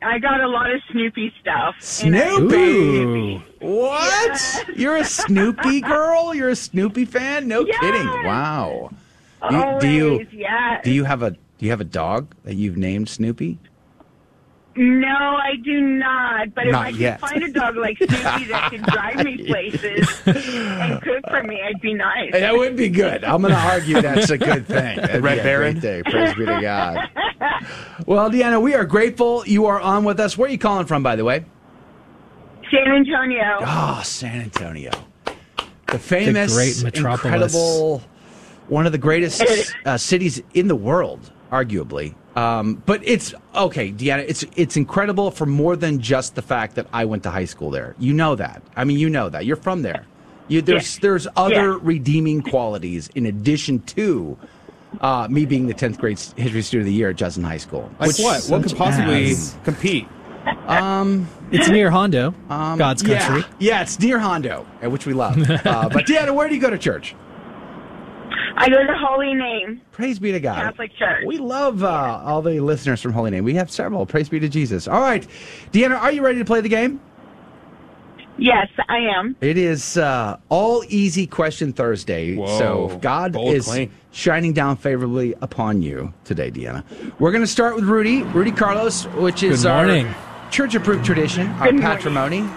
[0.01, 1.75] I got a lot of Snoopy stuff.
[1.79, 3.35] Snoopy.
[3.59, 4.65] What?
[4.75, 6.33] You're a Snoopy girl?
[6.33, 7.47] You're a Snoopy fan?
[7.47, 7.79] No Yes.
[7.79, 8.07] kidding.
[8.25, 8.89] Wow.
[9.41, 10.83] Always, do you yes.
[10.83, 13.57] do you have a do you have a dog that you've named Snoopy?
[14.75, 16.53] No, I do not.
[16.55, 20.21] But if Not I could find a dog like Snoopy that could drive me places
[20.25, 22.31] and cook for me, I'd be nice.
[22.31, 23.25] That would be good.
[23.25, 24.95] I'm going to argue that's a good thing.
[25.01, 25.79] That'd Red Baron?
[25.79, 26.11] great thing.
[26.11, 27.09] Praise be to God.
[28.07, 30.37] Well, Deanna, we are grateful you are on with us.
[30.37, 31.45] Where are you calling from, by the way?
[32.71, 33.59] San Antonio.
[33.61, 34.91] Oh, San Antonio.
[35.87, 37.25] The famous, great metropolis.
[37.25, 38.03] incredible,
[38.67, 39.43] one of the greatest
[39.85, 42.15] uh, cities in the world, arguably.
[42.35, 44.25] Um, but it's okay, Deanna.
[44.27, 47.69] It's it's incredible for more than just the fact that I went to high school
[47.71, 47.95] there.
[47.99, 48.61] You know that.
[48.75, 49.45] I mean, you know that.
[49.45, 50.05] You're from there.
[50.47, 51.79] You, there's there's other Yeah.
[51.81, 54.37] redeeming qualities in addition to
[55.01, 57.89] uh, me being the 10th grade history student of the year at Justin High School.
[57.99, 58.43] Like what?
[58.45, 59.57] What could possibly as.
[59.63, 60.07] compete?
[60.67, 63.41] Um, It's near Hondo, God's yeah, country.
[63.59, 65.37] Yeah, yeah, it's near Hondo, uh, which we love.
[65.49, 67.13] uh, but Deanna, where do you go to church?
[68.55, 70.61] I go to Holy Name Praise be to God.
[70.61, 71.23] Catholic Church.
[71.25, 73.43] We love uh, all the listeners from Holy Name.
[73.43, 74.05] We have several.
[74.05, 74.87] Praise be to Jesus.
[74.87, 75.25] All right,
[75.71, 76.99] Deanna, are you ready to play the game?
[78.37, 79.35] Yes, I am.
[79.41, 82.35] It is uh, all easy question Thursday.
[82.35, 83.91] Whoa, so God bold is claim.
[84.11, 86.83] shining down favorably upon you today, Deanna.
[87.19, 90.15] We're going to start with Rudy, Rudy Carlos, which is Good our
[90.49, 91.81] church-approved tradition, our morning.
[91.81, 92.49] patrimony.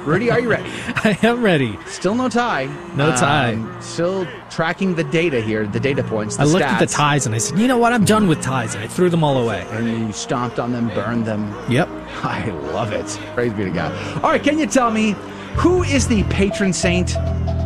[0.00, 0.68] Rudy, are you ready?
[0.88, 1.78] I am ready.
[1.86, 2.66] Still no tie.
[2.94, 3.54] No tie.
[3.54, 6.36] Um, still tracking the data here, the data points.
[6.36, 7.92] The I looked at the ties and I said, you know what?
[7.92, 8.74] I'm done with ties.
[8.74, 9.66] And I threw them all away.
[9.70, 11.54] And you stomped on them, burned them.
[11.70, 11.88] Yep.
[12.22, 13.06] I love it.
[13.34, 13.92] Praise be to God.
[14.22, 15.12] All right, can you tell me
[15.54, 17.16] who is the patron saint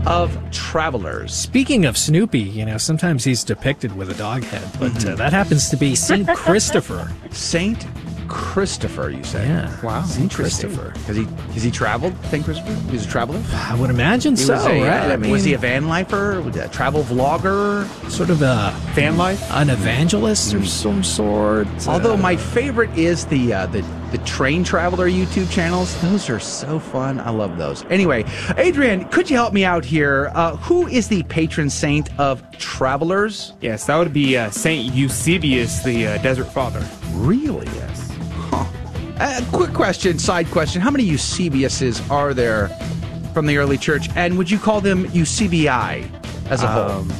[0.06, 1.34] of travelers?
[1.34, 5.32] Speaking of Snoopy, you know, sometimes he's depicted with a dog head, but uh, that
[5.32, 6.28] happens to be St.
[6.36, 7.10] Christopher.
[7.30, 7.86] Saint
[8.28, 9.46] Christopher, you say?
[9.46, 9.80] Yeah.
[9.82, 10.04] Wow.
[10.30, 10.92] Christopher.
[11.06, 12.14] Has he has he traveled?
[12.26, 12.72] Saint Christopher?
[12.90, 13.42] He's a traveler.
[13.52, 15.10] I would imagine He so, was a, right?
[15.10, 16.40] uh, I mean, was he a van lifer?
[16.40, 17.86] A travel vlogger?
[18.10, 19.42] sort of a Fan life?
[19.52, 21.66] an evangelist of some sort?
[21.88, 23.82] Although Uh, my favorite is the uh, the
[24.12, 26.00] the train traveler YouTube channels.
[26.00, 27.18] Those are so fun.
[27.20, 27.84] I love those.
[27.90, 28.24] Anyway,
[28.56, 30.30] Adrian, could you help me out here?
[30.34, 33.52] Uh, who is the patron saint of travelers?
[33.60, 36.86] Yes, that would be uh, Saint Eusebius, the uh, Desert Father.
[37.14, 37.66] Really?
[39.18, 40.80] Uh, quick question, side question.
[40.82, 42.68] How many Eusebiuses are there
[43.32, 44.08] from the early church?
[44.14, 45.68] And would you call them Eusebii
[46.50, 46.90] as a whole?
[47.00, 47.12] Um,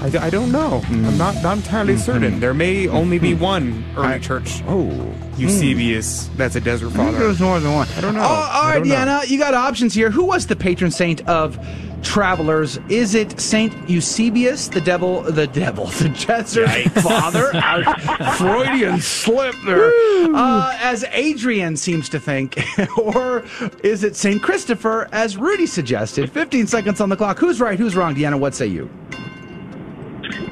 [0.00, 0.82] I, d- I don't know.
[0.86, 2.40] I'm not, not entirely certain.
[2.40, 4.88] There may only be one early I- church Oh.
[5.36, 7.18] Eusebius that's a desert I think father.
[7.18, 7.88] there's more than one.
[7.96, 8.20] I don't know.
[8.22, 8.82] Oh, all right.
[8.82, 10.10] Deanna, you got options here.
[10.10, 11.58] Who was the patron saint of
[12.06, 12.78] travelers?
[12.88, 16.68] Is it Saint Eusebius, the devil, the devil, the desert
[17.02, 17.52] father?
[18.36, 19.90] Freudian slip there.
[20.34, 22.58] Uh, as Adrian seems to think,
[22.98, 23.44] or
[23.82, 26.30] is it Saint Christopher, as Rudy suggested?
[26.30, 27.38] 15 seconds on the clock.
[27.38, 27.78] Who's right?
[27.78, 28.14] Who's wrong?
[28.14, 28.88] Deanna, what say you?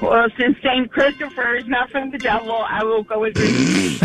[0.03, 3.99] Well, since Saint Christopher is not from the devil, I will go with Rudy.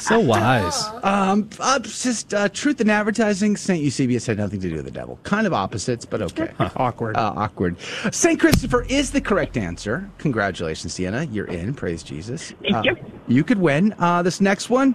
[0.00, 0.84] So wise.
[1.02, 3.56] Um, uh, just uh, truth in advertising.
[3.56, 5.18] Saint Eusebius had nothing to do with the devil.
[5.22, 6.52] Kind of opposites, but okay.
[6.76, 7.16] Awkward.
[7.16, 7.76] Uh, awkward.
[8.12, 10.08] Saint Christopher is the correct answer.
[10.18, 11.24] Congratulations, Sienna.
[11.24, 11.74] You're in.
[11.74, 12.52] Praise Jesus.
[12.62, 12.96] Thank Uh, you.
[13.28, 13.94] You could win.
[13.98, 14.94] Uh, this next one,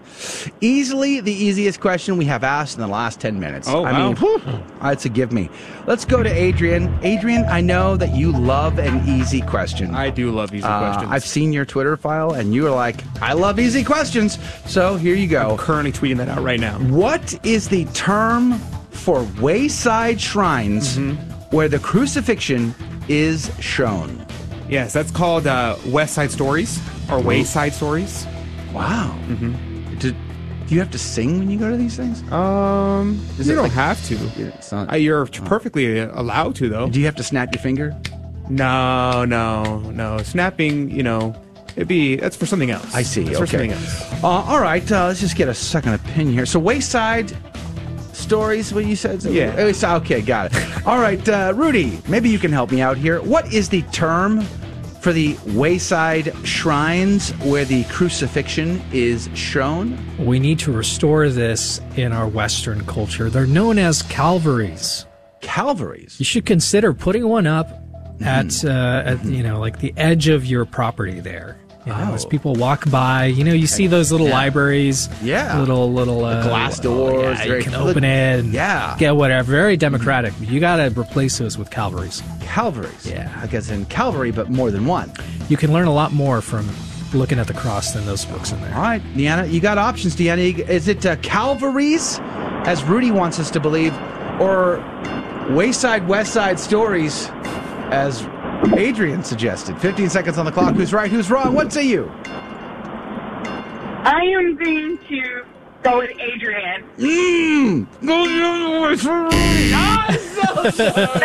[0.60, 3.68] easily the easiest question we have asked in the last ten minutes.
[3.70, 4.08] Oh, I wow.
[4.08, 4.42] mean, whew,
[4.82, 5.50] that's a give me.
[5.86, 6.98] Let's go to Adrian.
[7.04, 9.94] Adrian, I know that you love an easy question.
[9.94, 11.12] I do love easy Uh, questions.
[11.12, 14.40] I've seen your Twitter file, and you are like, I love easy questions.
[14.66, 15.52] So here you go.
[15.52, 16.80] I'm currently tweeting that out right now.
[16.80, 18.58] What is the term
[18.92, 21.56] for wayside shrines Mm-hmm.
[21.56, 22.74] where the crucifixion
[23.08, 24.26] is shown?
[24.70, 26.80] Yes, that's called uh, West Side Stories
[27.12, 28.26] or Wayside Stories.
[28.74, 29.16] Wow.
[29.28, 29.98] Mm-hmm.
[30.00, 32.24] Do, do you have to sing when you go to these things?
[32.32, 34.16] Um, Is you it don't like- have to.
[34.38, 36.90] It's not- Uh, you're perfectly allowed to, though.
[36.90, 37.96] Do you have to snap your finger?
[38.50, 40.18] No, no, no.
[40.20, 41.36] Snapping, you know,
[41.76, 42.94] it'd be that's for something else.
[42.94, 43.24] I see.
[43.24, 43.52] That's for okay.
[43.52, 44.24] something else.
[44.24, 44.90] Uh, all right.
[44.92, 46.46] Uh, let's just get a second opinion here.
[46.46, 47.32] So Wayside
[48.12, 48.74] stories.
[48.74, 49.24] What you said?
[49.24, 49.56] Yeah.
[49.58, 50.64] Oh, Okay, got it.
[50.88, 52.00] all right, uh, Rudy.
[52.08, 53.22] Maybe you can help me out here.
[53.22, 54.46] What is the term
[55.04, 60.00] for the wayside shrines where the crucifixion is shown?
[60.18, 63.30] We need to restore this in our Western culture.
[63.30, 65.06] They're known as Calvaries.
[65.42, 66.16] Calvaries.
[66.20, 67.84] You should consider putting one up
[68.20, 68.26] Mm-hmm.
[68.26, 71.58] at, uh, at you know, like the edge of your property there.
[71.86, 72.30] You know, as Oh.
[72.30, 74.34] people walk by, you know, you see those little Yeah.
[74.36, 75.60] libraries, Yeah.
[75.60, 78.96] little little uh, glass doors, Yeah, you can open it, and Yeah.
[78.98, 79.52] get whatever.
[79.52, 80.34] Very democratic.
[80.40, 82.24] You got to replace those with Calvaries.
[82.42, 83.06] Calvaries.
[83.10, 85.12] Yeah, I guess in Calvary, but more than one.
[85.50, 86.70] You can learn a lot more from
[87.14, 88.74] looking at the cross than those books in there.
[88.76, 90.58] All right, Deanna, you got options, Deanna.
[90.68, 92.20] Is it uh, Calvaries,
[92.66, 93.94] as Rudy wants us to believe,
[94.40, 94.82] or
[95.50, 97.30] Wayside West Side Stories,
[97.92, 98.26] as
[98.72, 99.78] Adrian suggested?
[99.80, 100.76] 15 seconds on the clock.
[100.76, 101.12] Who's right?
[101.12, 101.54] Who's wrong?
[101.54, 102.10] What say you?
[104.06, 105.46] I am going to
[105.84, 106.84] go with Adrian.
[106.98, 107.88] Mmm.
[108.06, 109.74] Go the other way for Rudy.
[109.74, 111.22] I'm so sorry.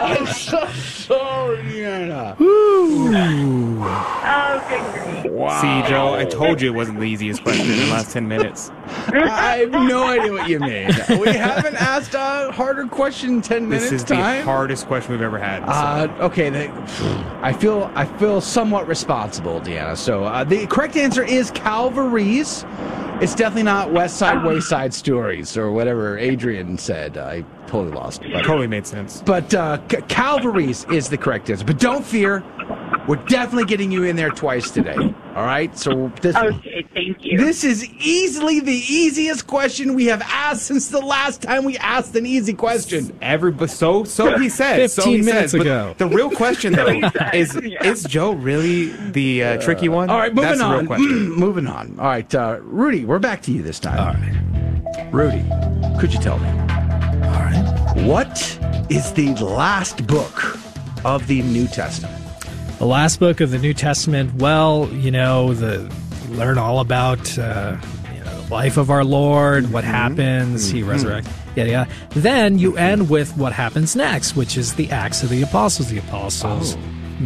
[0.00, 2.40] I'm so sorry, Deanna.
[2.40, 3.84] Ooh.
[3.84, 5.32] Okay, great.
[5.32, 5.60] Wow.
[5.60, 8.70] See, Joe, I told you it wasn't the easiest question in the last ten minutes.
[8.88, 10.88] I have no idea what you mean.
[11.20, 14.38] We haven't asked a harder question in 10 minutes This is time.
[14.38, 15.64] the hardest question we've ever had.
[15.64, 16.70] so- Uh, okay, the,
[17.42, 19.96] I feel I feel somewhat responsible, Deanna.
[19.96, 22.64] So uh, the correct answer is Calvaries.
[23.20, 27.16] It's definitely not West Side Wayside Stories or whatever Adrian said.
[27.18, 28.22] I totally lost.
[28.22, 28.32] it.
[28.32, 29.22] But, totally made sense.
[29.24, 31.64] but uh, C- Calvaries is the correct answer.
[31.64, 32.40] But don't fear,
[33.08, 34.94] we're definitely getting you in there twice today.
[34.94, 35.76] All right.
[35.76, 36.36] So this.
[36.36, 37.38] Okay, thank you.
[37.38, 42.14] This is easily the easiest question we have asked since the last time we asked
[42.16, 43.16] an easy question.
[43.22, 44.92] Every so so he says.
[44.92, 45.94] so he minutes says, but ago.
[45.96, 46.86] The real question though
[47.32, 50.10] is is Joe really the uh, tricky one?
[50.10, 50.86] All right, moving That's the real on.
[50.86, 51.30] question.
[51.30, 51.98] moving on.
[51.98, 53.98] All right, uh, Rudy, we're back to you this time.
[53.98, 55.44] All right, Rudy,
[55.98, 56.48] could you tell me?
[56.48, 58.38] All right, what
[58.90, 60.58] is the last book
[61.06, 62.27] of the New Testament?
[62.78, 65.92] The last book of the New Testament, well, you know, the
[66.30, 67.76] learn all about uh,
[68.14, 70.86] you know, the life of our Lord, what happens, he Mhm.
[70.94, 71.26] resurrects,
[71.56, 71.90] yada yada.
[72.10, 75.90] Then you end with what happens next, which is the Acts of the Apostles.
[75.90, 76.76] The apostles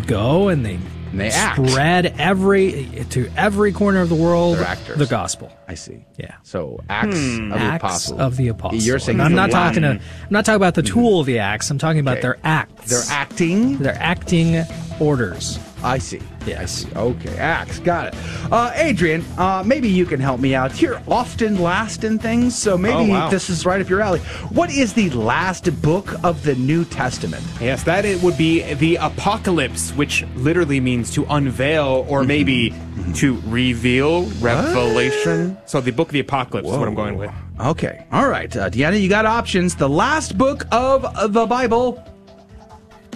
[0.07, 0.79] go and they,
[1.11, 1.69] And they act.
[1.69, 4.57] spread every to every corner of the world
[4.97, 5.53] the gospel.
[5.69, 6.07] I see.
[6.17, 6.33] Yeah.
[6.45, 7.53] So Acts Hmm.
[7.53, 8.21] of the Acts Apostles.
[8.21, 8.87] of the Apostles.
[8.87, 9.83] You're saying I'm not talking.
[9.83, 10.01] To, I'm
[10.31, 11.71] not talking about the tool of the acts.
[11.71, 12.23] I'm talking about Okay.
[12.23, 12.89] their acts.
[12.89, 13.79] They're acting.
[13.79, 14.65] They're acting
[15.03, 15.59] orders.
[15.83, 16.21] I see.
[16.47, 16.89] I see.
[16.95, 17.81] Okay, Axe.
[17.81, 18.15] Got it.
[18.53, 20.81] Uh, Adrian, uh, maybe you can help me out.
[20.81, 23.29] You're often last in things, so maybe Oh, wow.
[23.31, 24.21] this is right up your alley.
[24.51, 27.43] What is the last book of the New Testament?
[27.61, 32.73] Yes, that it would be the apocalypse, which literally means to unveil or maybe
[33.17, 35.57] to reveal revelation.
[35.67, 37.31] So the book of the apocalypse is what I'm going with.
[37.59, 38.07] Okay.
[38.13, 38.55] All right.
[38.57, 39.75] Uh, Deanna, you got options.
[39.75, 42.03] The last book of the Bible.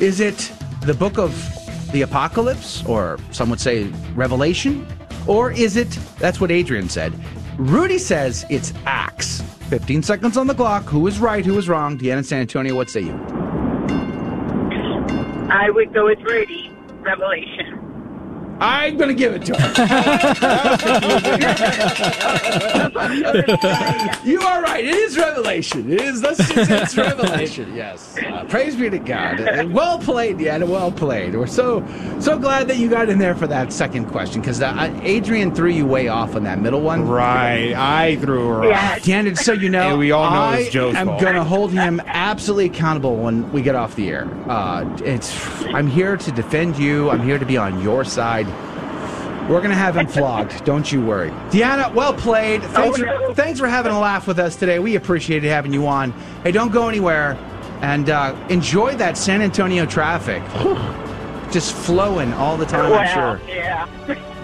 [0.00, 0.52] Is it
[0.82, 1.32] the book of
[1.92, 3.84] the Apocalypse, or some would say
[4.14, 4.86] Revelation?
[5.26, 7.12] Or is it, that's what Adrian said.
[7.58, 9.42] Rudy says it's Acts.
[9.68, 10.84] 15 seconds on the clock.
[10.84, 11.44] Who is right?
[11.44, 11.98] Who is wrong?
[11.98, 13.14] Deanna San Antonio, what say you?
[15.50, 16.70] I would go with Rudy.
[17.00, 17.75] Revelation.
[18.60, 19.66] I'm going to give it to him.
[24.24, 24.84] you are right.
[24.84, 25.92] It is Revelation.
[25.92, 26.22] It is.
[26.22, 27.74] Let's just say it's Revelation.
[27.74, 28.16] Yes.
[28.18, 29.40] Uh, praise be to God.
[29.40, 30.66] Uh, well played, Deanna.
[30.66, 31.34] Well played.
[31.34, 31.86] We're so
[32.20, 35.70] so glad that you got in there for that second question because uh, Adrian threw
[35.70, 37.06] you way off on that middle one.
[37.06, 37.74] Right.
[37.74, 39.00] I threw her off.
[39.00, 41.72] Deanna, so you know, And we all know I it's Joe's am going to hold
[41.72, 44.28] him absolutely accountable when we get off the air.
[44.48, 45.36] Uh, it's.
[45.66, 47.10] I'm here to defend you.
[47.10, 48.45] I'm here to be on your side.
[49.48, 50.64] We're going to have him flogged.
[50.64, 51.30] Don't you worry.
[51.50, 52.62] Deanna, well played.
[52.64, 54.80] Thanks, for, thanks for having a laugh with us today.
[54.80, 56.10] We appreciated having you on.
[56.42, 57.34] Hey, don't go anywhere
[57.80, 60.42] and uh, enjoy that San Antonio traffic.
[61.52, 63.48] Just flowing all the time, I'm sure.
[63.48, 63.86] Yeah.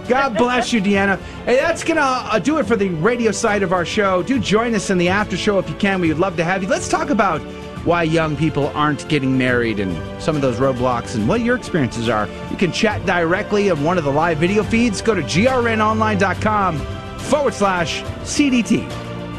[0.09, 1.19] God bless you, Deanna.
[1.45, 4.23] Hey, that's going to uh, do it for the radio side of our show.
[4.23, 6.01] Do join us in the after show if you can.
[6.01, 6.69] We would love to have you.
[6.69, 7.41] Let's talk about
[7.85, 12.09] why young people aren't getting married and some of those roadblocks and what your experiences
[12.09, 12.29] are.
[12.51, 15.03] You can chat directly on one of the live video feeds.
[15.03, 16.79] Go to grnonline.com
[17.19, 18.89] forward slash CDT.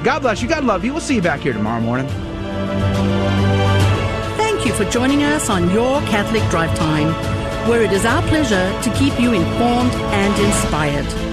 [0.04, 0.50] God bless you.
[0.50, 0.92] God love you.
[0.92, 2.08] We'll see you back here tomorrow morning.
[4.38, 7.08] Thank you for joining us on Your Catholic Drive Time,
[7.70, 11.33] where it is our pleasure to keep you informed and inspired.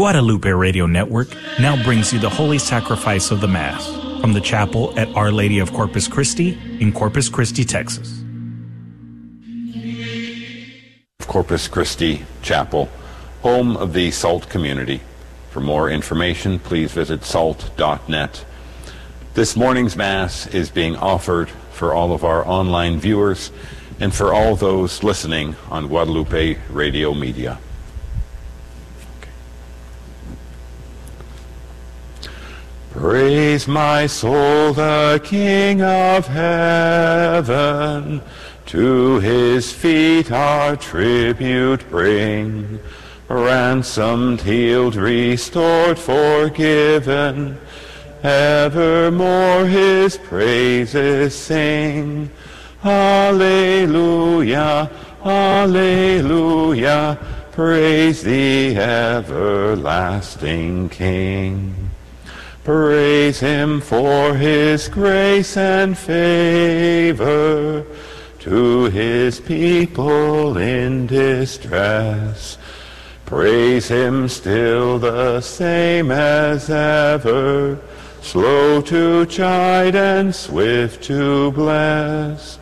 [0.00, 1.28] Guadalupe Radio Network
[1.58, 3.86] now brings you the Holy Sacrifice of the Mass
[4.22, 8.24] from the chapel at Our Lady of Corpus Christi in Corpus Christi, Texas.
[11.26, 12.88] Corpus Christi Chapel,
[13.42, 15.02] home of the SALT community.
[15.50, 18.46] For more information, please visit salt.net.
[19.34, 23.52] This morning's Mass is being offered for all of our online viewers
[24.00, 27.58] and for all those listening on Guadalupe Radio Media.
[33.00, 38.20] Praise my soul, the King of heaven.
[38.66, 42.78] To his feet our tribute bring.
[43.26, 47.56] Ransomed, healed, restored, forgiven.
[48.22, 52.28] Evermore his praises sing.
[52.84, 54.90] Alleluia,
[55.24, 57.18] Alleluia.
[57.52, 61.89] Praise the everlasting King.
[62.72, 67.84] Praise him for his grace and favor
[68.38, 72.58] to his people in distress.
[73.26, 77.76] Praise him still the same as ever,
[78.22, 82.60] slow to chide and swift to bless.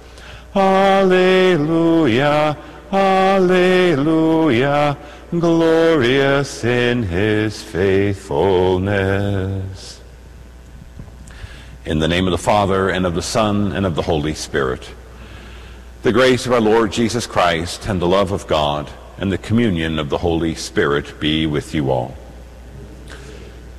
[0.57, 2.57] Alleluia,
[2.91, 4.97] Alleluia,
[5.39, 9.98] glorious in his faithfulness.
[11.89, 14.91] In the name of the Father, and of the Son, and of the Holy Spirit.
[16.03, 19.99] The grace of our Lord Jesus Christ, and the love of God, and the communion
[19.99, 22.15] of the Holy Spirit be with you all.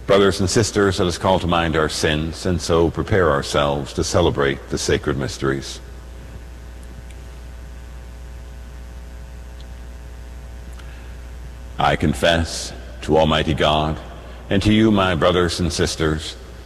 [0.08, 4.04] Brothers and sisters, let us call to mind our sins, and so prepare ourselves to
[4.04, 5.80] celebrate the sacred mysteries.
[11.78, 12.74] I confess
[13.04, 14.00] to Almighty God,
[14.50, 16.36] and to you, my brothers and sisters,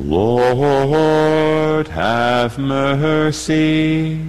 [0.00, 4.24] Lord, have mercy.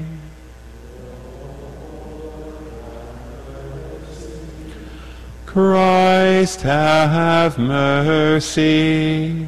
[5.46, 9.48] Christ, have mercy.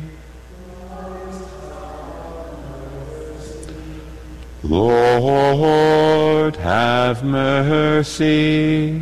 [4.64, 9.02] Lord, have mercy.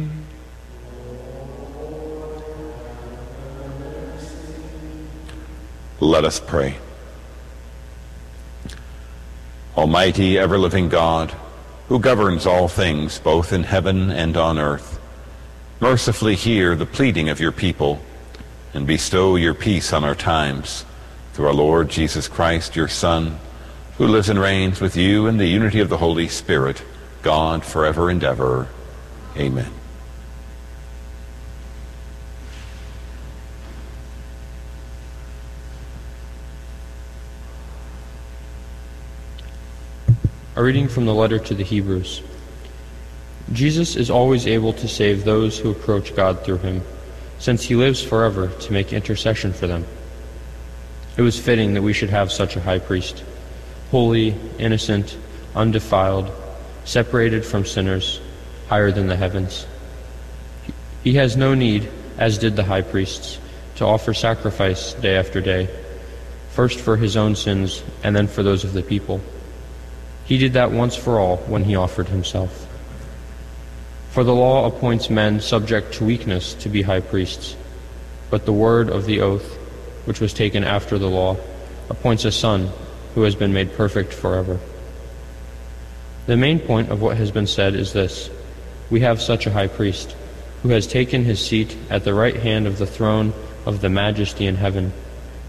[5.99, 6.77] Let us pray.
[9.79, 11.31] Almighty, ever-living God,
[11.87, 14.99] who governs all things both in heaven and on earth,
[15.79, 18.01] mercifully hear the pleading of your people
[18.73, 20.83] and bestow your peace on our times
[21.31, 23.39] through our Lord Jesus Christ, your Son,
[23.97, 26.83] who lives and reigns with you in the unity of the Holy Spirit,
[27.21, 28.67] God forever and ever.
[29.37, 29.78] Amen.
[40.59, 42.21] A reading from the letter to the Hebrews.
[43.53, 46.81] Jesus is always able to save those who approach God through him,
[47.37, 49.85] since he lives forever to make intercession for them.
[51.15, 53.23] It was fitting that we should have such a high priest,
[53.89, 55.17] holy, innocent,
[55.55, 56.29] undefiled,
[56.83, 58.19] separated from sinners,
[58.67, 59.65] higher than the heavens.
[61.05, 63.39] He has no need, as did the high priests,
[63.75, 65.69] to offer sacrifice day after day,
[66.49, 69.21] first for his own sins and then for those of the people.
[70.29, 72.67] He did that once for all when he offered himself.
[74.11, 77.55] For the law appoints men subject to weakness to be high priests,
[78.29, 79.57] but the word of the oath,
[80.05, 81.35] which was taken after the law,
[81.89, 82.69] appoints a son
[83.15, 84.59] who has been made perfect forever.
[86.27, 88.29] The main point of what has been said is this
[88.91, 90.15] We have such a high priest,
[90.61, 93.33] who has taken his seat at the right hand of the throne
[93.65, 94.93] of the majesty in heaven,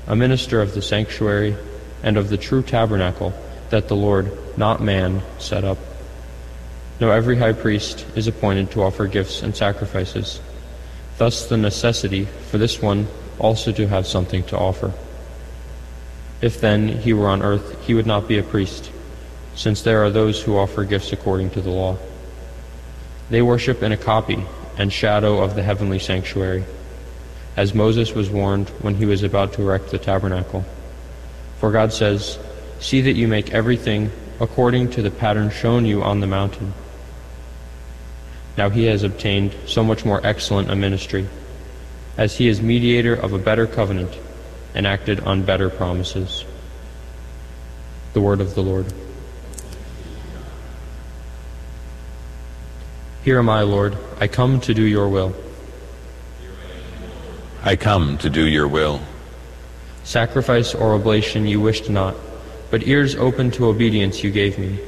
[0.07, 1.55] a minister of the sanctuary
[2.03, 3.35] and of the true tabernacle
[3.71, 5.79] that the Lord, not man, set up.
[7.01, 10.41] Now every high priest is appointed to offer gifts and sacrifices.
[11.17, 14.93] Thus the necessity for this one also to have something to offer.
[16.43, 18.91] If then he were on earth, he would not be a priest,
[19.55, 21.97] since there are those who offer gifts according to the law.
[23.31, 24.45] They worship in a copy
[24.77, 26.65] and shadow of the heavenly sanctuary,
[27.57, 30.65] as Moses was warned when he was about to erect the tabernacle.
[31.59, 32.39] For God says,
[32.81, 36.73] See that you make everything according to the pattern shown you on the mountain.
[38.57, 41.29] Now he has obtained so much more excellent a ministry,
[42.17, 44.19] as he is mediator of a better covenant
[44.75, 46.45] and acted on better promises.
[48.13, 48.93] The word of the Lord.
[53.23, 53.97] Here am I, Lord.
[54.19, 55.35] I come to do your will.
[57.63, 59.01] I come to do your will.
[60.03, 62.15] Sacrifice or oblation you wished not,
[62.71, 64.79] but ears open to obedience you gave me.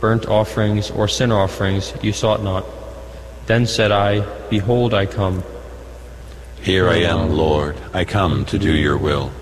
[0.00, 2.66] Burnt offerings or sin offerings you sought not.
[3.46, 4.20] Then said I,
[4.50, 5.42] Behold, I come.
[6.60, 7.76] Here I am, Lord.
[7.92, 9.32] I come to do your will.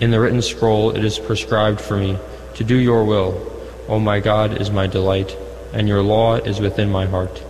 [0.00, 2.18] In the written scroll it is prescribed for me
[2.54, 3.52] to do your will.
[3.88, 5.36] O my God is my delight,
[5.72, 7.42] and your law is within my heart.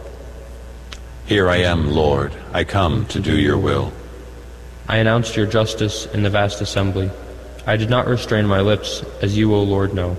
[1.26, 2.32] Here I am, Lord.
[2.52, 3.92] I come to do your will.
[4.88, 7.10] I announced your justice in the vast assembly.
[7.68, 10.16] I did not restrain my lips, as you, O Lord, know.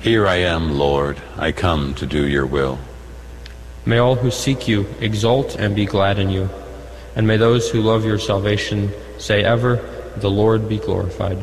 [0.00, 1.22] Here I am, Lord.
[1.36, 2.80] I come to do your will.
[3.86, 6.50] May all who seek you exult and be glad in you.
[7.14, 9.76] And may those who love your salvation say ever,
[10.16, 11.38] The Lord be glorified.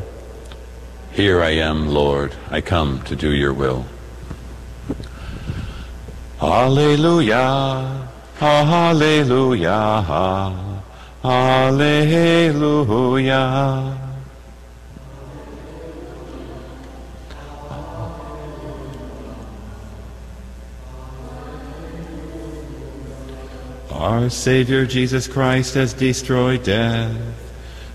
[1.10, 2.34] Here I am, Lord.
[2.50, 3.86] I come to do your will.
[6.38, 8.10] Alleluia.
[8.42, 9.72] Alleluia.
[11.24, 12.06] Alleluia.
[23.96, 27.16] Our Savior Jesus Christ has destroyed death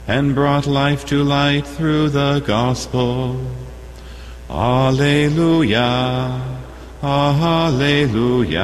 [0.07, 3.39] and brought life to light through the gospel.
[4.49, 6.41] Alleluia.
[7.03, 8.57] Alleluia.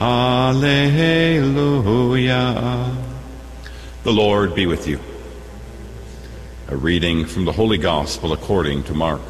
[0.00, 0.96] Alleluia.
[4.04, 5.00] The Lord be with you.
[6.68, 9.20] A reading from the Holy Gospel according to Mark.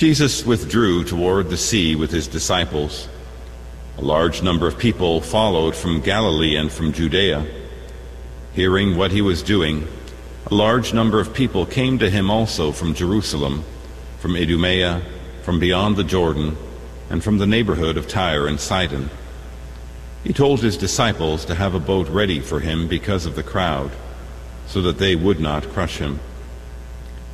[0.00, 3.06] Jesus withdrew toward the sea with his disciples.
[3.98, 7.46] A large number of people followed from Galilee and from Judea.
[8.54, 9.86] Hearing what he was doing,
[10.50, 13.62] a large number of people came to him also from Jerusalem,
[14.20, 15.02] from Idumea,
[15.42, 16.56] from beyond the Jordan,
[17.10, 19.10] and from the neighborhood of Tyre and Sidon.
[20.24, 23.90] He told his disciples to have a boat ready for him because of the crowd,
[24.66, 26.20] so that they would not crush him.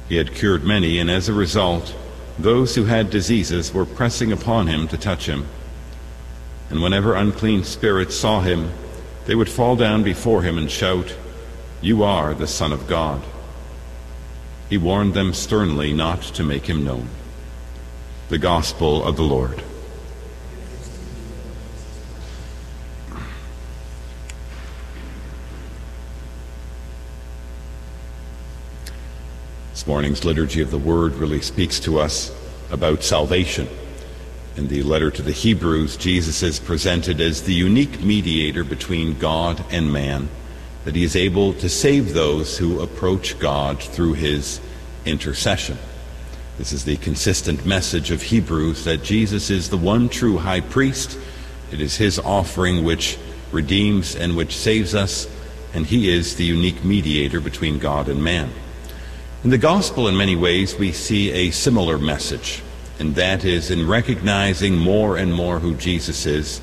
[0.08, 1.94] He had cured many, and as a result,
[2.38, 5.46] those who had diseases were pressing upon him to touch him.
[6.70, 8.70] And whenever unclean spirits saw him,
[9.26, 11.14] they would fall down before him and shout,
[11.80, 13.22] You are the Son of God.
[14.68, 17.08] He warned them sternly not to make him known.
[18.28, 19.62] The Gospel of the Lord.
[29.86, 32.34] Morning's Liturgy of the Word really speaks to us
[32.72, 33.68] about salvation.
[34.56, 39.64] In the letter to the Hebrews, Jesus is presented as the unique mediator between God
[39.70, 40.28] and man,
[40.84, 44.60] that he is able to save those who approach God through his
[45.04, 45.78] intercession.
[46.58, 51.16] This is the consistent message of Hebrews that Jesus is the one true high priest.
[51.70, 53.18] It is his offering which
[53.52, 55.28] redeems and which saves us,
[55.74, 58.50] and he is the unique mediator between God and man.
[59.44, 62.62] In the gospel, in many ways, we see a similar message,
[62.98, 66.60] and that is in recognizing more and more who Jesus is,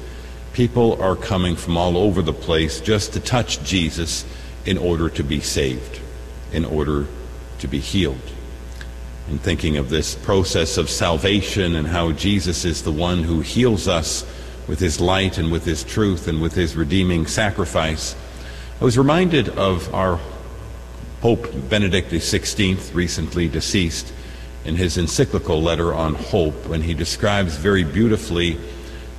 [0.53, 4.25] people are coming from all over the place just to touch Jesus
[4.65, 6.01] in order to be saved,
[6.51, 7.05] in order
[7.59, 8.31] to be healed.
[9.29, 13.87] And thinking of this process of salvation and how Jesus is the one who heals
[13.87, 14.25] us
[14.67, 18.15] with his light and with his truth and with his redeeming sacrifice,
[18.81, 20.19] I was reminded of our
[21.23, 24.11] Pope Benedict XVI, recently deceased,
[24.65, 28.59] in his encyclical letter on hope, when he describes very beautifully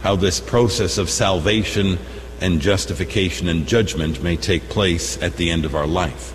[0.03, 1.99] how this process of salvation
[2.43, 6.35] and justification and judgment may take place at the end of our life.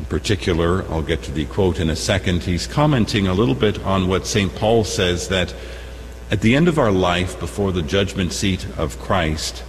[0.00, 2.42] In particular, I'll get to the quote in a second.
[2.42, 4.54] He's commenting a little bit on what St.
[4.54, 5.54] Paul says that
[6.30, 9.64] at the end of our life, before the judgment seat of Christ,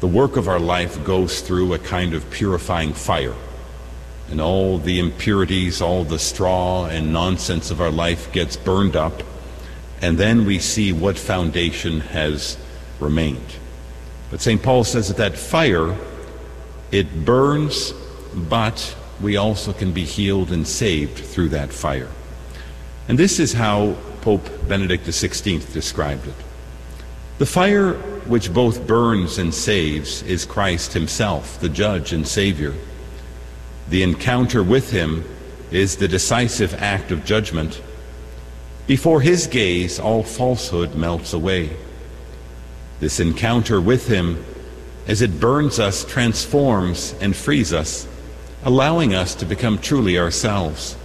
[0.00, 3.34] the work of our life goes through a kind of purifying fire.
[4.30, 9.22] And all the impurities, all the straw and nonsense of our life gets burned up.
[10.00, 12.58] And then we see what foundation has
[13.00, 13.56] remained.
[14.30, 14.62] But St.
[14.62, 15.96] Paul says that that fire,
[16.90, 17.92] it burns,
[18.34, 22.10] but we also can be healed and saved through that fire.
[23.08, 26.34] And this is how Pope Benedict XVI described it.
[27.38, 27.94] The fire
[28.26, 32.74] which both burns and saves is Christ Himself, the judge and Savior.
[33.88, 35.24] The encounter with Him
[35.70, 37.80] is the decisive act of judgment.
[38.86, 41.76] Before His gaze, all falsehood melts away.
[43.00, 44.44] This encounter with Him,
[45.06, 48.06] as it burns us, transforms and frees us,
[48.62, 50.96] allowing us to become truly ourselves.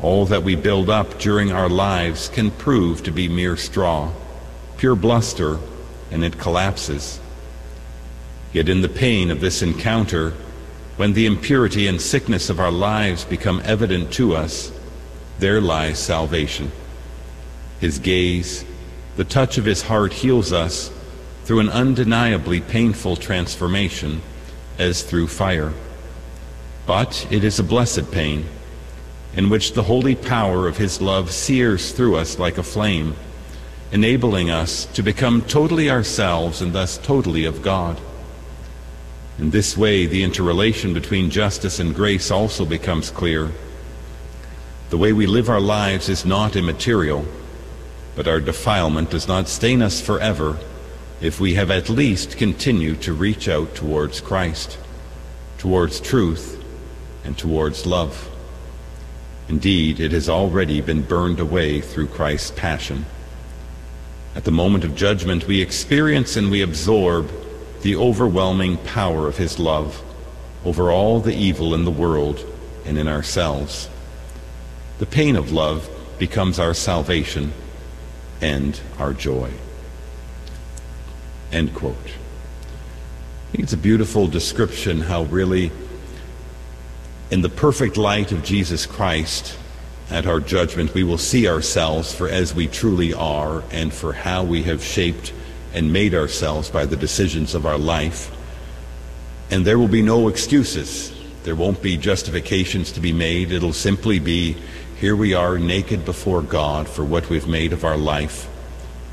[0.00, 4.12] All that we build up during our lives can prove to be mere straw,
[4.76, 5.58] pure bluster,
[6.10, 7.20] and it collapses.
[8.52, 10.32] Yet in the pain of this encounter,
[10.98, 14.72] when the impurity and sickness of our lives become evident to us,
[15.38, 16.72] there lies salvation.
[17.78, 18.64] His gaze,
[19.14, 20.90] the touch of his heart heals us
[21.44, 24.20] through an undeniably painful transformation
[24.76, 25.72] as through fire.
[26.84, 28.46] But it is a blessed pain
[29.36, 33.14] in which the holy power of his love sears through us like a flame,
[33.92, 38.00] enabling us to become totally ourselves and thus totally of God.
[39.38, 43.52] In this way, the interrelation between justice and grace also becomes clear.
[44.90, 47.24] The way we live our lives is not immaterial,
[48.16, 50.58] but our defilement does not stain us forever
[51.20, 54.76] if we have at least continued to reach out towards Christ,
[55.58, 56.60] towards truth,
[57.22, 58.28] and towards love.
[59.48, 63.06] Indeed, it has already been burned away through Christ's passion.
[64.34, 67.30] At the moment of judgment, we experience and we absorb
[67.82, 70.02] the overwhelming power of His love
[70.64, 72.44] over all the evil in the world
[72.84, 73.88] and in ourselves.
[74.98, 75.88] The pain of love
[76.18, 77.52] becomes our salvation
[78.40, 79.52] and our joy.
[81.52, 81.94] End quote.
[81.94, 85.70] I think it's a beautiful description how really,
[87.30, 89.56] in the perfect light of Jesus Christ,
[90.10, 94.42] at our judgment, we will see ourselves for as we truly are and for how
[94.42, 95.32] we have shaped
[95.74, 98.30] and made ourselves by the decisions of our life.
[99.50, 101.12] And there will be no excuses.
[101.44, 103.52] There won't be justifications to be made.
[103.52, 104.56] It'll simply be
[104.98, 108.48] here we are naked before God for what we've made of our life.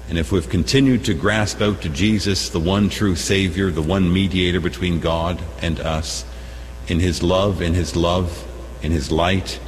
[0.09, 4.11] And if we've continued to grasp out to Jesus, the one true Savior, the one
[4.11, 6.25] mediator between God and us,
[6.87, 8.47] in His love, in His love,
[8.81, 9.59] in His light,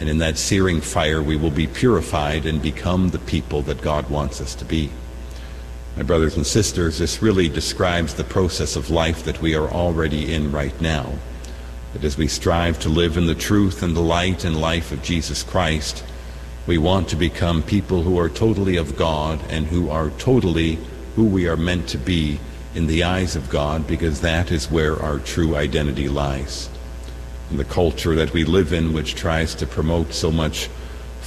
[0.00, 4.08] and in that searing fire, we will be purified and become the people that God
[4.10, 4.90] wants us to be.
[5.96, 10.32] My brothers and sisters, this really describes the process of life that we are already
[10.32, 11.14] in right now.
[11.92, 15.02] That as we strive to live in the truth and the light and life of
[15.02, 16.04] Jesus Christ,
[16.66, 20.78] we want to become people who are totally of God and who are totally
[21.16, 22.38] who we are meant to be
[22.74, 26.68] in the eyes of God because that is where our true identity lies.
[27.50, 30.68] In the culture that we live in, which tries to promote so much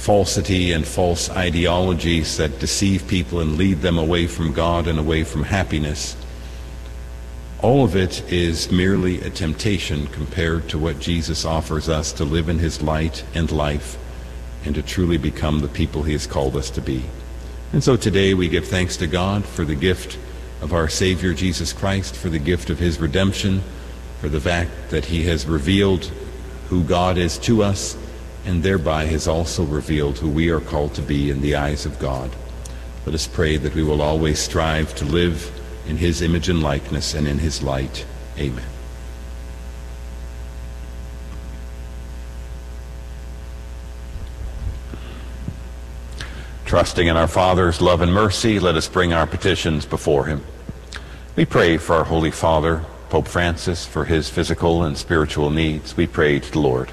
[0.02, 5.22] falsity and false ideologies that deceive people and lead them away from God and away
[5.22, 6.16] from happiness,
[7.60, 12.48] all of it is merely a temptation compared to what Jesus offers us to live
[12.48, 13.96] in his light and life
[14.64, 17.04] and to truly become the people he has called us to be.
[17.72, 20.18] And so today we give thanks to God for the gift
[20.62, 23.62] of our Savior Jesus Christ, for the gift of his redemption,
[24.20, 26.10] for the fact that he has revealed
[26.70, 27.96] who God is to us,
[28.44, 31.98] and thereby has also revealed who we are called to be in the eyes of
[31.98, 32.30] God.
[33.06, 35.50] Let us pray that we will always strive to live
[35.86, 38.04] in his image and likeness and in his light.
[38.38, 38.64] Amen.
[46.64, 50.42] Trusting in our Father's love and mercy, let us bring our petitions before him.
[51.36, 55.96] We pray for our Holy Father, Pope Francis, for his physical and spiritual needs.
[55.96, 56.90] We pray to the Lord.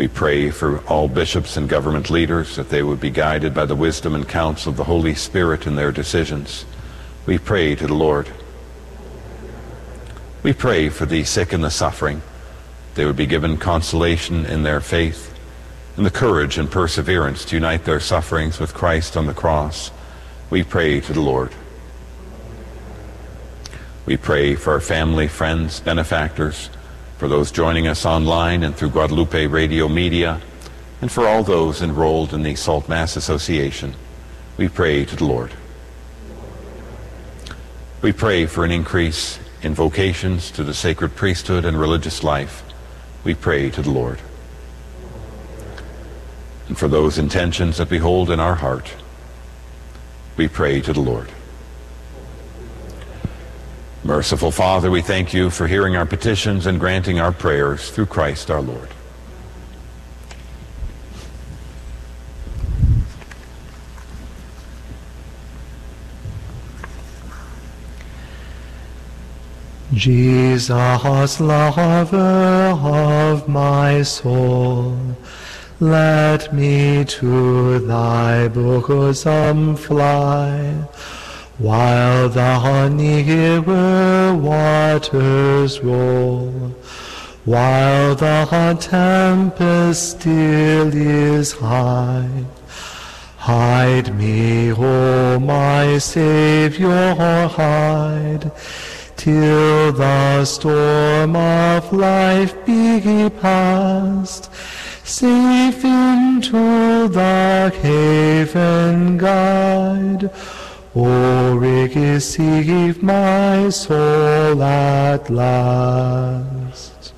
[0.00, 3.76] We pray for all bishops and government leaders that they would be guided by the
[3.76, 6.64] wisdom and counsel of the Holy Spirit in their decisions.
[7.26, 8.30] We pray to the Lord.
[10.42, 12.22] We pray for the sick and the suffering.
[12.94, 15.38] They would be given consolation in their faith
[15.98, 19.90] and the courage and perseverance to unite their sufferings with Christ on the cross.
[20.48, 21.52] We pray to the Lord.
[24.06, 26.70] We pray for our family, friends, benefactors,
[27.20, 30.40] for those joining us online and through Guadalupe Radio Media,
[31.02, 33.94] and for all those enrolled in the Salt Mass Association,
[34.56, 35.52] we pray to the Lord.
[38.00, 42.62] We pray for an increase in vocations to the sacred priesthood and religious life.
[43.22, 44.18] We pray to the Lord.
[46.68, 48.94] And for those intentions that we hold in our heart,
[50.38, 51.30] we pray to the Lord.
[54.02, 58.50] Merciful Father, we thank you for hearing our petitions and granting our prayers through Christ
[58.50, 58.88] our Lord.
[69.92, 74.96] Jesus, lover of my soul,
[75.78, 80.86] let me to thy bosom fly,
[81.60, 86.74] while the nearer waters roll,
[87.44, 92.44] while the tempest still is high.
[93.36, 98.50] Hide me, O my Savior, hide,
[99.18, 104.50] till the storm of life be past,
[105.04, 110.30] safe into the haven guide.
[110.92, 117.14] O receive my soul at last.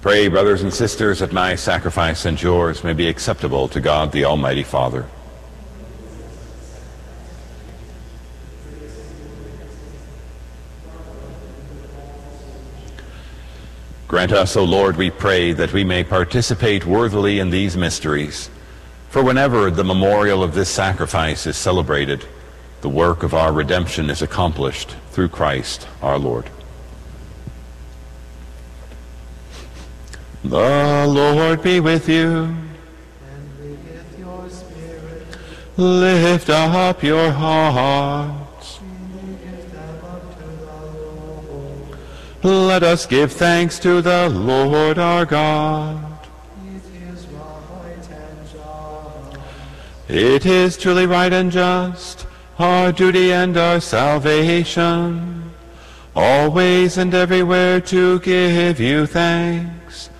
[0.00, 4.24] Pray, brothers and sisters, that my sacrifice and yours may be acceptable to God the
[4.24, 5.06] Almighty Father.
[14.12, 18.50] Grant us, O Lord, we pray, that we may participate worthily in these mysteries.
[19.08, 22.26] For whenever the memorial of this sacrifice is celebrated,
[22.82, 26.50] the work of our redemption is accomplished through Christ our Lord.
[30.44, 32.54] The Lord be with you.
[32.54, 35.26] And with your spirit.
[35.78, 38.41] Lift up your hearts.
[42.42, 46.12] Let us give thanks to the Lord our God.
[50.08, 52.26] It is truly right and just,
[52.58, 55.52] our duty and our salvation,
[56.16, 60.10] always and everywhere to give you thanks.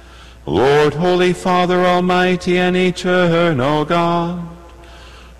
[0.46, 4.48] Lord, Holy Father, Almighty and Eternal God,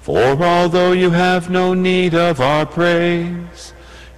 [0.01, 3.72] for although you have no need of our praise,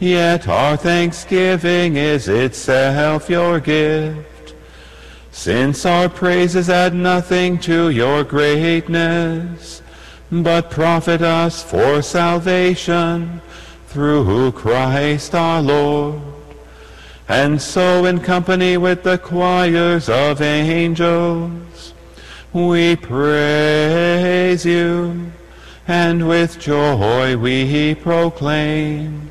[0.05, 4.55] yet our thanksgiving is itself your gift.
[5.33, 9.83] Since our praises add nothing to your greatness,
[10.31, 13.41] but profit us for salvation
[13.89, 16.21] through Christ our Lord.
[17.29, 21.95] And so in company with the choirs of angels,
[22.53, 25.33] we praise you,
[25.89, 29.31] and with joy we proclaim,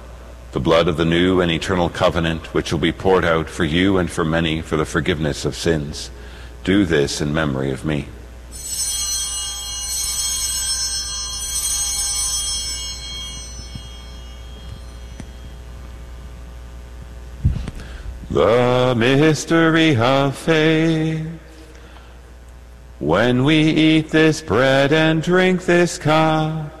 [0.51, 3.97] the blood of the new and eternal covenant, which will be poured out for you
[3.97, 6.11] and for many for the forgiveness of sins.
[6.63, 8.07] Do this in memory of me.
[18.29, 21.27] The mystery of faith.
[22.99, 26.80] When we eat this bread and drink this cup,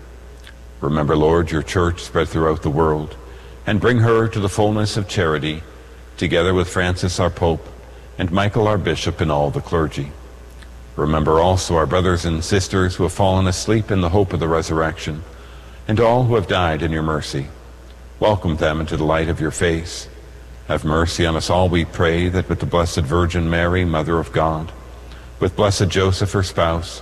[0.81, 3.15] Remember, Lord, your church spread throughout the world,
[3.67, 5.61] and bring her to the fullness of charity,
[6.17, 7.67] together with Francis our Pope,
[8.17, 10.11] and Michael our Bishop, and all the clergy.
[10.95, 14.47] Remember also our brothers and sisters who have fallen asleep in the hope of the
[14.47, 15.23] resurrection,
[15.87, 17.47] and all who have died in your mercy.
[18.19, 20.09] Welcome them into the light of your face.
[20.67, 24.31] Have mercy on us all, we pray, that with the Blessed Virgin Mary, Mother of
[24.31, 24.71] God,
[25.39, 27.01] with blessed Joseph, her spouse,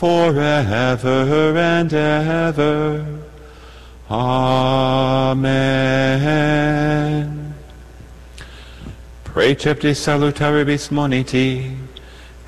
[0.00, 3.04] forever and ever.
[4.10, 5.54] Amen.
[9.24, 11.76] Preceptis salutaribus moniti,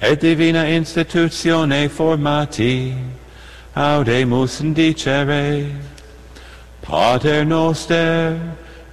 [0.00, 2.96] et divina institutione formati,
[3.76, 5.70] audemus indicere,
[6.80, 8.40] Pater noster,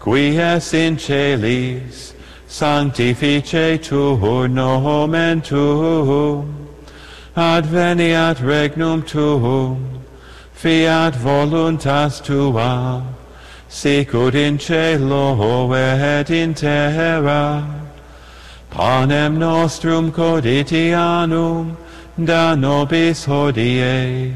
[0.01, 2.13] qui es in celis,
[2.45, 6.68] sanctificetur nomen tuum,
[7.39, 10.03] adveniat regnum tuum,
[10.53, 13.01] fiat voluntas tua,
[13.69, 17.63] sicut in cielo et in terra.
[18.69, 21.77] Panem nostrum quotidianum
[22.17, 24.33] da nobis hodie,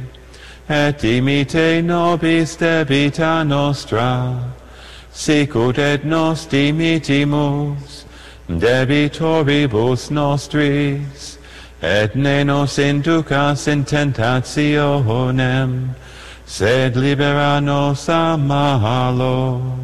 [0.69, 4.49] et dimite nobis debita nostra,
[5.11, 8.05] sicut et nos dimitimus
[8.47, 11.32] debitoribus nostris,
[11.83, 15.89] et ne nos inducas in tentationem,
[16.45, 19.77] sed libera nos a malo.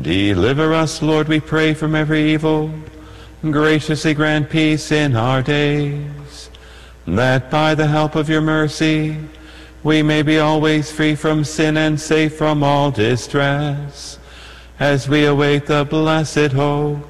[0.00, 2.72] Deliver us, Lord, we pray, from every evil.
[3.42, 6.50] Graciously grant peace in our days,
[7.06, 9.16] that by the help of your mercy
[9.84, 14.18] we may be always free from sin and safe from all distress,
[14.80, 17.09] as we await the blessed hope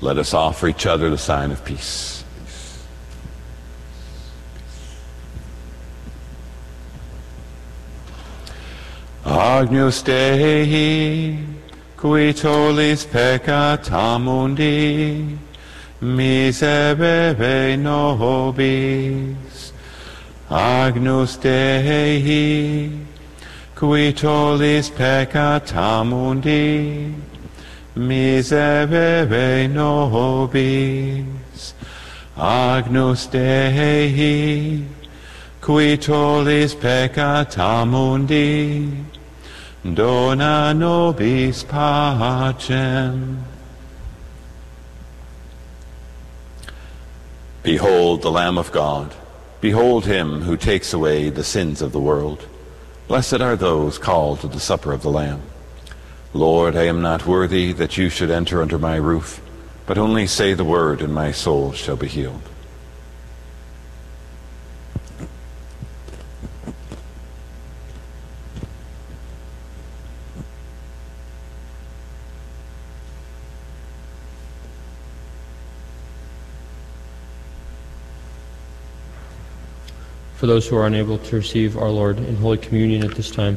[0.00, 2.16] Let us offer each other the sign of peace.
[9.24, 11.38] Agnus Dei,
[11.96, 15.36] qui tollis peccata mundi,
[16.00, 19.72] miserere nobis.
[20.50, 22.90] Agnus Dei,
[23.74, 27.14] qui tollis peccata mundi,
[27.96, 31.26] miserere nobis.
[32.36, 34.84] Agnus Dei,
[35.62, 38.92] qui tollis peccata mundi,
[39.82, 43.42] dona nobis pacem.
[47.62, 49.14] Behold the Lamb of God.
[49.60, 52.46] Behold him who takes away the sins of the world.
[53.08, 55.42] Blessed are those called to the supper of the Lamb.
[56.36, 59.40] Lord, I am not worthy that you should enter under my roof,
[59.86, 62.42] but only say the word, and my soul shall be healed.
[80.34, 83.56] For those who are unable to receive our Lord in Holy Communion at this time,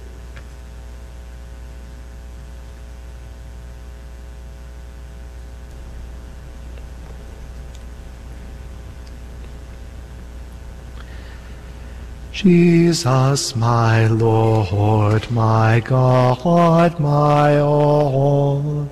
[12.41, 18.89] Jesus, my Lord, my God, my all,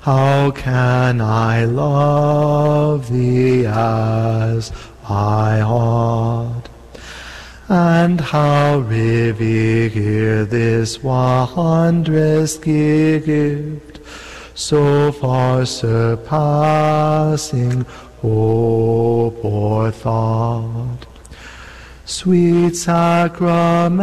[0.00, 4.72] how can I love thee as
[5.08, 6.64] I ought?
[7.68, 14.00] And how revere this wondrous gift,
[14.54, 16.26] so far surpassing
[18.20, 21.11] hope or thought.
[22.12, 24.02] Sweet sacrament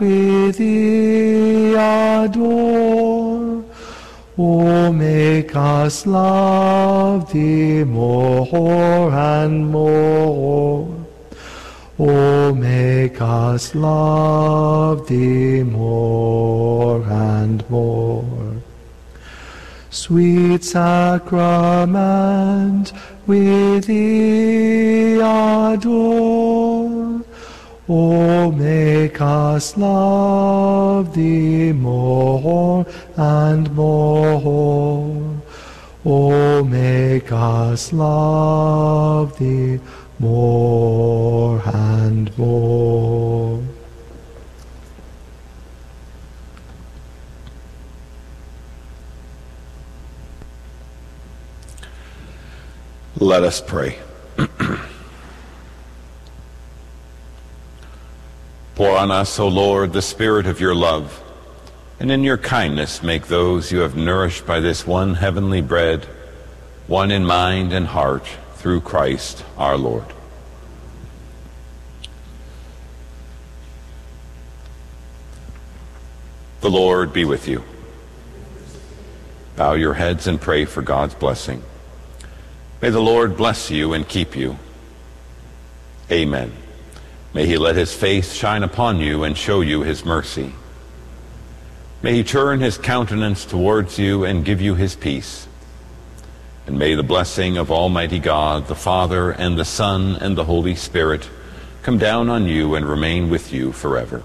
[0.00, 3.62] with thee adore.
[4.36, 11.06] O make us love thee more and more.
[11.96, 18.50] O make us love thee more and more.
[19.90, 21.92] Sweet sacrament,
[23.28, 26.39] with thee adore.
[27.92, 32.86] O make us love thee more
[33.16, 35.42] and more.
[36.06, 39.80] O make us love thee
[40.20, 43.60] more and more.
[53.16, 53.98] Let us pray.
[58.80, 61.22] Pour on us, O Lord, the spirit of your love,
[61.98, 66.06] and in your kindness make those you have nourished by this one heavenly bread,
[66.86, 70.06] one in mind and heart, through Christ our Lord.
[76.62, 77.62] The Lord be with you.
[79.56, 81.62] Bow your heads and pray for God's blessing.
[82.80, 84.56] May the Lord bless you and keep you.
[86.10, 86.50] Amen.
[87.32, 90.52] May he let his face shine upon you and show you his mercy.
[92.02, 95.46] May he turn his countenance towards you and give you his peace.
[96.66, 100.74] And may the blessing of Almighty God, the Father, and the Son, and the Holy
[100.74, 101.28] Spirit
[101.82, 104.22] come down on you and remain with you forever.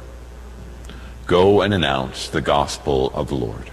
[1.27, 3.71] Go and announce the gospel of the Lord.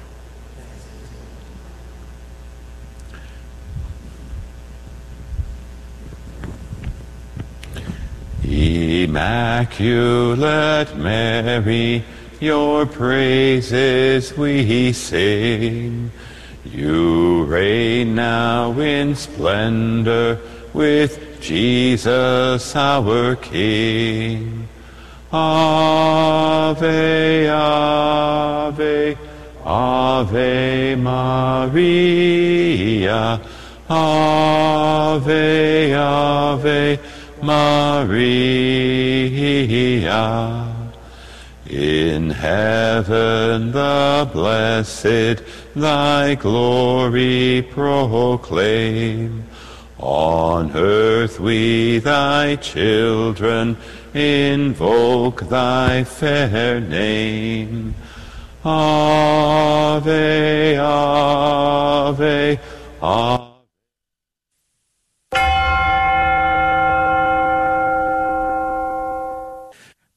[8.52, 9.80] Immaculate
[10.94, 12.04] Mary,
[12.38, 16.10] your praises we sing.
[16.62, 20.38] You reign now in splendor
[20.74, 24.68] with Jesus our King.
[25.32, 29.16] Ave, Ave,
[29.64, 31.80] Ave Maria.
[33.88, 37.00] Ave, Ave
[37.42, 38.12] Maria.
[41.68, 45.42] In heaven the blessed
[45.74, 49.44] thy glory proclaim.
[49.98, 53.76] On earth we thy children
[54.14, 57.96] invoke thy fair name.
[58.64, 60.08] Ave,
[60.78, 62.60] Ave,
[63.02, 63.41] Ave.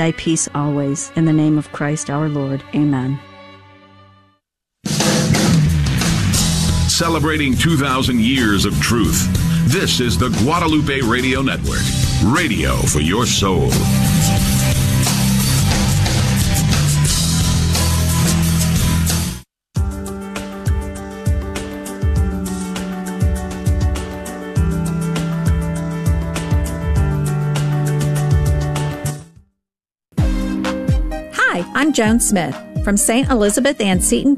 [0.00, 1.12] thy peace always.
[1.14, 2.64] In the name of Christ our Lord.
[2.74, 3.18] Amen.
[6.88, 9.28] Celebrating 2,000 years of truth.
[9.66, 11.84] This is the Guadalupe Radio Network,
[12.24, 13.70] radio for your soul.
[31.92, 33.28] Joan Smith from St.
[33.30, 34.28] Elizabeth Ann Seton